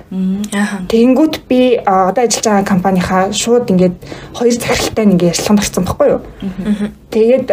[0.92, 3.96] Тэгэнгүүт би одоо ажиллаж байгаа компанийхаа шууд ингээд
[4.36, 6.22] хоёр захиралтай ингээ ярилцлаганд орсон байхгүй юу.
[7.08, 7.48] Тэгээд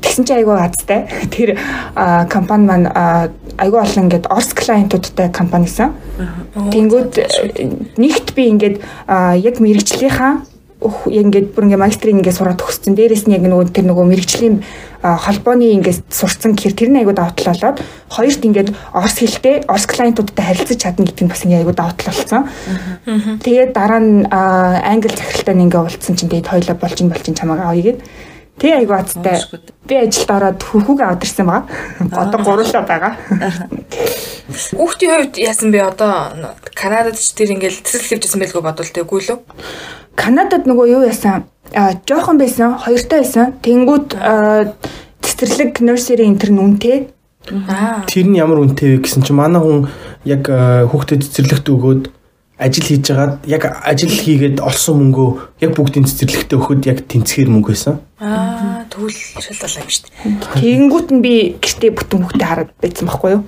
[0.00, 1.04] тэгсэн чинь аюу азтай.
[1.34, 1.60] Тэр
[2.32, 2.88] компани маань
[3.60, 5.92] аюу олон ингээд Орс клиентуудтай компанисан.
[6.56, 7.12] Тэнгүүд
[8.00, 8.76] нэгт би ингээд
[9.44, 10.53] яг мэрэгчлийнхаа
[10.84, 12.92] яг ингээд бүр ингээд магистрийн ингээд сураад төгссөн.
[12.94, 14.56] Дээрээс нь яг нөгөө тэр нөгөө мэрэгжлийн
[15.00, 17.80] холбооны ингээд сурцсан гэхээр тэр нь айгуу давтал болоод
[18.12, 22.42] хоёрт ингээд орс хэлтэй орс клиентуудтай харилцаж чадна гэдэг нь бас ингээд айгуу давтал болсон.
[23.40, 27.72] Тэгээд дараа нь англи захиралтай ингээд уулзсан чинь тэгээд хоёлоо болж ин болж ин чамаагаа
[27.72, 28.00] авъя гэд.
[28.58, 29.42] Тэг айгуу азтай.
[29.88, 31.66] Би ажилд ороод хөрхүүг аваад ирсэн байгаа.
[32.14, 33.12] Одоо гурлаа байгаа.
[34.78, 39.38] Хүүхдийн хувьд яасан бэ одоо Канадад ч тэр ингээл цэцэрлэг хийжсэн байлгүй бодвол тэггүй лөө.
[40.14, 41.50] Канадад нөгөө юу яасан?
[41.74, 43.58] А жоохон байсан, хоёртой байсан.
[43.58, 44.14] Тэнгүүд
[45.18, 47.10] цэцэрлэг nursery энэ төр нүнтэй.
[48.06, 49.90] Тэр нь ямар үнэтэй вэ гэсэн чинь манай хүн
[50.22, 52.02] яг хүүхдэд цэцэрлэгт өгөөд
[52.64, 55.28] ажил хийж байгаад яг ажил хийгээд олсон мөнгөө
[55.60, 58.00] яг бүгдийн цэцэрлэгтээ өгөхөд яг тэнцгээр мөнгө байсан.
[58.24, 60.14] Аа тэгвэл шал болоо юм шүү дээ.
[60.56, 63.42] Тэгэнгүүт нь би гэртээ бүтэн хүүхдээ хараад байсан байхгүй юу?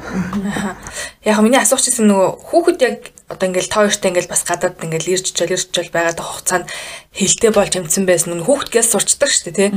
[1.25, 2.99] Яг миний асууч гэсэн нөгөө хүүхэд яг
[3.31, 6.67] одоо ингээл та хоёртай ингээл бас гадаад ингээл ирж чөл ирж чөл байгаад хугацаанд
[7.15, 9.71] хилтэй болж амцсан байсан нь хүүхдгээс сурчдаг шүү дээ тий.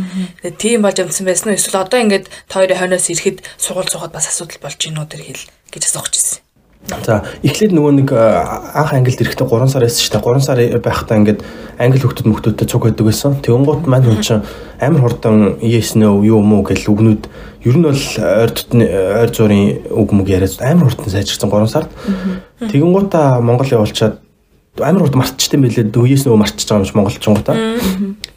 [0.43, 4.13] Тэгээ тийм болж амцсан байсан нь эсвэл одоо ингээд та хоёрын хойноос ирэхэд сургууль суугаад
[4.13, 6.48] бас асуудал болж гинөө тэр хэл гэж асуух гэсэн.
[6.87, 10.25] За эхлээд нөгөө нэг анх ангилд ирэхдээ 3 сар байсан шүү дээ.
[10.25, 11.43] 3 сар байхдаа ингээд
[11.77, 13.35] англи хүүхдүүд мөхтөдтэй цуг байдаг байсан.
[13.43, 14.41] Тэгэнгუთ маань хүн чинь
[14.81, 17.23] амар хурдан yes no юу юм уу гэл үгнүүд
[17.67, 21.91] ер нь бол ойр дотны ойр зуурын үг мөг яриад амар хурдан сайжирсан 3 сард.
[22.57, 24.17] Тэгэнгуутаа Монгол явуулчаад
[24.81, 25.93] амар хурд мартчихдээ байлээ.
[26.09, 27.49] Yes no мартчихж байгаа юм шиг монголчууд.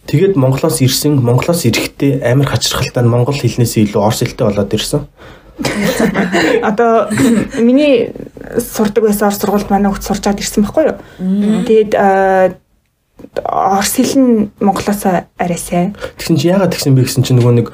[0.02, 5.06] Тэгээд Монголоос ирсэн, Монголоос ирэхдээ амар хачирхалтай монгол хэлнээс илүү орс хэлтэй болоод ирсэн.
[6.62, 7.08] Одоо
[7.62, 8.10] миний
[8.58, 10.98] сурдаг байсан орс сургуульд манай хүүхд сурчаад ирсэн байхгүй юу.
[11.68, 11.92] Тэгээд
[13.44, 15.02] орс хэл нь монголоос
[15.38, 15.94] арай сайн.
[16.18, 17.68] Тэгсэн чи яагаад тэгсэн бэ гэсэн чинь нөгөө нэг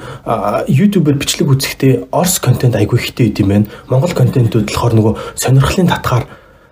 [0.69, 3.65] YouTube-ээр бичлэг үзэхдээ орс контент айгүй ихтэй идэм байх.
[3.89, 6.25] Монгол контентууд болохоор нөгөө сонирхлын татгаар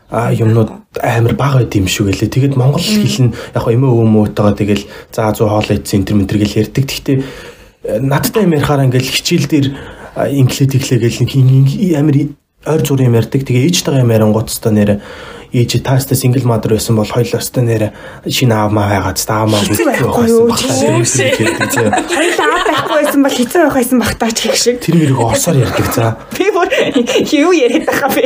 [0.09, 0.71] а юмнууд
[1.03, 2.31] амар бага байд юм шиг гэлээ.
[2.31, 6.27] Тэгээд монгол хэл нь яг хөө эмээ өвөө мөөтэйгээ тэгэл за 100 хоол идсэн энэ
[6.29, 6.83] төр гэл ярьдаг.
[6.87, 7.17] Гэхдээ
[8.07, 9.67] надтай юм ярихаар ингээл хичээл дээр
[10.15, 11.31] инглээ тэглээгээл нэг
[11.99, 12.15] амар
[12.67, 13.41] ойр зур юм ярьдаг.
[13.47, 14.95] Тэгээ ээжтэйгээ юм ярингуудстай нэрэ
[15.53, 17.87] ээж таастай сингл мадер байсан бол хоёулаастай нэрэ
[18.27, 20.91] шинэ аав маа байгаад та аав маа бүтэхгүй байсан.
[22.11, 22.66] Хоёулаа аав
[22.97, 24.81] байсан бол хэцүү байх байсан бах таач гэх шиг.
[24.81, 26.17] Тэр мэрийг орсоор ярьдаг за.
[26.33, 26.67] Би бүр
[27.31, 28.25] юу яриад байгаа бэ?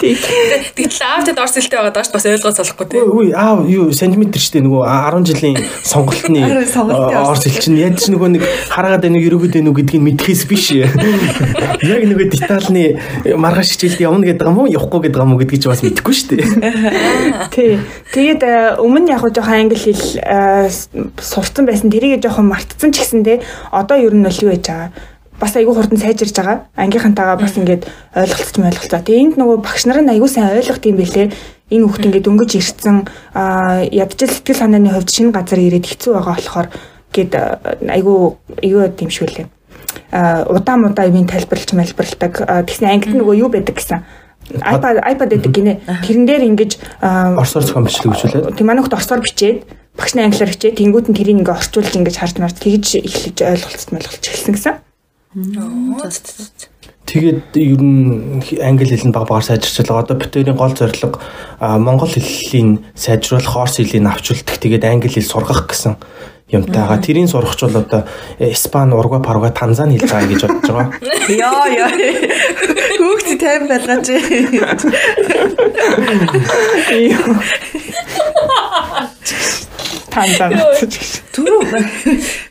[0.00, 3.00] Тэгтэл аавтад орс хэлтэй байгаа доош бас ойлгоос олохгүй тий.
[3.02, 6.40] Үгүй аав юу сантиметр штэ нөгөө 10 жилийн сонголтны
[7.26, 10.42] орс хэл чинь яаж ч нөгөө нэг хараагаад байна уу ерөөд байна уу гэдгийг мэдхээс
[10.50, 10.70] биш.
[10.72, 12.98] Яг нөгөө детальны
[13.36, 16.36] маргааш хичээлд явна гэдэг юм уу явахгүй гэдэг юм уу гэдгийг ч бас мэдэхгүй штэ.
[17.54, 17.78] Тий.
[18.14, 20.70] Тэгээд э, өмнө яг жоохон англи хэл э,
[21.20, 23.40] сурцсан байсан тэрийг жоохон мартцсан ч гэсэн те
[23.72, 24.92] одоо ер нь юу яаж байгаа
[25.40, 26.68] бас айгүй хурдан сайжирж байгаа.
[26.76, 27.84] Ангийнхантайгаа бас ингээд
[28.16, 29.00] ойлголцож ойлголцоо.
[29.00, 31.28] Тэгээ энд нөгөө багш нар нь айгүй сайн ойлгох юм бэлээ.
[31.72, 33.04] Энэ хүүхд ингээд өнгөж ирсэн
[33.36, 36.68] аа ядчил сэтгэл санааны хувьд шинэ газар ирээд хэцүү байгаа болохоор
[37.12, 37.32] гээд
[37.84, 38.16] айгүй
[38.64, 39.46] юу юм шиг үлээ.
[40.12, 42.32] Аа удаан удаа юм тайлбарлаж мэлбэрлдэг.
[42.64, 44.08] Тэгсэн ангид нөгөө юу байдаг гэсэн
[44.54, 45.74] iPad iPad гэдэг гинэ.
[46.06, 46.72] Тэрэн дээр ингэж
[47.02, 48.56] орсоор зохион бичлэг хичээлээд.
[48.56, 49.66] Тийм манайхд орсоор бичээд
[49.96, 54.24] багшны англиар хичээ тэнгууд нь тэрийг ингээ орчуулж ингэж харж марж тэгж эхлэж ойлголцсон ойлголч
[54.28, 54.74] эхэлсэн гэсэн.
[57.06, 60.02] Тэгээд ер нь англи хэл нь баг багаар сайжирч байгаа.
[60.02, 61.22] Одоо битэрийн гол зорилго
[61.62, 64.58] монгол хэллийг сайжруулах, орс хэлийг авчулдаг.
[64.58, 65.94] Тэгээд англи хэл сургах гэсэн
[66.50, 66.98] юмтайгаа.
[66.98, 68.04] Тэрийн сурахч бол одоо
[68.38, 70.90] Испани, Уругвай, Парагвай, Танзани хэл байгаа гэж бодож байгаа.
[71.30, 71.90] Яа яа.
[72.98, 74.06] Хүүхд тайм байлгаач.
[80.10, 80.54] Танзан.
[81.34, 81.60] Түрүү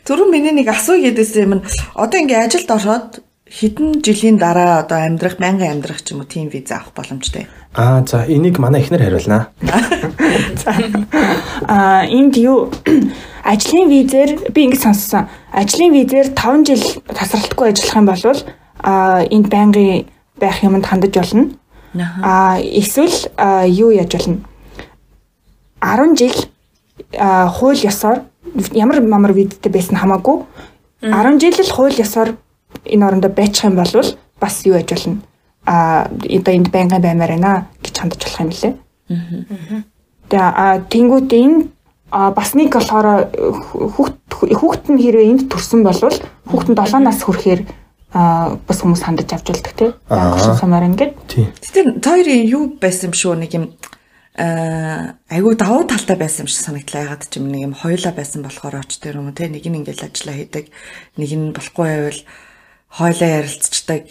[0.06, 1.64] түрүү миний нэг асуу гэдээсэн юм.
[1.96, 6.50] Одоо ингээ ажилд ороод хэдэн жилийн дараа одоо амьдрах, мянган амьдрах ч юм уу тийм
[6.50, 7.46] виз авах боломжтой.
[7.74, 9.48] Аа за энийг манай эхнэр хариулнаа.
[11.68, 12.70] Аа энд юу
[13.44, 15.28] ажлын визээр би ингэ сонссон.
[15.52, 18.22] Ажлын визээр 5 жил тасралтгүй ажиллах юм бол
[18.82, 20.06] аа энд байнгын
[20.40, 21.54] байх юмд хандаж болно.
[22.22, 23.30] Аа эсвэл
[23.70, 24.42] юу яаж болно?
[25.80, 26.36] 10 жил
[27.14, 28.26] хууль ёсоор
[28.72, 30.42] ямар мамар видтэй байсан хамаагүй
[31.02, 32.36] 10 жил л хууль ёсоор
[32.84, 33.92] энэ орондоо байчих юм бол
[34.40, 35.22] бас юу яж болно
[35.66, 38.74] а одоо энд байнгын баймаар байна гэж хандаж болох юм лээ.
[40.30, 41.66] Тэгээ а тэнгуут энэ
[42.10, 47.18] а бас нэг болохоор хүүхд хүүхд нь хэрвээ энд төрсөн бол хүүхд нь 7 нас
[47.26, 47.60] хүрэхээр
[48.14, 49.90] а бас хүмүүс хандаж авч болдог тий.
[50.06, 51.18] Багш самаар ингээд.
[51.74, 53.66] Тэр хоёрын юу байсан юм шүү нэг юм
[54.38, 57.10] аа айгүй давуу талтай байсан юм шиг санагдлаа.
[57.10, 60.06] Ягаад ч юм нэг юм хоёулаа байсан болохоор оч тэр юм те нэг нь ингээл
[60.06, 60.70] ажиллаа хийдэг.
[61.18, 62.20] Нэг нь болохгүй байвал
[62.96, 64.02] хойлоо ярилцдаг.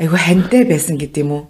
[0.00, 1.44] Айгүй хантай байсан гэдэг юм уу?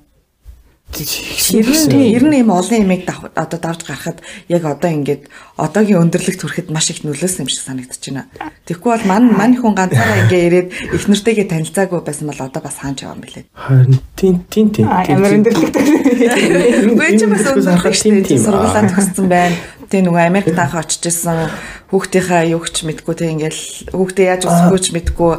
[0.91, 4.18] ер нь юм олон ямиг одоо давж гарахад
[4.49, 8.26] яг одоо ингээд одоогийн өндөрлөгт хүрэхэд маш их нөлөөсөн юм шиг санагдаж байна.
[8.66, 12.82] Тэгэхгүй бол мань мань хүн ганцаараа ингээ ирээд их нэртэйгээ танилцаагүй байсан бол одоо бас
[12.82, 13.45] хаанч яваа юм бэлээ.
[13.55, 14.91] Харин тийм тийм тийм.
[14.91, 15.76] Ямар өндөрлөгт.
[15.78, 18.34] Үгүй чи бас өндөрлөг шүү.
[18.34, 19.80] Сургуулаа төгссөн байна.
[19.91, 21.51] Тэ нөгөө Америкт анх очиж исэн
[21.91, 25.32] хүүхдийнхаа юу ч мэдгүй тэг ингээл хүүхдээ яаж өсгөө ч мэдгүй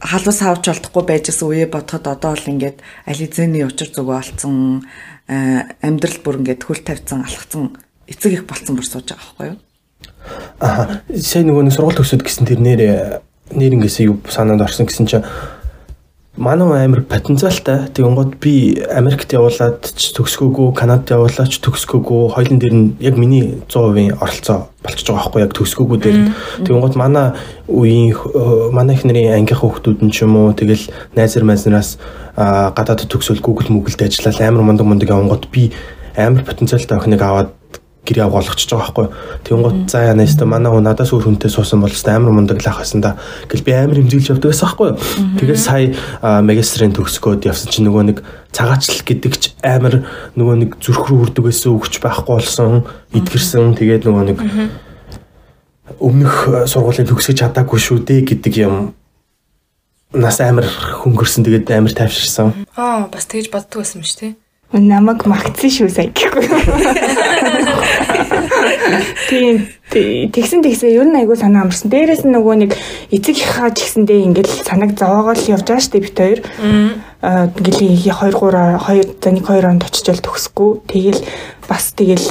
[0.00, 4.88] халуус хавж болтохгүй байжсэн үе бодоход одоо л ингээд ализений учир зүгөө олцсон
[5.28, 7.76] амьдрал бүр ингээд хөл тавьсан алхацсан
[8.08, 9.58] эцэг их болцсон бүр сууж байгаа байхгүй юу?
[10.64, 12.80] Аа сая нөгөө нэг сургууль төгсөд гэсэн тэр нэр
[13.52, 15.28] нэрнгээсээ юу санаанд орсон гэсэн чинь
[16.38, 17.90] манай амир потенциалтай.
[17.92, 22.32] Тэгэнгუთ би Америкт явуулаад ч төгсгөөгүй, Канадад явуулаад ч төгсгөөгүй.
[22.38, 26.18] Хоёулын дээр нь яг миний 100% оролцоо болчихж байгаа байхгүй яг төгсгөөгүй дээр.
[26.62, 27.34] Тэгэнгუთ манай
[27.66, 30.86] үеийн э, манай их нарын ангийнхаа хүүхдүүд нь ч юм уу тэгэл
[31.18, 31.98] найзэр майзнараас
[32.38, 35.74] гадаадд төгсөөл Google мөглд ажиллаад амар мундаг мундаг явангууд би
[36.14, 37.57] амар потенциалтай охиныг аваад
[38.08, 39.06] гэр яв болгочихж байгаа байхгүй.
[39.44, 42.70] Тэнгууд за яна өстө манай хүн надаас өөр хүнтэй суусан бол өстө амар мундаг л
[42.72, 43.20] ахсан да.
[43.52, 44.90] Гэл би амар хэмжүүлж явдаг байсан байхгүй.
[45.36, 51.12] Тэгээд сая магистрийн төгсгөөд явсан чинь нөгөө нэг цагаачлал гэдэг ч амар нөгөө нэг зүрх
[51.12, 53.76] рүү үрдэг байсан өгч байхгүй болсон, идгэрсэн.
[53.76, 54.38] Тэгээд нөгөө нэг
[56.00, 58.74] өмнөх сургуулийн төгсөж чадаагүй шүү дээ гэдэг юм
[60.16, 62.56] нас амар хөнгөрсөн тэгээд амар тайвширсан.
[62.76, 66.44] Аа бас тэгж боддог байсан юм шүү дээ намайг магтсан шүү сая гэхгүй.
[69.32, 71.88] Тийм тэгсэн тэгсэн ер нь айгүй санаа амарсан.
[71.88, 72.76] Дээрээс нь нөгөө нэг
[73.08, 76.40] эцэг их хаач гэсэндээ ингээл санаг зовоогоо л явж байгаа штеп бит хоёр.
[77.24, 80.70] Аа ингээл 2 3 2 за 1 2 онд очичвал төгсөхгүй.
[80.92, 81.20] Тэгэл
[81.64, 82.28] бас тэгэл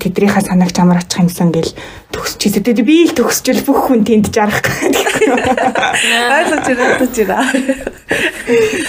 [0.00, 1.76] тэдрийнхаа санаг чамар ачих юмсан гэл
[2.08, 2.64] төгсчихсэн.
[2.64, 5.28] Тэгээд би л төгсчл бүх хүн тэнд жарах гэхгүй.
[5.28, 7.52] Ойлгож байна, ойлгож байна.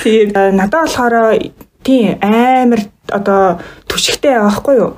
[0.08, 1.52] Тэгээд надад болохоор
[1.84, 2.80] Тийм амар
[3.10, 3.60] одоо
[3.90, 4.94] түшигтэй аахгүй юу?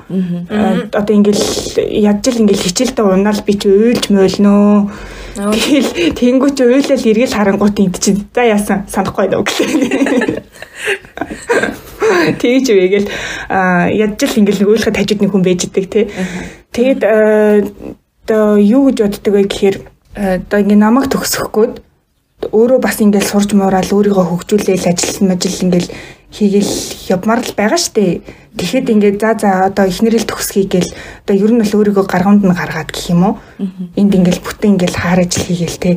[0.91, 4.91] Одоо ингээл ядж ил ингээл хичээлдээ унаал би чи уйлж мойлноо.
[5.33, 9.63] Тэгэл тэнгуү чи уйлал эргэл харангуут энд чи за яасан санахгүй уу гэх.
[12.43, 16.11] Тэгж үгээл ядж ил ингээл уйлахад хажууд нэг хүн байж идэг тий.
[16.75, 17.01] Тэгээд
[18.27, 19.77] одоо юу гэж боддөг вэ гэхээр
[20.43, 21.79] одоо ингээ намайг төгсөхгүй
[22.51, 25.89] өөрөө бас ингээл сурж муурал өөрийгөө хөгжүүлээл ажил мажил ингээл
[26.33, 26.73] хийгээл
[27.13, 28.25] явмаар л байгаа штэ.
[28.57, 30.89] Тэгэхэд ингээд за за одоо эхнэрэл төгсгий гээл
[31.25, 33.33] одоо ер нь бол өөрийгөө гаргамд нь гаргаад гэх юм уу.
[33.93, 35.91] Энд ингээл бүтэн ингээл хаар ажил хийгээл те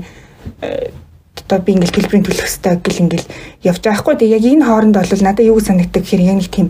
[0.60, 0.92] э,
[1.40, 3.28] одоо би ингээл төлбөрийн төлөх хэрэгтэй гэл ингээл
[3.64, 4.14] явж байгаа хгүй.
[4.20, 6.68] Тэг яг энэ хооронд бол надад юу санагддаг гэхээр яг нэг тийм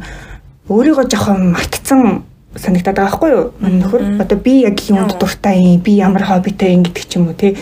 [0.70, 2.00] өөрийгөө жоохон мартцсан
[2.54, 3.46] санагдаад байгаа хгүй юу?
[3.62, 7.38] Нөхөр одоо би яг юунд дуртай юм, би ямар хоббитой юм гэдэг ч юм уу
[7.38, 7.54] те.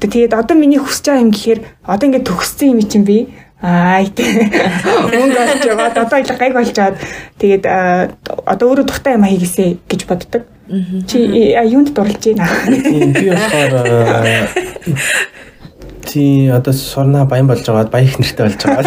[0.00, 3.32] Тэгээд одоо миний хүсэж байгаа юм гэхээр одоо ингээд төгссөн юм чинь би
[3.62, 4.02] Аа
[5.14, 6.96] мөнгө олж яваад одоо их гайг болчоод
[7.38, 7.64] тэгээд
[8.44, 10.42] одоо өөрөө тухтай юм хийгээсэй гэж боддог.
[11.06, 11.18] Чи
[11.70, 12.48] юунд дурлж байна?
[12.66, 14.48] Би болохоор
[16.04, 18.84] тий одоо сорна баян болж байгаа баян их нэртэй болж байгаа.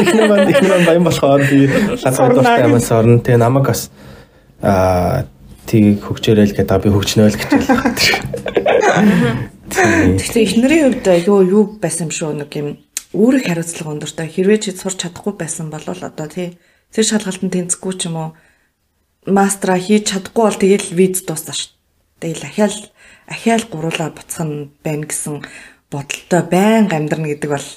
[0.00, 1.68] Ихнэр банд ихнэр баян болохоор би
[2.02, 3.90] лазар дуртай юм сорн тэгээ намайг бас
[4.62, 5.24] аа
[5.66, 7.94] тийг хөгжөөрэй л гэдэг би хөгжнөө л гэж байна.
[9.74, 12.68] Тэгэхээр эхнэрийн хувьд юу юу байсан юм шүү нэг юм
[13.14, 14.26] үүрэг хариуцлага өндөртэй.
[14.26, 16.58] Хэрвээ чи сурч чадахгүй байсан бол одоо тий.
[16.90, 18.30] Тэр шалгалтанд тэнцэхгүй ч юм уу?
[19.30, 21.72] Мастера хийж чадахгүй бол тэгэл виз дуусна ш.
[22.18, 22.76] Тэгэл ахаал
[23.30, 25.46] ахаал гуруулаа буцах нь байна гэсэн
[25.88, 27.68] бодолтой байн амьдрна гэдэг бол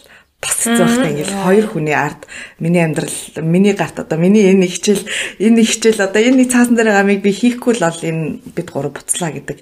[0.42, 2.22] бас хэцүү багтаа ингээл хоёр хүний ард.
[2.60, 5.06] Миний амьдрал миний гарт одоо миний энэ хичээл
[5.42, 9.32] энэ хичээл одоо энэ цаасан дээр гамыг би хийхгүй л бол энэ бид гурав буцлаа
[9.34, 9.62] гэдэг.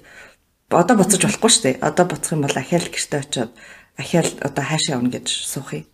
[0.72, 1.76] Одоо буцаж болохгүй шүү дээ.
[1.80, 3.52] Одоо буцах юм бол ахаал гэртээ очиод
[3.98, 5.84] ахиал одоо хаашаа явна гэж суухыг.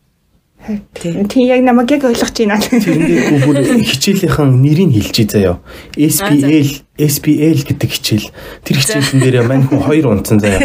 [0.94, 2.62] Тийм яг намайг яг ойлгож байна.
[2.62, 5.56] Тэгээд бүр хичээлийнхэн нэрийг хэлчихье заяа.
[5.98, 8.30] SPL SPL гэдэг хичээл.
[8.62, 10.62] Тэр хичээлэн дээр мань хүн хоёр унтсан заяа.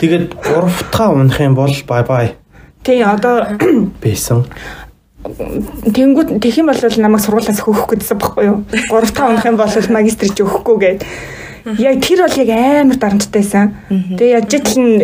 [0.00, 2.26] Тэгээд гурав дахь унах юм бол бай бай.
[2.84, 3.56] Тий одоо
[4.04, 4.44] байсан.
[5.24, 8.68] Тэнгүүд тэгэх юм бол намайг сургуулаас хөөх гэдсэн баггүй юу?
[8.92, 11.00] Гурав дахь унах юм бол магистрч өгөхгүй гээд
[11.66, 13.74] Яг тэр бол яг амар дарамттайсан.
[13.90, 14.94] Тэгээ яж ил нь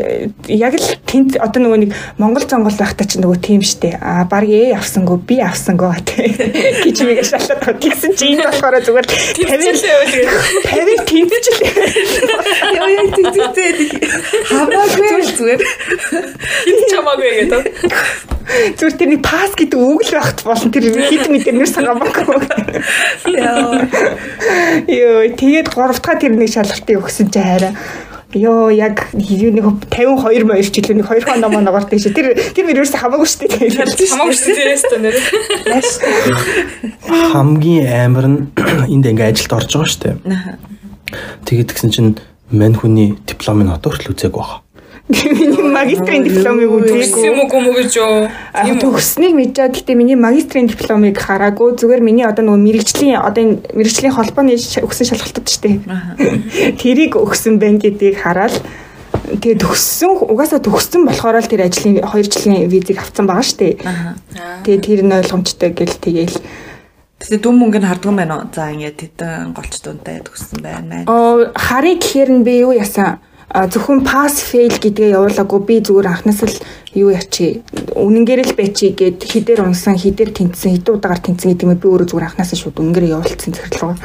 [0.47, 1.91] яг л тэнд одоо нөгөө нэг
[2.23, 3.99] Монгол зонгол байхдаа ч нөгөө тийм штэ.
[3.99, 5.91] А баг ээ авсангүй би авсангүй
[6.87, 7.83] гэж мэг шалаад байгаа.
[7.83, 9.07] Тэгсэн чи энэ болохоор зүгээр
[9.43, 9.83] 50
[10.71, 11.75] 50 тэмцэлээ.
[12.79, 13.73] Яа яа тэмцэлээ.
[14.47, 15.63] Хамаагүй зүгээр.
[15.67, 17.63] Хин чамаагүй гэдэг.
[18.79, 22.39] Зүгээр тэр нэг пас гэдэг үг л багт болон тэр хит мэдэр нэр сангамаагүй.
[23.35, 23.83] Йоо.
[24.87, 27.73] Йоо, тэгээд гурав дахь тэр нэг шалгалтыг өгсөн чи хараа
[28.33, 29.29] Йоо яг нэг
[29.93, 32.16] 52 моёр илүү нэг 2 хоног номоо ногоортой шүү.
[32.16, 33.77] Тэр тэр мөр ерөөсө хамаагүй шүү дээ.
[34.09, 35.16] Хамаагүй шүү дээ тест нэр.
[37.29, 38.39] Хамгийн амар нь
[38.95, 40.16] энд ингээ ажилд орж байгаа шүү дээ.
[41.45, 42.16] Тэгээд гисэн чинь
[42.49, 44.65] мань хүний дипломын одоо хүртэл үзег байгаа.
[45.13, 47.25] Миний магистрийн дипломыг үзээгүй.
[47.29, 48.29] юм уу юм гэж юу?
[48.65, 51.77] Тийм төгснгийг мэдээд гэхдээ миний магистрийн дипломыг хараагүй.
[51.77, 55.77] Зүгээр миний одоо нөгөө мэрэгжлийн одоо энэ мэрэгжлийн холбооны өгсөн шалгалтууд шүү дээ.
[56.83, 58.57] Тэрийг өгсөн байна гэдгийг хараад
[59.37, 63.75] тэгээ төгссөн угаасаа төгссөн болохоор л тэр ажлын 2 жилийн визийг авсан байгаа шүү дээ.
[64.65, 66.37] Тэгээ тэр нь ойлгомжтой гэл тэгээл
[67.23, 68.51] Тэгээ дүн мөнгөнд хардсан байна уу?
[68.51, 71.07] За ингээд тэдэн голчтунтай төгссөн байна.
[71.07, 73.23] Оо харыг гэхээр нь би юу яасан?
[73.53, 75.61] Зөвхөн pass fail гэдгээ явуулаагүй.
[75.69, 76.57] Би зүгээр анхнаас л
[76.97, 77.61] юу ячи?
[77.93, 82.09] Үнэнгээр л байчи гэд хідээр унсан хідээр тэнцсэн хэдэн удаагаар тэнцсэн гэдэг юм би өөрөө
[82.09, 83.97] зүгээр анхнаас шууд үнэнгээр явуулсан захирал руу.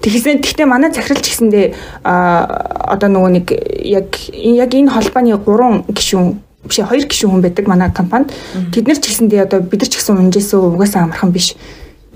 [0.00, 1.66] Тэгэхсэн гэхдээ манай захирал ч гэсэндээ
[2.08, 3.46] а одоо нөгөө нэг
[3.84, 8.32] яг яг энэ холбооны 3 гишүүн биш 2 гишүүн хүн байдаг манай компанид.
[8.72, 11.56] Тэд нар ч гэсэндээ одоо бид нар ч гэсэн унжээсөө угаасаа амархан биш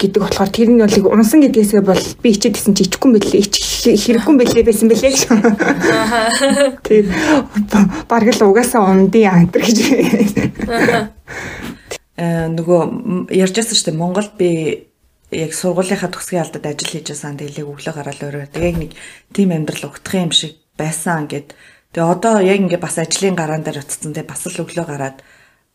[0.00, 3.44] гэдэг болохоор тэр нь бол унсан гэдгээсээ бол би ичээд исэн чи ичихгүй бэлээ
[4.00, 5.22] хэрэггүй бэлээ байсан бэлээ гэж.
[6.88, 7.08] Тэгээд
[8.08, 9.78] бараг л угаасаа ундын антер гэж.
[12.20, 14.90] Э нөгөө ярьжсэн шүү дээ Монголд би
[15.32, 17.38] яг сургуулийнхаа төгсгийн алдад ажил хийж байсан.
[17.38, 18.52] Тэглийг өглөө гараад өөрөө.
[18.52, 18.92] Тэгээ яг нэг
[19.32, 21.54] тим амьдрал өгдөх юм шиг байсан гэд.
[21.94, 24.12] Тэгээ одоо яг ингээ бас ажлын гараан дээр утцсан.
[24.12, 25.16] Тэгээ бас л өглөө гараад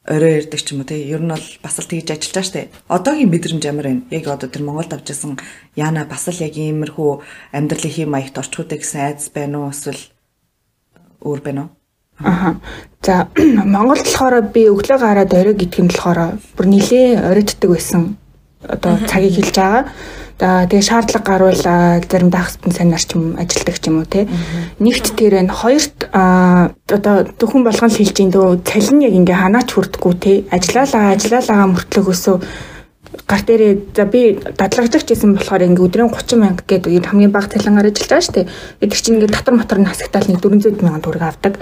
[0.05, 1.09] орой ирдэг ч юм уу тий.
[1.09, 2.69] Ер нь бол бас л тэгж ажиллаж байгаа штэ.
[2.87, 3.95] Одоогийн мэдрэмж ямар вэ?
[4.13, 5.37] Яг одоо тэр Монголд авчирсан
[5.75, 7.09] яана бас л яг иймэрхүү
[7.57, 9.73] амьдралын хэм маягт орчиход гэсэн айдас байна уу?
[9.73, 10.01] Эсвэл
[11.25, 11.69] өөр байна уу?
[12.21, 12.61] Аха.
[13.01, 13.27] За
[13.65, 18.17] Монголд болохоор би өглөө гараад орой гэдг нь болохоор бүр нилээ оройддаг байсан.
[18.69, 19.83] Одоо цагийг хэлж байгаа.
[20.35, 24.27] За тэгээ шаардлага гарвал заримдаа хастан санаар ч юм ажилдаг ч юм уу те.
[24.83, 29.71] Нэгт тэр энэ хоёрт одоо зөвхөн болгон л хэлж ин дөө цалин яг ингээ ханаач
[29.71, 30.33] хүрдэггүй те.
[30.51, 32.35] Ажиллаалаа ажиллаалаа мөртлөг өсөө
[33.23, 37.89] гар дээрээ за би дадлагжагч гэсэн болохоор ингээ өдрийн 30 мянга гэдэг хамгийн бага цалингаар
[37.89, 38.51] ажиллаж байгаа шүү дээ.
[38.83, 41.53] Эдгээр чинь ингээ татвар матар нь хасагтаал нэг 400 мянган төгрөг авдаг.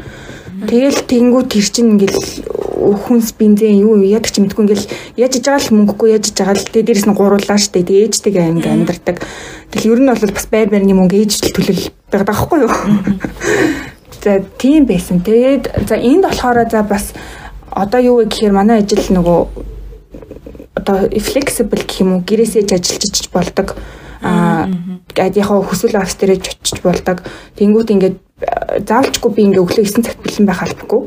[0.63, 2.19] Тэгэл тэнгүү тэр чинь ингээл
[3.03, 4.87] хүнс бензин юу яд ч мэдгүй ингээл
[5.19, 8.05] яаж иж байгаа л мөнгөгүй яаж иж байгаа л тэгээ дээрэс нь гуруулаа штэ тэгээ
[8.07, 9.17] ээжтэйгээ амиг амьдардаг.
[9.75, 12.73] Тэгэл ер нь бол бас байр байрны мөнгө ээж төлөл байгаа байхгүй юу?
[14.23, 15.19] За тийм байсан.
[15.19, 17.11] Тэгээд за энд болохоор за бас
[17.67, 19.39] одоо юу вэ гэхээр манай ажил нөгөө
[20.83, 22.27] одоо flexible гэх юм уу?
[22.27, 23.79] Гэрээсээ ажиллаж болдог.
[24.19, 24.67] Аа
[25.63, 27.23] хүсвэл офис дээр очиж болдог.
[27.55, 28.17] Тэнгүүт ингээд
[28.87, 31.01] заавалчгүй би ингээ өглөө 9 цагт бэлэн байх албагүй.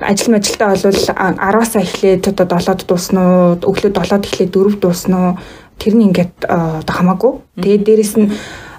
[0.00, 5.32] Ажил мэжилтээ бол 10-аас эхлээд одоо 7-д дуусна уу, өглөө 7-д эхлээд 4-д дуусна уу?
[5.78, 7.32] Тэр нь ингээд одоо хамаагүй.
[7.62, 8.32] Тэгээд дээрэс нь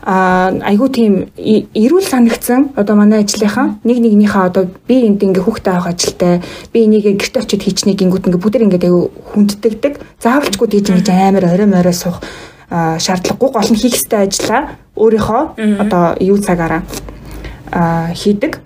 [0.10, 5.94] айгүй тийм эрүүл санагдсан одоо манай ажлынхаа нэг нэгнийхээ одоо би энд ингээ хүүхдээ авах
[5.94, 6.42] ажилтай
[6.74, 11.46] би энийг гэрте очиод хийчнээ гингүүд ингээ бүгд ингээ айгүй хүнддэгдэг заавалчгүй тийж ингээ амар
[11.54, 12.26] орой морой суух
[12.70, 14.62] шаардлагагүй гол нь хийх ёстой ажлаа
[14.98, 15.42] өөрийнхөө
[15.82, 16.82] одоо юу цагаараа
[18.14, 18.62] хийдэг.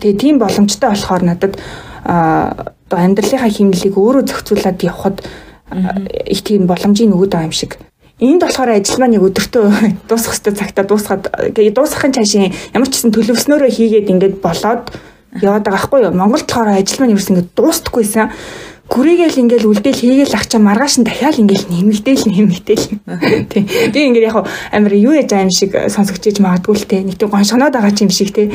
[0.00, 1.56] Тэгээ тийм боломжтой болохоор надад
[2.04, 5.16] одоо амьдралынхаа хэмнэлийг өөрөө зохицуулаад явхад
[6.28, 7.76] их тийм боломжийг өгöd байгаа юм шиг.
[8.22, 9.64] Энд болохоор ажил маань яг өдөртөө
[10.08, 14.94] дуусах хэвээр цагтаа дуусгаад дуусахын цаашийн ямар ч гэсэн төлөвснөөрөө хийгээд ингээд болоод
[15.42, 16.14] яваад байгаа байхгүй юу.
[16.14, 18.30] Монголд болохоор ажил маань гэсэн ингээд дуустдаггүйсэн
[18.84, 22.86] гүрийгээл ингээл үлдээл хийгээл ах чам маргааш нь дахиад ингээл нэмэгдээл нэмэгдээл.
[23.50, 23.64] Тий.
[23.90, 27.00] Би ингээл яг амар юу яж аим шиг сонсогч иж магадгүй л те.
[27.00, 28.52] Нэг тийм гоншгоноод байгаа ч юм шиг те.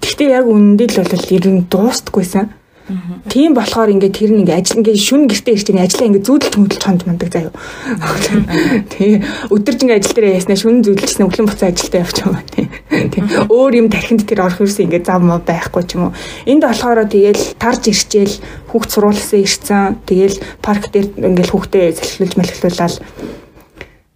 [0.00, 2.61] Гэхдээ яг үнэндээ л бол ер нь дуустдаггүйсэн.
[3.30, 6.82] Тийм болохоор ингээд тэр нэг ажил ингээд шүн гэртээ ирж байгаа ажлаа ингээд зүүдэлж хөдөлж
[6.82, 7.54] хонд мандаг заяа.
[8.90, 9.22] Тий.
[9.54, 12.66] Өдөрж ингээд ажил дээр яснаа шүн зүүдэлжсэн өглөн буцаа ажилдаа явж байгаа тий.
[13.14, 13.22] Тий.
[13.46, 16.16] Өөр юм тархинд тэр орох юусэн ингээд зам байхгүй ч юм уу.
[16.42, 18.36] Энд болохоор тэгээл тарж ирчээл
[18.74, 20.02] хүүхд суруулсан ирсэн.
[20.02, 22.94] Тэгээл парк дээр ингээд хүүхдээ салхилуулж малхилуулаад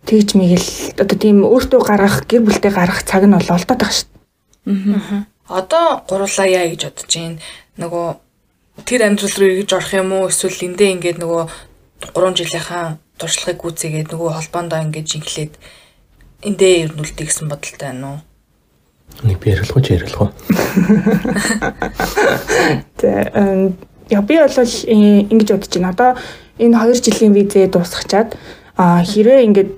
[0.07, 0.69] тэгж мэгэл
[1.03, 4.95] одоо тийм өөртөө гаргах гэр бүлтэй гаргах цаг нь бол олдоод байгаа шүү дээ.
[4.95, 5.27] Аа.
[5.51, 7.39] Одоо гурлаа яа гэж бодож байна.
[7.79, 8.07] Нөгөө
[8.85, 11.44] тэр амьдрал руу эргэж орох юм уу эсвэл эндээ ингээд нөгөө
[12.12, 15.57] 3 жилийнхаа туршлагыг гүйцээгээд нөгөө холбоондоо ингээд жинхлээд
[16.44, 18.20] эндээ ирнүүлдэг гэсэн бодолтой байна уу?
[19.24, 20.36] Нэг би ярилцах уу ярилцах уу?
[23.01, 23.32] Тэ
[24.11, 25.97] я би бол ингэж бодож байна.
[25.97, 26.20] Одоо
[26.61, 28.36] энэ 2 жилийн визээ дуусгачаад
[28.77, 29.73] хэрвээ ингээд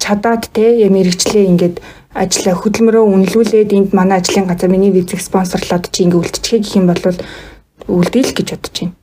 [0.00, 1.76] чадаад те мэрэгчлээ ингээд
[2.16, 6.88] ажлаа хөдөлмөрөө үнэлүүлээд энд манай ажлын газар миний визэг спонсорлоод чи ингээ үлдчихээ гэх юм
[6.88, 6.96] бол
[7.88, 8.94] үлдээл гэж бодож байна.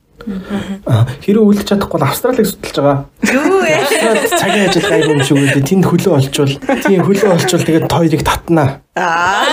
[0.88, 2.99] Аа хэрэв үлдэж чадахгүй бол Австралиг судалж байгаа.
[3.27, 3.84] Юу яа.
[3.84, 5.68] Австралид цагийн ажил гайгүй юм шиг үлдээ.
[5.68, 8.80] Тэнд хөлөө олчвол тийм хөлөө олчвол тэгээд хоёрыг татнаа.
[8.95, 9.51] Аа.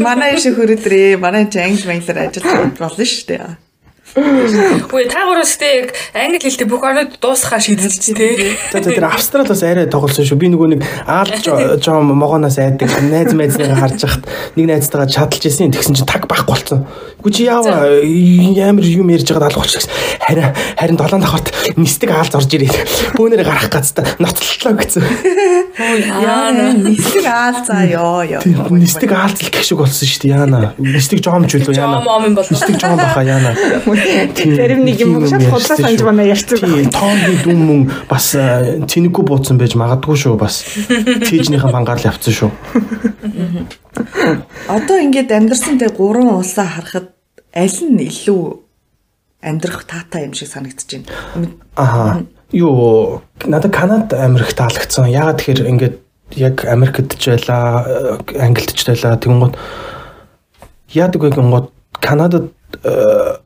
[0.00, 3.71] Манай шиг хөрөдрөө манай ч англи манглаар ажиллаж болно шүү дээ.
[4.12, 8.56] Үгүй та гураас тээ яг англи хэлтэй бүх орнууд дуусхаа шийдэлж тээ.
[8.68, 10.36] За за тэр Австрал бас арай тоглосон шүү.
[10.36, 11.48] Би нөгөө нэг аалж
[11.80, 15.72] жоо могоноос айдаг найз майзнаа харж хахад нэг найзтайгаа чадалж исэн.
[15.72, 16.84] Тэгсэн чинь таг бах болцсон.
[17.24, 19.88] Гү чи яава амар юм ярьж байгаад алга болчихсон.
[20.20, 21.48] Харин харин долоон давхарт
[21.80, 25.02] нистэг аалж орж ирээд бөөнөрөө гарах гацтай ноцлолоо гэсэн.
[25.72, 28.44] Яа нисдэг аалцаа ёо ёо.
[28.44, 30.36] Тийм нистэг аалцал гэх шиг болсон шүү дээ.
[30.36, 30.74] Яана.
[30.76, 32.04] Нистэг жоомч үлээ яана.
[32.04, 32.44] Жом ом юм бол.
[32.44, 33.56] Нистэг жоом баха яана.
[34.02, 36.24] Зарим нэг юм шал худлаа санаж байна.
[36.32, 37.80] Тийм тооны дүн мөн
[38.10, 40.64] бас цэнэггүй бууцсан байж магадгүй шүү бас.
[41.28, 42.50] Тийжнийхэн бангаар л явцсан шүү.
[44.68, 47.12] Одоо ингээд амьдрсан тэг гурван улсаа харахад
[47.54, 48.42] аль нь илүү
[49.42, 51.50] амьдрах таатай юм шиг санагдаж байна.
[51.76, 52.22] Аа.
[52.52, 55.08] Юу надад Канад Америк таалагдсан.
[55.08, 55.96] Ягаад тэгэхээр ингээд
[56.36, 59.16] яг Америкт ч байлаа, э, Англид ч байлаа.
[59.16, 59.54] Тэгэнгუთ
[60.94, 61.68] яадаг вэ гингууд
[62.00, 62.52] Канадад
[62.84, 63.36] э,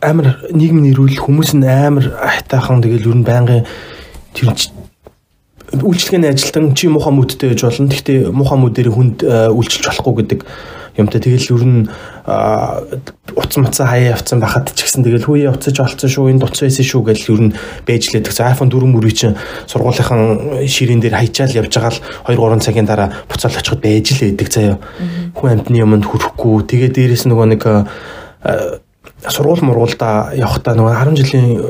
[0.00, 3.64] амар нийгэм нэрүүл хүмүүс нь амар хайтаахан тэгэл ер нь байнгын
[4.34, 4.48] тэр
[5.70, 7.86] үйлчлэгээний ажилтан чи муухай мөдтэй байж болно.
[7.86, 10.40] Гэхдээ муухай мөдөр хүнд э, үйлчилж болохгүй гэдэг
[10.98, 11.20] юмтай.
[11.22, 11.86] Тэгэл ер нь
[12.26, 16.84] утас мацаа хаяа явцсан байхад ч гэсэн тэгэл хүүе уцаж олцсон шүү энэ дуц байсан
[16.84, 17.54] шүү гэж ер нь
[17.86, 19.38] бэжлээд гэсэн iPhone 4 мөрий чинь
[19.70, 24.22] сургуулийнхын ширээн дээр хайчаал явж байгаа л 2 3 цагийн дараа буцаал очиход байж л
[24.26, 24.76] байдаг заяа
[25.38, 26.66] хүн амтны юмд хүрэхгүй.
[26.66, 27.86] Тэгээ дээрэс нөгөө нэг а,
[29.28, 31.64] сургууль мургуулда явхдаа нөгөө 10 жилийн э,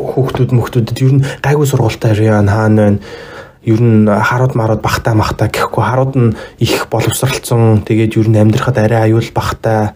[0.00, 2.98] хүүхдүүд мөхтүүдэд ер нь гайгүй сургуультай яа хаана байна.
[3.62, 5.84] Ер нь харууд марууд бахтай махтай гэхгүй.
[5.84, 7.84] Харууд нь их боловсралцсан.
[7.84, 9.92] Тэгээд ер нь амьдрахад арай аюул бахтай.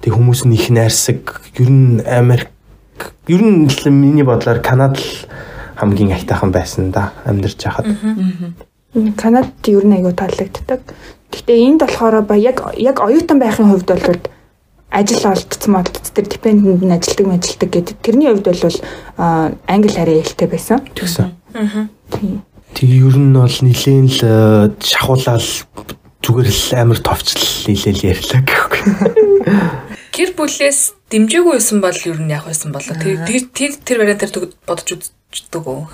[0.00, 1.44] Тэг хүмүүс нь их найрсаг.
[1.60, 2.50] Ер нь Америк
[3.28, 5.28] ер нь миний бодлоор Канад л
[5.76, 7.86] хамгийн айтайхан байсан да амьдарч байхад.
[9.16, 10.80] Канадд ер нь аягүй таалагддаг.
[11.30, 14.16] Гэхдээ энд болохоор ба яг яг оюутан байхын хувьд бол
[14.90, 17.96] ажил олдсон модц тэр депендент нь ажилдаг мэжилдэг гэдэг.
[18.02, 18.76] Тэрний хувьд бол
[19.66, 20.80] англи хараа хэлтэй байсан.
[20.94, 21.34] тэгсэн.
[22.10, 22.42] Тийм.
[22.74, 25.44] Тэг ер нь бол нилээн л шахуулаад
[26.22, 28.82] зүгээр л амар товчлал нилээл ярьлаа гэхгүй.
[30.16, 30.80] Гэр бүлээс
[31.12, 32.96] дэмжээгүй байсан бол ер нь яг байсан болоо.
[32.96, 34.88] Тэр тэр тэр тэр вариантаар төгөд бодож
[35.30, 35.86] үздэг үү?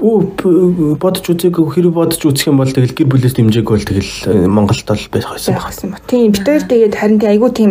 [0.00, 4.12] Бүү бодож үзээгүй хэрэг бодож үзэх юм бол тэгэл гэр бүлээс дэмжээгүй бол тэгэл
[4.48, 6.00] Монголд бол байх байсан байх байна.
[6.08, 7.70] Тийм хоёр тэгээд харин тийм айгүй тийм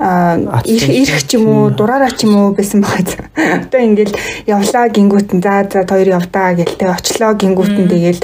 [0.00, 3.28] ирэх ч юм уу дураараа ч юм уу байсан байгаа.
[3.68, 4.16] Одоо ингээл
[4.48, 8.20] явлаа гингүүт нь за за хоёр явдаа гээл тэг очлоо гингүүт нь тэгэл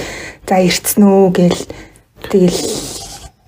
[0.49, 1.63] за ирцэн үү гээл
[2.33, 2.61] тэгэл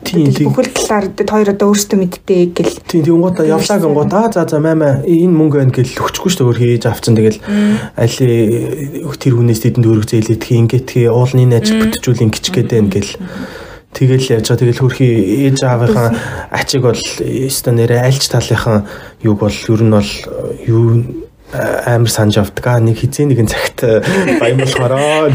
[0.04, 2.76] бүхэл талаар хоёр одоо өөрсдөө мэддэг гэл.
[2.84, 3.20] Тийм тийм.
[3.24, 6.60] Гоо явлаа гин гоо за за за маа энэ мөнгө байна гэж өгчихгүй шүү дээ.
[6.60, 7.16] Хийж авцсан.
[7.16, 7.40] Тэгэл
[7.96, 13.10] али тэр хүнээс тэдэнд өргөж зээлэдэх ингээтгий уулын ажил бүтжүүл ингэч гээд байна гэл
[13.92, 15.08] Тэгэл яаж байгаа тэгэл хөрхи
[15.48, 16.08] ээж аавынхаа
[16.52, 18.84] ачиг бол өстө нэрэ альч талынхан
[19.24, 20.12] юг бол ер нь бол
[20.68, 20.84] юу
[21.52, 22.84] амар санаж авдаг.
[22.84, 23.80] Нэг хизээ нэгэн цагт
[24.36, 25.32] баян болохоороо.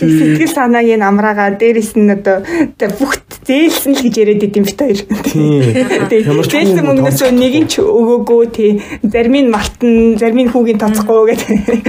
[0.00, 2.40] сэтгэл санааг нь амраагаа дээрэс нь одоо
[2.80, 5.00] бүгд зээлсэн л гэж яриад идэм бит хоёр.
[5.28, 6.40] Тийм.
[6.40, 8.80] Зээлсэн мөнгнөөс нэг нь ч өгөөгүй тий.
[9.04, 11.84] Зарим нь малтан, зарим нь хүүгийн тоцохгүй гэдэг.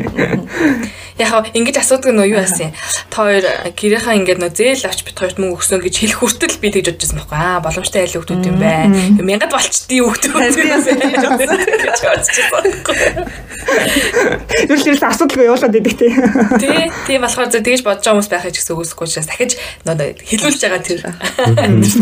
[1.16, 2.76] Яг ингэж асуудаг нь юу яасан.
[3.08, 6.76] Та хоёр гэрийнхаа ингээд нөө зээл авч бит хоёрт мөнгө өгсөн гэж хэлэх хүртэл би
[6.76, 8.92] тэгж бодчихсон байхгүй аа боломжтой айл хүүхдүүд юм байна.
[9.24, 12.66] Мянгад болчдгийн хүүхдүүд гэж бодчихсон.
[14.68, 16.12] Юу ч ерөөс асуудалгүй явуулаад идэг тий.
[16.60, 19.52] Тий, тийм болохоор зөв тэгж бодож байгаа хүмүүс байхыг ч гэсэн үгүйсэхгүй учраас дахиж
[19.88, 21.00] нөө хэлүүлж байгаа тэр.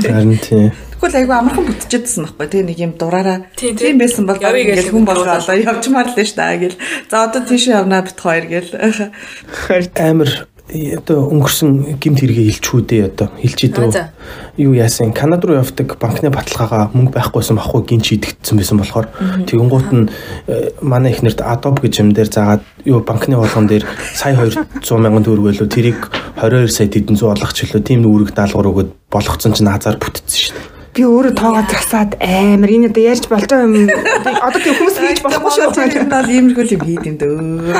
[0.09, 0.73] Харин тийм.
[1.03, 2.47] Тэгвэл айгүй амархан бүтчихэд байхгүй.
[2.47, 3.43] Тий нэг юм дураараа.
[3.59, 6.79] Тийм, байсан бол ингээл хүн болоо явчмаар л шүү дээ гэл.
[7.11, 8.71] За одоо тийш явнаа бит хоёр гэл.
[9.99, 13.27] амар одоо өнгөрсөн гимт хэрэгээ хилчүүдээ одоо.
[13.35, 14.07] Хилж Аа, идэв.
[14.55, 15.11] Юу яасан?
[15.11, 19.11] Канад руу явдаг банкны баталгаагаа мөнгө байхгүйсэн бахгүй гин чийдэгдсэн байсан болохоор.
[19.43, 20.07] Тэгэн гут нь
[20.47, 23.83] э, манай ихнэрт Adobe гэж юм дээр заагаад юу банкны болгон дээр
[24.15, 25.67] сая 200 мянган төгрөг байлоо.
[25.67, 25.99] Тэрийг
[26.39, 30.55] 22 сая тэдэн зур олгох чөлөө тийм үүрэг даалгавар өгöd болгоцсон чинь хазаар бүтцсэн шүү
[30.55, 30.72] дээ.
[30.93, 33.89] Би өөрөө тоогоо засаад амар энэ одоо ярьж болж байгаа юм.
[34.45, 35.73] Одоо тийм хүмүүс хийж болохгүй шүү.
[35.89, 37.33] Тэр бол иймэрхүү юм хийд юм дөө.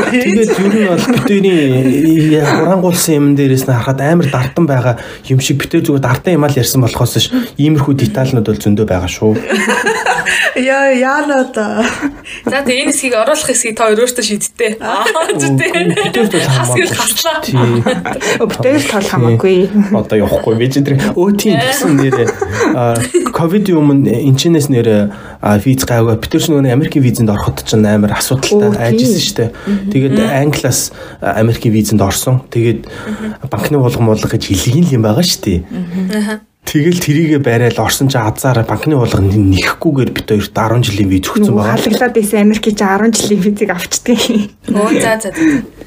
[0.10, 4.98] Тэгээд ер нь бол битүүний хурангуулсан юм дээрээс нь харахад амар дартан байгаа
[5.30, 8.85] юм шиг битүү зүгээр дартан юм аа л ярьсан болохоос ш иймэрхүү деталнууд бол зөндөө
[8.90, 9.38] байгаа шүү.
[10.57, 11.85] Яа яана одоо.
[12.45, 14.72] За тэгээ энэ хэсгийг оруулах хэсгийг та хоёр өөртөө шийдтээ.
[14.81, 15.69] Аа зүтэй.
[16.45, 17.41] Хасгил хаслаа.
[17.41, 17.81] Тийм.
[18.38, 19.69] Бүтээр тал хамаагүй.
[19.98, 22.30] Одоо явахгүй би чи тэр өө тийм гэсэн нэрээ
[23.34, 25.11] ковидын өмнө энчнээс нэр
[25.63, 29.51] виз гайгаа бид нар нөгөө Америкийн визэнд ороход ч амар асуудалтай айжсэн шүү дээ.
[29.91, 32.45] Тэгээд англиас Америкийн визэнд орсон.
[32.53, 32.88] Тэгээд
[33.49, 35.59] банкны болгон болгох гэж хэлгийн юм байгаа шүү дээ.
[36.63, 41.59] Тэгэл трийгээ барайл орсон чи азаар банкны болгон нэхгүйгээр бид хоёрт 10 жилийн виз өгсөн
[41.59, 41.75] байгаа.
[41.75, 44.19] Халаглаад байсан Америкийн чи 10 жилийн визийг авчдаг.
[44.71, 45.30] Оо за за.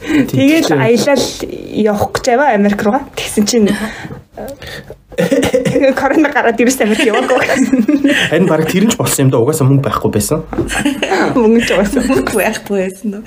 [0.04, 1.24] Тэгэл аялал
[1.72, 3.08] явах гэж байваа Америк руугаа.
[3.16, 3.72] Тэгсэн чинь
[5.96, 7.40] Корона гараад ирсэн Америк яваагүй.
[8.28, 9.40] Харин баг тэр нь ч болсон юм да.
[9.40, 10.44] Угаасаа мөнгө байхгүй байсан.
[11.32, 13.24] Мөнгө ч угаасаа Мөнгө байхгүй байсан?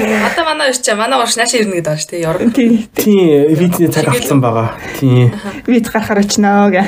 [0.00, 2.24] Одоо манай өрч манай урш нааш ирнэ гэдэг байна шүү дээ.
[2.24, 2.56] Европ.
[2.56, 2.88] тий.
[2.96, 4.80] Тийм визний цаг авсан байгаа.
[4.96, 5.36] Тийм.
[5.68, 6.82] Виз гарахаар очноо гэ.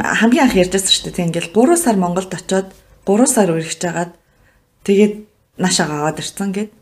[0.00, 1.16] Хамгийн анх ярьжсэн шүү дээ.
[1.20, 2.72] Тэг ингээл 3 сар Монголд очоод
[3.04, 4.16] 3 сар үргэлж жагаад
[4.88, 5.14] тэгээд
[5.60, 6.72] наашаа аваад ирсэн гэд.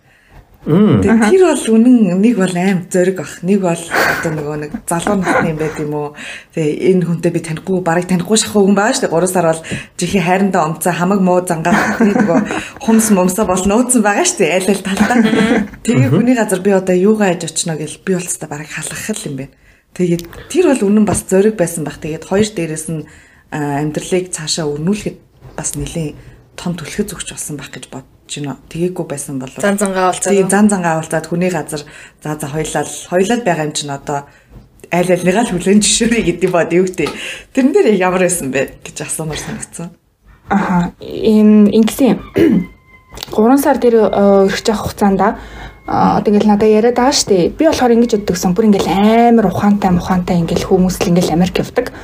[0.68, 3.40] Тэр бол үнэн нэг бол аим зориг ах.
[3.40, 6.12] Нэг бол одоо нөгөө нэг залуу насны юм байт юм уу.
[6.52, 9.16] Тэгээ энэ хүнтэй би танихгүй барыг танихгүй шахах хүн байгаа шүү дээ.
[9.16, 9.62] 3 сар бол
[9.96, 11.72] жихи хайрандаа умцаа хамаг муу зангаа
[12.04, 12.38] нөгөө
[12.84, 14.52] хумс мумсаа бол нууцсан байгаа шүү дээ.
[14.60, 15.16] Айл айл талдаа.
[15.88, 19.40] Тэгээ хүний газар би одоо юугаа аж очно гэл би бол та барыг халах юм
[19.40, 19.56] байна.
[19.96, 21.96] Тэгээд тэр бол үнэн бас зориг байсан баг.
[21.96, 23.08] Тэгээд хоёр дээрээс нь
[23.56, 25.16] амьдралыг цаашаа өрнүүлэхэд
[25.56, 26.12] бас нэлээд
[26.60, 28.56] том түлхэж өгч болсон байх гэж бодож байна.
[28.68, 30.32] Тэгээгүй байсан бол Зан зангаа болцоо.
[30.32, 31.82] Тийм зан зангаа уулзаад хүний газар
[32.22, 34.28] за за хоёлаа хоёлаа байгаа юм чинь одоо
[34.92, 37.10] айл альныгаа л хүлэн зөвшөөрэй гэдэг бод юу гэдэг.
[37.52, 39.92] Тэрэн дээр ямар байсан бэ гэж асуумар санагдсан.
[40.48, 40.92] Аха.
[41.00, 42.16] Энэ ингэсэн.
[43.32, 45.20] 3 сар дээр өргөж явах хугацаанд
[45.88, 47.48] одоо ингээл надад яриад байгаа штэ.
[47.56, 48.52] Би болохоор ингэж боддогсон.
[48.52, 51.96] Бүр ингээл амар ухаантай мухаантай ингээл хүмүүс л ингээл Америк явдаг.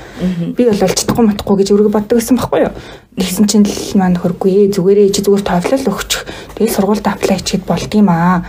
[0.57, 2.73] Би бол чадахгүй матахгүй гэж өргө боддог гэсэн байхгүй юу?
[3.21, 4.73] Тэгсэн чинь л маань хөргүй ээ.
[4.73, 6.25] Зүгээрээ чи зүгээр товлол өгчих.
[6.57, 8.49] Тэгээ сургуульд аплай хийхэд болдгийм аа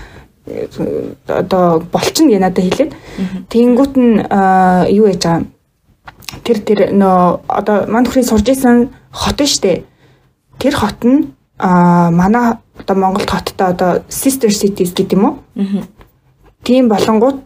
[1.27, 2.91] одоо болчихно гэ надад хэлээд
[3.49, 4.21] тэгэнгүүт нь
[4.93, 5.41] юу яж байгаа
[6.45, 9.83] тэр тэр нөө одоо мань хүрийн сурж исэн хот нь штэ
[10.61, 15.35] тэр хот нь манай одоо Монголд хоттой одоо sister cities гэдэг юм уу
[16.63, 17.39] тийм болонгууд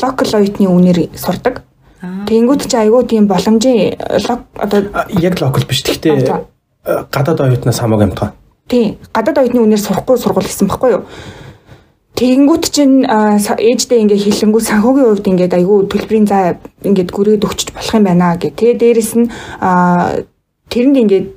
[0.00, 1.62] local оюутны үнээр сурдаг
[2.28, 3.96] тэгэнгүүт чи айгүй тийм боломжийн
[4.28, 4.80] лок- одоо
[5.20, 5.82] Яг локал биш.
[5.84, 6.44] Гэхдээ
[6.84, 8.32] э, гадаад оюутнаас хамаагүй амтгаа.
[8.68, 8.96] Тийм.
[9.12, 11.04] Гадаад оюутны үнээр сурахгүй сургууль гэсэн баггүй юу?
[12.14, 16.54] Тэгэнгүүт чинь ээждээ ингээ хэлэнгүү санхүүгийн хувьд ингээд айгүй төлбөрийн заа
[16.86, 18.54] ингээд гүрээд өгчөж болох юм байна гэ.
[18.54, 19.26] Тэгээ дээрэс нь
[20.70, 21.32] тэрэнд ингээд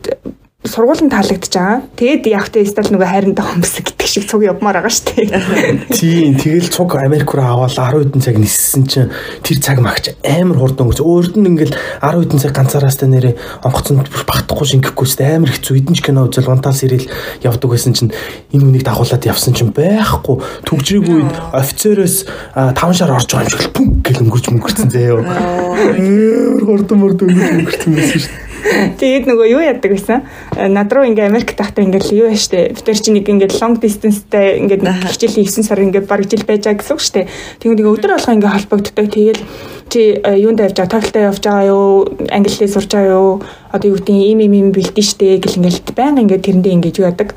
[0.70, 1.84] сургуулийн таалагдж байгаа.
[1.96, 5.92] Тэгээд явахтай стал нөгөө хайрандаа хомс гэдэг шиг цуг явмаар байгаа шүү дээ.
[5.98, 9.12] Тийм, тэгэл цуг Америк руу аваад 10 хэдэн цаг ниссэн чинь
[9.44, 11.02] тэр цаг магч амар хурдан өнгөрч.
[11.04, 16.02] Өөрд нь ингээл 10 хэдэн цаг ганцаараастай нэрээ онгоцонд багтахгүй шингэхгүйстэй амар хэцүү эдэн ч
[16.06, 17.08] кино үзэл унтаал сэрэл
[17.44, 18.12] явдаг байсан чинь
[18.56, 22.26] энэ хүнийг дагуулад явсан чинь байхгүй төгжрийг үед офицероос
[22.56, 25.22] 5 шар орж байгаа юм шиг л пүм гэл өнгөрч мөнгөрцөн заяа.
[25.22, 28.47] Амар хурдан мөрд өнгөрч мөнгөрцөн байсан шүү дээ.
[28.68, 30.28] Тэгээд нөгөө юу яадаг байсан?
[30.56, 32.76] Э, Над руу ингээ Америк тахтай ингээ юу яа штэ.
[32.76, 36.68] Бид нар чинь нэг ингээ long distance-тэй ингээ хичээлийн 9 сар ингээ баг жил байж
[36.68, 37.22] байгаа гэсэн үг штэ.
[37.64, 39.08] Тэгээд ингээ өдөр болго ингээ холбогддог.
[39.08, 39.40] Тэгээд
[39.88, 40.92] чи э, юунд явж байгаа?
[41.00, 41.88] TOEFL-тай явж байгаа юу?
[42.28, 43.32] Англи хэл сурч байгаа юу?
[43.72, 47.08] Одоо юу гэдэг юм юм юм бэлдэн штэ гэл ингээ баян ингээ тэрэндээ ингээ юу
[47.08, 47.30] яадаг?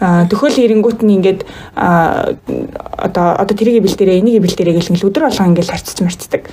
[0.00, 1.44] Төхөөл ирэнгүүт нь ингээд
[1.76, 6.48] одоо одоо тэрийг бэлдэрээ энийг бэлдэрээ гэл ингээл өдөр болгоо ингээл харцж марцдаг.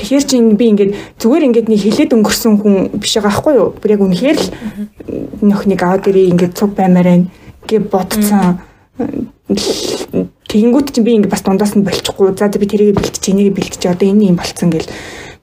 [0.00, 3.68] Тэгэхээр чинь би ингээд зүгээр ингээд нэг хилээд өнгөрсөн хүн биш байгаа байхгүй юу?
[3.76, 4.48] Бүр яг үнэхээр л
[5.44, 7.28] нөхнийг аваад ирээ ингээд цуг баймаар байна
[7.68, 8.64] гэж бодцсон.
[10.48, 12.32] Тэгэнгүүт чинь би ингээд бас дундаас нь болчихгүй.
[12.40, 14.88] За би тэрийг бэлтэж энийг бэлтэж одоо энэ юм болцсон гэл.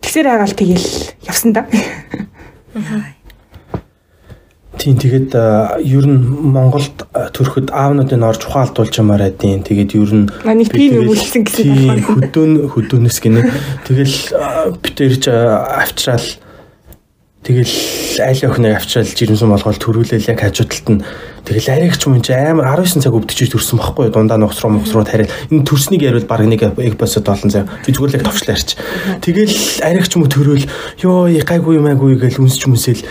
[0.02, 0.88] Тэгсэр хагаал тэгэл
[1.30, 1.70] явсан да.
[4.78, 5.32] Тийм тэгээд
[5.82, 6.20] ер нь
[6.52, 9.64] Монголд төрөхөд аавнуудын орж ухаалдуулж юмараа дийн.
[9.64, 12.04] Тэгээд ер нь А, нэг тийм юм үлдсэн гэсэн байна.
[12.06, 13.42] хөдөөн хөдөөнөөс гинэ.
[13.88, 16.28] Тэгэл а, бид тэрч авчраал
[17.46, 17.76] тэгэл
[18.26, 21.02] айл охиныг авчраал жирэмсэн болгоод төрүүлээл яг хажуудалд нь.
[21.46, 24.10] Тэгэл аригч юм чи амар 19 цаг өвдөж төрсөн байхгүй.
[24.10, 27.70] Дундаа нухс руу мухс руу тариал энэ төрснийг яривал баг нэг эг босод олон зав
[27.86, 28.74] би зүгээр л яг товчлаа ярьч
[29.22, 29.54] тэгэл
[29.86, 30.66] аригч юм төрөөл
[31.06, 33.06] ёо гайгүй юм айгүй гэл үнсч юмсэл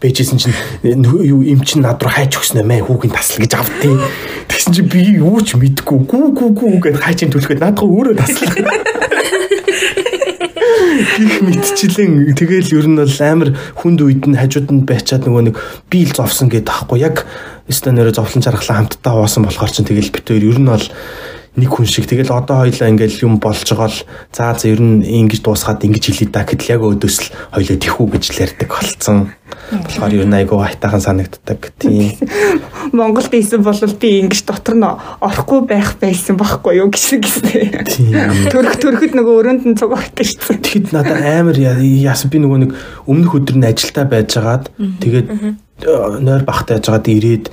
[0.00, 4.00] бэжсэн чинь нөө- юу им чин над руу хайж өгснөө мэ хүүгийн тасал гэж авдیں۔
[4.48, 8.50] Тэгсэн чинь би юу ч мэдгүй гүү гүү гүү гэд хайчин түлхээд наадгаа өөрөө таслаа.
[11.20, 15.56] Гих мэдчилэн тэгэл ер нь бол амар хүнд үед нь хажууд нь байчаад нөгөө нэг
[15.88, 17.24] биел зовсон гэдэг таахгүй яг
[17.68, 20.86] станероо зовлон жаргалаа хамтдаа хуваасан болохоор чинь тэгэл бит өөр ер нь бол
[21.58, 23.98] нэг хүн шиг тэгэл одоо хоёлаа ингээл юм болж байгаа л
[24.30, 28.06] за за ер нь ингэж дуусгаад ингэж хэлээ да гэтэл яг өөдөөс л хоёлоо тэхүү
[28.06, 29.34] гэж ярьдаг болцсон.
[29.74, 32.14] Болохоор ер нь айгуу хайтахан санагддаг тийм.
[32.94, 38.46] Монголд ийсэн бол би ингэж дотор нь орохгүй байх байсан байхгүй юу гэсэн гэсэн.
[38.54, 40.54] Төрх төрөхөд нөгөө өрөөнд нь цугаартай шүү.
[40.54, 42.70] Тэгэхэд надад амар яас би нөгөө нэг
[43.10, 44.70] өмнөх өдөр нь ажилдаа байжгаад
[45.02, 45.26] тэгээд
[46.22, 47.50] нойр бахтай яжгаад ирээд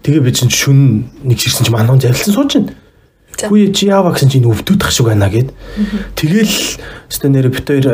[0.00, 0.80] тэгээ би чинь шүн
[1.28, 2.81] нэг ширсэн чинь мануун завилсан сууж байна.
[3.42, 5.50] Хүү чи яава гэсэн чинь өвдөөдөх шиг байна гэд.
[6.14, 6.54] Тэгэл
[7.10, 7.86] өстө нэр бит хоёр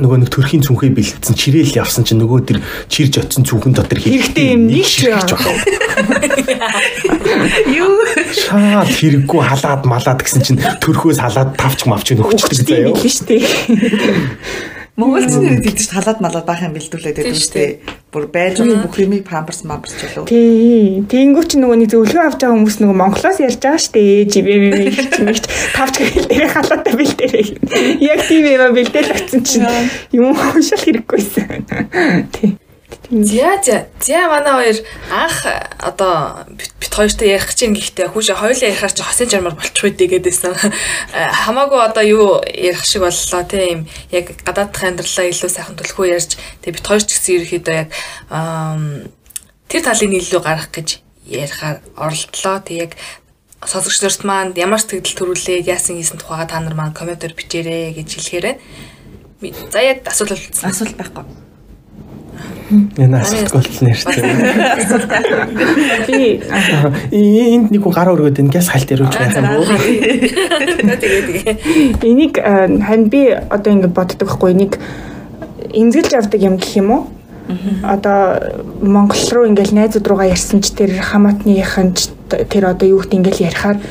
[0.00, 2.58] нөгөө нэг төрхийн цүнхээ бэлдсэн чирээл явсан чинь нөгөө тэр
[2.90, 5.54] чирж очсон цүнхэн дотор хэрэгтэй юм нэг ширж байгаа.
[7.70, 8.02] Юу
[8.34, 12.96] шаа хэрэггүй халаад малаад гэсэн чинь төрхөөс халаад тавч мавч нөхчдөг заяа.
[12.98, 14.79] Тийм шүү дээ.
[14.98, 17.70] Монголч нэр тэгдэж халаад малаад байх юм бэлдүүлээд байдаг шүү дээ.
[18.10, 20.26] Бүр байж байгаа бүх юмыг памперс мамперс ч болов.
[20.26, 21.06] Тий.
[21.06, 24.28] Тэнгүүч нөгөө нэг зөвлөгөө авч байгаа хүмүүс нөгөө Монголоос ярьж байгаа шүү дээ.
[24.34, 24.58] Жибээ
[25.14, 25.44] чимэгч
[25.78, 27.46] тавч гэл дээр халаатай бэлдээрэй.
[28.02, 29.68] Яг тийм юм бэлдээл очсон чинь
[30.10, 31.64] юм уушаал хэрэггүйсэн.
[32.34, 32.58] Тий.
[33.10, 33.88] За за.
[33.98, 34.76] За манай хоёр
[35.10, 35.46] анх
[35.82, 40.54] одоо бит хоёртой ярих чинь гэхдээ хүүшээ хоёулаа ярихаар чи хосын жармар болчих үедээ гэдээсэн.
[41.42, 46.76] Хамаагүй одоо юу ярих шиг боллоо тийм яг гадаадх амьдралаа илүү сайхан төлөхөө ярьж тэгээ
[46.78, 47.90] бит хоёр ч гэсэн ерөөхдөө яг
[49.66, 52.62] тэр талын нийлүү гарах гэж ярихаар оролдлоо.
[52.62, 52.92] Тэг яг
[53.66, 58.08] сонсогч нарт маань ямар сэтгэл төрүүлээ яасан хийсэн тухайга та нар маань комментээр бичээрэй гэж
[58.22, 58.46] хэлэхээр
[59.42, 59.58] байна.
[59.74, 60.38] За яг асуулт.
[60.62, 61.49] Асуулт байхгүй.
[62.70, 64.22] Энэ асуулт болтол нэртэй.
[66.06, 66.40] Би
[67.54, 69.64] энд нэг хүн гараа өргөд энэ гяс хальт ярууж байх юм уу?
[72.06, 74.78] Энийг харин би одоо ингэ боддог байхгүй нэг
[75.74, 77.06] эмзэглэж авдаг юм гэх юм уу?
[77.82, 78.38] Одоо
[78.82, 83.50] Монгол руу ингээл найзууд руугаа ярьсан ч тэр хамаатныхын ч тэр одоо юу гэдэг ингээл
[83.50, 83.82] ярихаар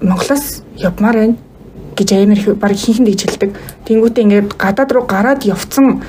[0.00, 1.36] Монголоос явмаар байна
[1.96, 3.50] гэж амар их баг хинхэн дэж хэлдэг.
[3.86, 6.02] Тэнгүүтээ ингээд гадаад руу гараад явцсан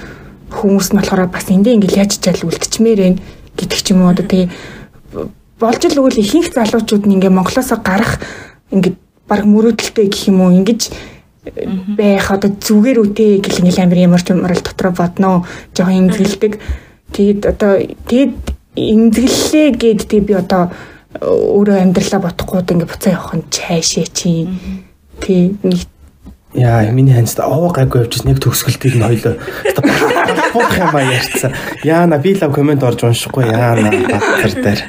[0.55, 3.19] хүмүүс нь болохоор бас эндээ ингээл яаж чаал үлдчихмээр байна
[3.59, 4.11] гэдэг ч юм уу.
[4.15, 4.49] Одоо тэгээ
[5.59, 8.19] болж л үгүй ихэнх залуучууд нь ингээ Монголоос гарах
[8.71, 8.93] ингээ
[9.27, 10.91] баг мөрөөдөлтэй гэх юм уу ингэж
[11.95, 15.35] байх одоо зүгээр үтэй гэх ингээл амир ямар ч юмрал дотроо бодноо
[15.77, 16.53] жоохон имзгэлдэг
[17.13, 17.79] тэгэд одоо
[18.09, 18.35] тэгэд
[18.75, 20.73] имзгэллээ гэд тэг би одоо
[21.21, 24.49] өөрөө амьдралаа бодохгүй ингээ буцаа явах нь чайшээ чи.
[25.23, 25.87] Тий нэг
[26.55, 29.35] Яа, миний ханьд оо гайгүй явчихсан яг төгсгөлтийг нь хоёлоо
[30.55, 31.53] буудах юм а ярьцсан.
[31.83, 34.79] Яана би лав комент орж уншихгүй яана баттар дээр.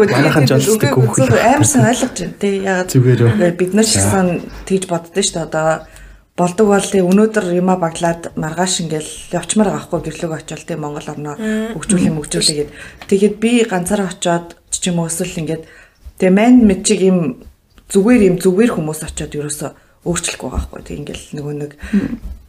[0.00, 2.54] Манайхан ч болдог хөөхөл аимсан ойлгож байна тий.
[2.64, 3.52] Ягаад зүгээр үү?
[3.60, 4.26] Бид нар ч гэсэн
[4.64, 5.44] тэгж боддоо шүү дээ.
[5.44, 5.68] Одоо
[6.40, 11.36] болдог бол тий өнөөдөр юма баглаад маргааш ингээл явчмаар авахгүй гэрлөг очивол тий Монгол орноо
[11.76, 12.70] хөгжүүлэх хөгжүүлээ гэд.
[13.12, 15.68] Тэгээд би ганцаараа очиод ч юм уу эсвэл ингээд
[16.16, 17.44] тэгээ мань мэд чиг юм
[17.92, 19.70] зүгээр юм зүгээр хүмүүс очиод ерөөсөө
[20.04, 20.82] өөрчлөхгүй байгаа байхгүй.
[20.86, 21.72] Тэг ингээл нөгөө нэг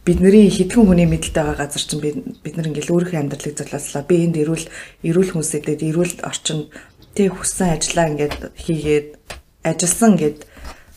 [0.05, 4.03] бидний хитгэн хүний мэдлэлтэй байгаа газар чинь бид нар ингээл өөрийнхөө амьдралыг золиослоо.
[4.07, 4.65] Би энд ирүүл
[5.05, 6.73] ирүүл хүмүүсэдэд ирүүл орчинд
[7.13, 9.07] тэг хүссэн ажлаа ингээд хийгээд
[9.67, 10.39] ажилласан гэд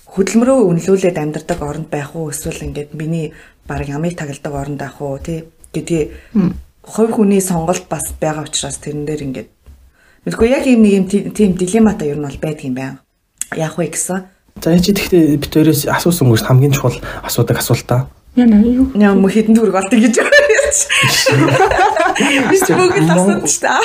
[0.09, 3.35] хөдөлмөрөө үнэлүүлээд амьдардаг оронд байх уу эсвэл ингээд миний
[3.67, 6.15] баг ямыг тагладаг оронд байх уу тий гэдгийг
[6.87, 9.49] хувь хүний сонголт бас байгаа учраас тэрэн дээр ингээд
[10.25, 13.03] мэдгүй яг ийм нэг юм тийм дилемматай ер нь бол байдаг юм байна.
[13.53, 16.95] Яах вэ гэсэн За яа чи тэгтээ бит өрөөс асуусан хүмүүс хамгийн чухал
[17.27, 18.07] асуудаг асуулт та.
[18.39, 18.87] Яна юу?
[18.95, 20.15] Яа мө хитэн төгрөг олдог гэж
[22.51, 23.79] Би ч бүгд асууж та.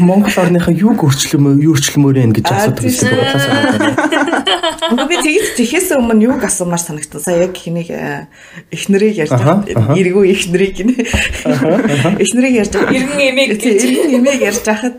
[0.00, 3.94] Монгол орныхаа юуг өөрчлөмөө юу өөрчлөмөр вэ гэж асуудаг гэсэн бодлоо санагдав.
[4.96, 7.20] Мөн би тэгж тэхээс өмнө юуг асуумаар санагдсан.
[7.22, 7.90] Сая яг хэнийг
[8.70, 9.92] эхнэрийг ярьж байгаа.
[9.94, 10.94] Иргүү эхнэрийг гинэ.
[12.22, 12.94] Эхнэрийг ярьж байгаа.
[12.96, 13.82] Иргэн эмээг гэж
[14.16, 14.98] эмээг ярьж байхад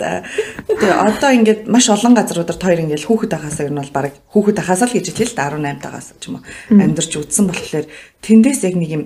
[0.68, 4.62] тэгээ одоо ингээд маш олон газруудаар хоёр ингээд хүүхэд ахаас ер нь бол баг хүүхэд
[4.62, 6.44] ахаас л гэж хэлээ л да 18 тагаас ч юм уу
[6.78, 7.86] амьдарч үдсэн болохоор
[8.22, 9.04] тэндээс яг нэг юм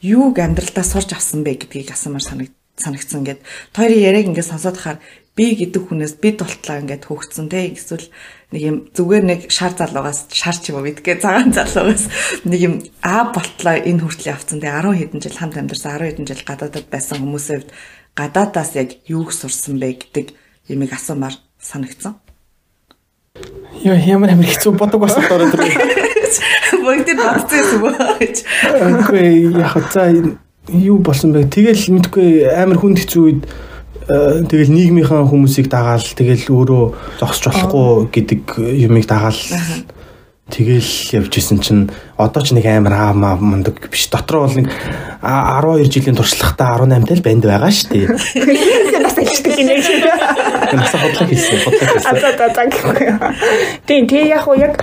[0.00, 3.40] юуг амьдралдаа сурч авсан бэ гэдгийг асуумаар санагд санагдсан гэд.
[3.76, 4.98] Хоёрын яриаг ингээд сонсоод хахаар
[5.36, 7.68] би гэдэг хүнээс бид болтлоо ингээд хөөгцсөн те.
[7.68, 8.08] Эсвэл
[8.52, 12.04] нэг юм зүгээр нэг шар залуугаас шар ч юм уу гэдгээ цагаан залуугаас
[12.48, 12.74] нэг юм
[13.04, 14.72] а болтлоо энэ хүртэл явцсан те.
[14.72, 17.60] 10 хэдэн жил хамт амьдарсан 10 хэдэн жил гадаадд байсан хүмүүсээ
[18.16, 20.00] гадаадаас яг юуг сурсан бэ?
[20.00, 20.26] гэдэг
[20.72, 22.16] юмыг асуумаар санагдсан.
[23.84, 25.54] Яа ямар амар хэцүү бодог бас ороод
[26.38, 26.78] ирээ.
[26.84, 28.36] Бүгд бодсон юм уу гэж.
[28.78, 29.28] Үгүй
[29.58, 30.06] яг за
[30.70, 31.50] юу болсон бэ?
[31.50, 33.42] Тэгэл мэдгүй амар хүнд хэцүү үед
[34.06, 36.84] э, тэгэл нийгмийнхаа хүмүүсийг дагаал тэгэл өөрөө
[37.18, 38.40] зогсож болохгүй гэдэг
[38.86, 39.40] юмыг дагаал
[40.50, 40.90] Тэгэл
[41.22, 44.10] явж исэн чинь одоо ч нэг амар аамаа мундаг биш.
[44.10, 44.68] Дотроо бол нэг
[45.22, 48.06] 12 жилийн туршлагатай 18 тал банд байгаа шүү дээ.
[48.10, 49.74] Бас хэлдэг гинэ.
[50.74, 51.58] Нас хотлоо хийсэн.
[51.62, 52.10] Хотлоо хийсэн.
[52.10, 53.34] Аа за за.
[53.86, 54.82] Тийм тий яг уу яг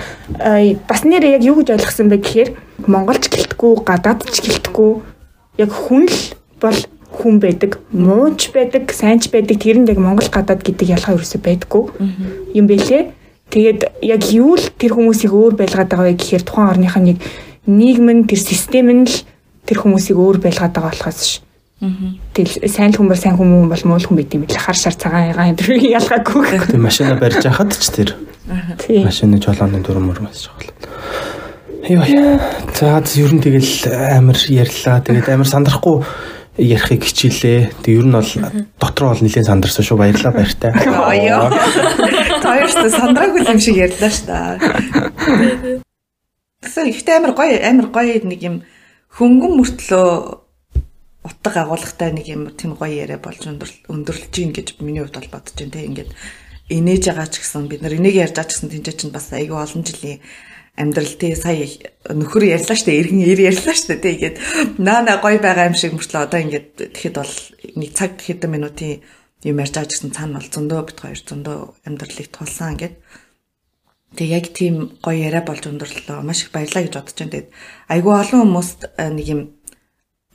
[0.88, 2.50] бас нэр яг юу гэж ойлгосон бэ гэхээр
[2.88, 4.92] монголч гэлтгүү гадаадч гэлтгүү
[5.60, 6.18] яг хүн л
[6.60, 6.78] бол
[7.18, 9.58] хүн байдаг, мууч байдаг, сайнч байдаг.
[9.58, 11.84] Тэр нь яг монгол гадаад гэдэг ялгаа ерөөсөй байдаггүй
[12.54, 13.10] юм бэлээ.
[13.48, 17.18] Тэгээд яг юу л тэр хүмүүсийг өөр байлгаад байгаа вэ гэхээр тухайн орных нь нэг
[17.64, 19.16] нийгэм нь тэр систем нь л
[19.64, 21.32] тэр хүмүүсийг өөр байлгаад байгаа болохоос ш.
[21.78, 24.58] Тэгэл сайн хүн бол сайн хүн бол муу хүн байт юм билээ.
[24.58, 26.74] Хар шар цагаан ягаан тэр ялгаагүй.
[26.74, 28.18] Тэг машина барьж хахад ч тэр.
[29.06, 30.74] Машины жолооны дүрм мөрмөс жаглаа.
[31.86, 32.40] Йоо.
[32.74, 35.00] За ер нь тэгэл амар ярьлаа.
[35.06, 36.02] Тэгээд амар сандрахгүй
[36.58, 37.86] ярихыг хичээлээ.
[37.86, 38.32] Тэг ер нь бол
[38.82, 40.02] дотроо бол нэлээд сандарсан шүү.
[40.02, 40.74] Баярлалаа баяртай.
[42.48, 42.64] Аяа.
[42.64, 45.80] Таарч сандраагүй юм шиг ярьлаа шүү дээ.
[46.64, 48.56] Тэгсэн ихтэй амар гоё амар гоё нэг юм
[49.12, 50.08] хөнгөн мөртлөө
[51.28, 55.54] утга агуулгатай нэг юм тийм гоё яриа болж өндөрлөж гин гэж миний хувьд бол бодож
[55.54, 56.10] байна те ингээд
[56.72, 59.58] инээж байгаа ч гэсэн бид нар энийг ярьж байгаа ч гэсэн тэнцээ чинь бас айгүй
[59.58, 60.20] олон жилийн
[60.78, 61.66] амьдрал тий сая
[62.06, 64.36] нөхөр ярьлаа штэ эргэн ир ярьлаа штэ тий ингээд
[64.78, 67.34] наа на гоё байгаа юм шиг мөртлөө одоо ингээд тэгэхэд бол
[67.76, 69.02] нэг цаг хэдэн минутын
[69.44, 72.94] юм ярьж байгаа гэсэн цаана бол зөндөө бит хоёр зөндөө амьдралыг тулсан ингээд
[74.16, 77.32] тэг яг тийм гоё яриа болж өндөрлөө маш их баярлаа гэж бодож байна.
[77.32, 77.48] Тэгээд
[77.92, 79.40] айгүй олон хүмүүст нэг юм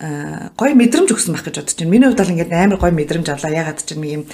[0.03, 1.91] гой мэдрэмж өгсөн байх гэж бодож байна.
[1.95, 3.55] Миний хувьд бол ингээд амар гой мэдрэмж авлаа.
[3.55, 4.27] Ягаад ч юм ийм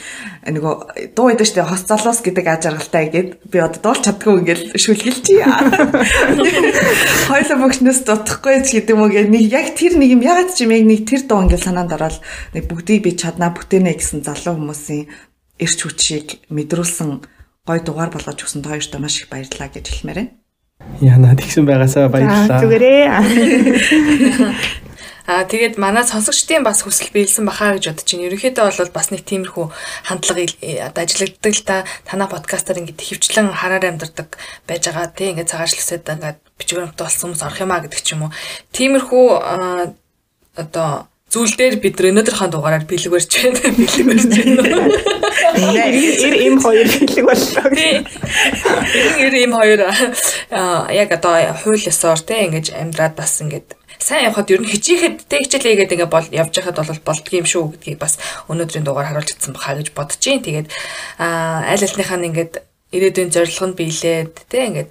[0.49, 4.61] нөгөө дуу байдаг штэ хос залуус гэдэг аж аргалтай гээд би одоо дуулж чаддгүй ингээд
[4.81, 5.45] шүлгэлчий.
[7.29, 10.65] Хойло бөгчнөөс дутхгүй ч гэдэг юм уу гээд нэг яг тэр нэг юм ягаад ч
[10.65, 12.17] юм яг нэг тэр дуу ингээд санаанд ороод
[12.57, 15.05] нэг бүгдийг би чаднаа бүтэнэ гэсэн залуу хүмүүсийн
[15.61, 17.21] эрч хүчийг мэдрүүлсэн
[17.69, 20.33] гой дугаар болгож өгсөн хоёртоо маш их баярлалаа гэж хэлмээр байна.
[20.97, 22.57] Яна тэгсэн байгаасаа баярлалаа.
[22.57, 23.05] Зүгээрээ.
[25.29, 28.25] Аа тэгээд манай сонсогчдын бас хүсэл биелсэн бахаа гэж бодож байна.
[28.33, 29.65] Ерөнхийдөө бол бас нэг тиймэрхүү
[30.09, 31.75] хандлага э, одоо ажиллагддаг л та
[32.09, 34.33] танаа подкастаар ингээд хөвчлэн хараар амьдардаг
[34.65, 38.25] байж байгаа тийм ингээд цагаачлал үсэд ингээд бичвэрмт болсон хүмүүс орох юмаа гэдэг ч юм
[38.25, 38.33] уу.
[38.73, 39.25] Тиймэрхүү
[40.57, 43.69] одоо зүйл дээр бид өнөөдрийнхөө дугаараар бэлэг барьж байна.
[43.77, 44.65] Бэлэг барьж байна.
[46.25, 47.69] Ир им хоёр бэлэг боллоо.
[49.21, 49.93] Ир им хоёр
[50.89, 55.43] яг одоо хууль ёсоор тийм ингэж амьдраад бас ингэж сайн явхад ер нь хичээхэд тэ
[55.43, 58.15] хичээлээгээд ингээ бол явж байхад бол болдго юм шүү гэдгийг бас
[58.47, 60.39] өнөөдрийн дугаар харуулж чадсан баха гэж бодож чинь.
[60.39, 60.67] Тэгээд
[61.19, 62.53] аль альныхаа ингээд
[62.95, 64.89] ирээдүйн зорилго нь биелээд тэ ингээд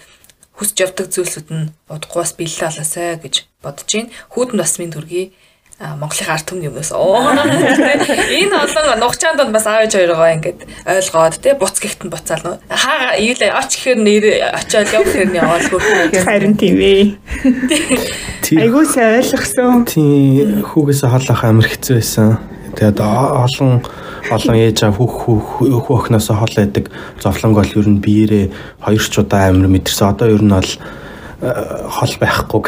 [0.60, 4.12] хүсэж явдаг зүйлсүүд нь удахгүй бас биелэл болоосай гэж бодож чинь.
[4.36, 5.32] Хүүтэнд бас минь төргий
[5.78, 11.78] Монголын арт түмний өмнөөс энэ олон нухчаанд бас аав ээж хоёроо ингээд ойлгоод тий буц
[11.78, 14.24] гихт нь буцаал хаа ийлээ оч гэхэр нэр
[14.58, 17.14] очиод яв гэхэр нь яваал хөрхөө харин тийм ээ.
[18.58, 19.86] Айгуу сайн ойлгосон.
[19.86, 22.42] Тий хүүгээс хооллох амар хэцүү байсан.
[22.74, 23.78] Тэгээд олон
[24.34, 26.90] олон ээж аав хүүх хүү охноос хоол байдаг.
[27.22, 28.46] Зовлонг бол ер нь биеэрээ
[28.82, 30.10] хоёр ч удаа амар мэдэрсэн.
[30.10, 30.72] Одоо ер нь бол
[31.38, 32.62] хол байхгүй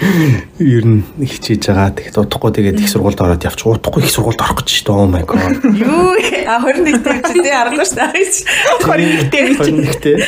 [0.58, 1.94] ер нь хичээж байгаа.
[1.94, 3.70] Тэгэхэд удахгүй тэгээд их сургуульд ороод явчих.
[3.70, 4.98] Удахгүй их сургуульд орох гэж шүү дээ.
[4.98, 5.62] Oh my god.
[5.78, 6.18] Юу
[6.50, 8.18] а 21 дээр чи тий аргагүй шүү дээ.
[8.82, 10.20] 21 дээр чи 21 дээр.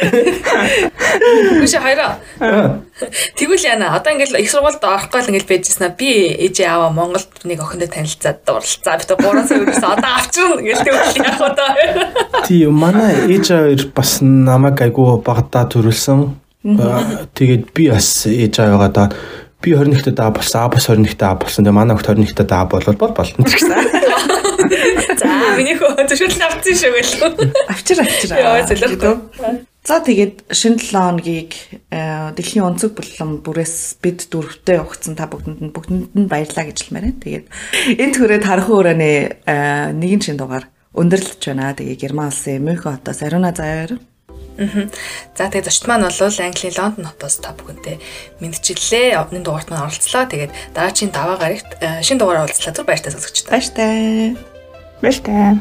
[1.59, 2.13] Үгүй хайраа.
[3.35, 5.91] Тэгвэл яана одоо ингээл их сургуульд орохгүй л ингээл байжсна.
[5.91, 8.95] Би ээжээ аваа Монголд нэг охиндоо танилцаад дурлалцаа.
[9.03, 12.47] Би 3 сар үрээс одоо авчирна ингээл тэгвэл яах вэ?
[12.47, 19.05] Тий манай ээж хоёр бас намайг айгу багтаа төрүүлсэн Тэгээд би бас ээж аваагаа да
[19.63, 21.65] би 21-т даа болсон, а бас 21-т даа болсон.
[21.65, 23.71] Тэгээ манай хот 21-т даа болвол бол болно гэсэн.
[25.19, 25.27] За
[25.59, 27.51] миний хөө зөвшөөрөл авчихсан шүү гэлээ.
[27.71, 28.31] Авчир авчир.
[28.39, 29.15] Яа зөвлөхгүй.
[29.83, 31.53] За тэгээд шинэ 7 хоногийг
[31.91, 37.07] дэлхийн онцөг булан бүрээс бид дөрөвтэй явагдсан та бүгдэнд нь бүгдэнд нь баярлалаа гэж хэлмээр
[37.11, 37.19] байна.
[37.19, 37.47] Тэгээд
[37.99, 39.19] энэ төрөд харахын өрөөний
[39.99, 41.75] нэгэн шинэ дугаар өндөрлөж байна.
[41.75, 43.99] Тэгээ Герман улсын Мюнхен хотоос Ариуна заяар
[44.57, 47.97] За тэгээд зочд маань бол Английн Лондон хотоос та бүхэнтэй
[48.41, 49.16] мэдчиллээ.
[49.16, 50.29] Өмнө дугаарт маань оролцлоо.
[50.29, 52.77] Тэгээд дараагийн даваа гарагт э, шинэ дугаараар уулзлаа.
[52.77, 53.57] Түр баяртай сонсогчдаа.
[53.57, 54.37] Баяртай.
[55.01, 55.57] Баяртай.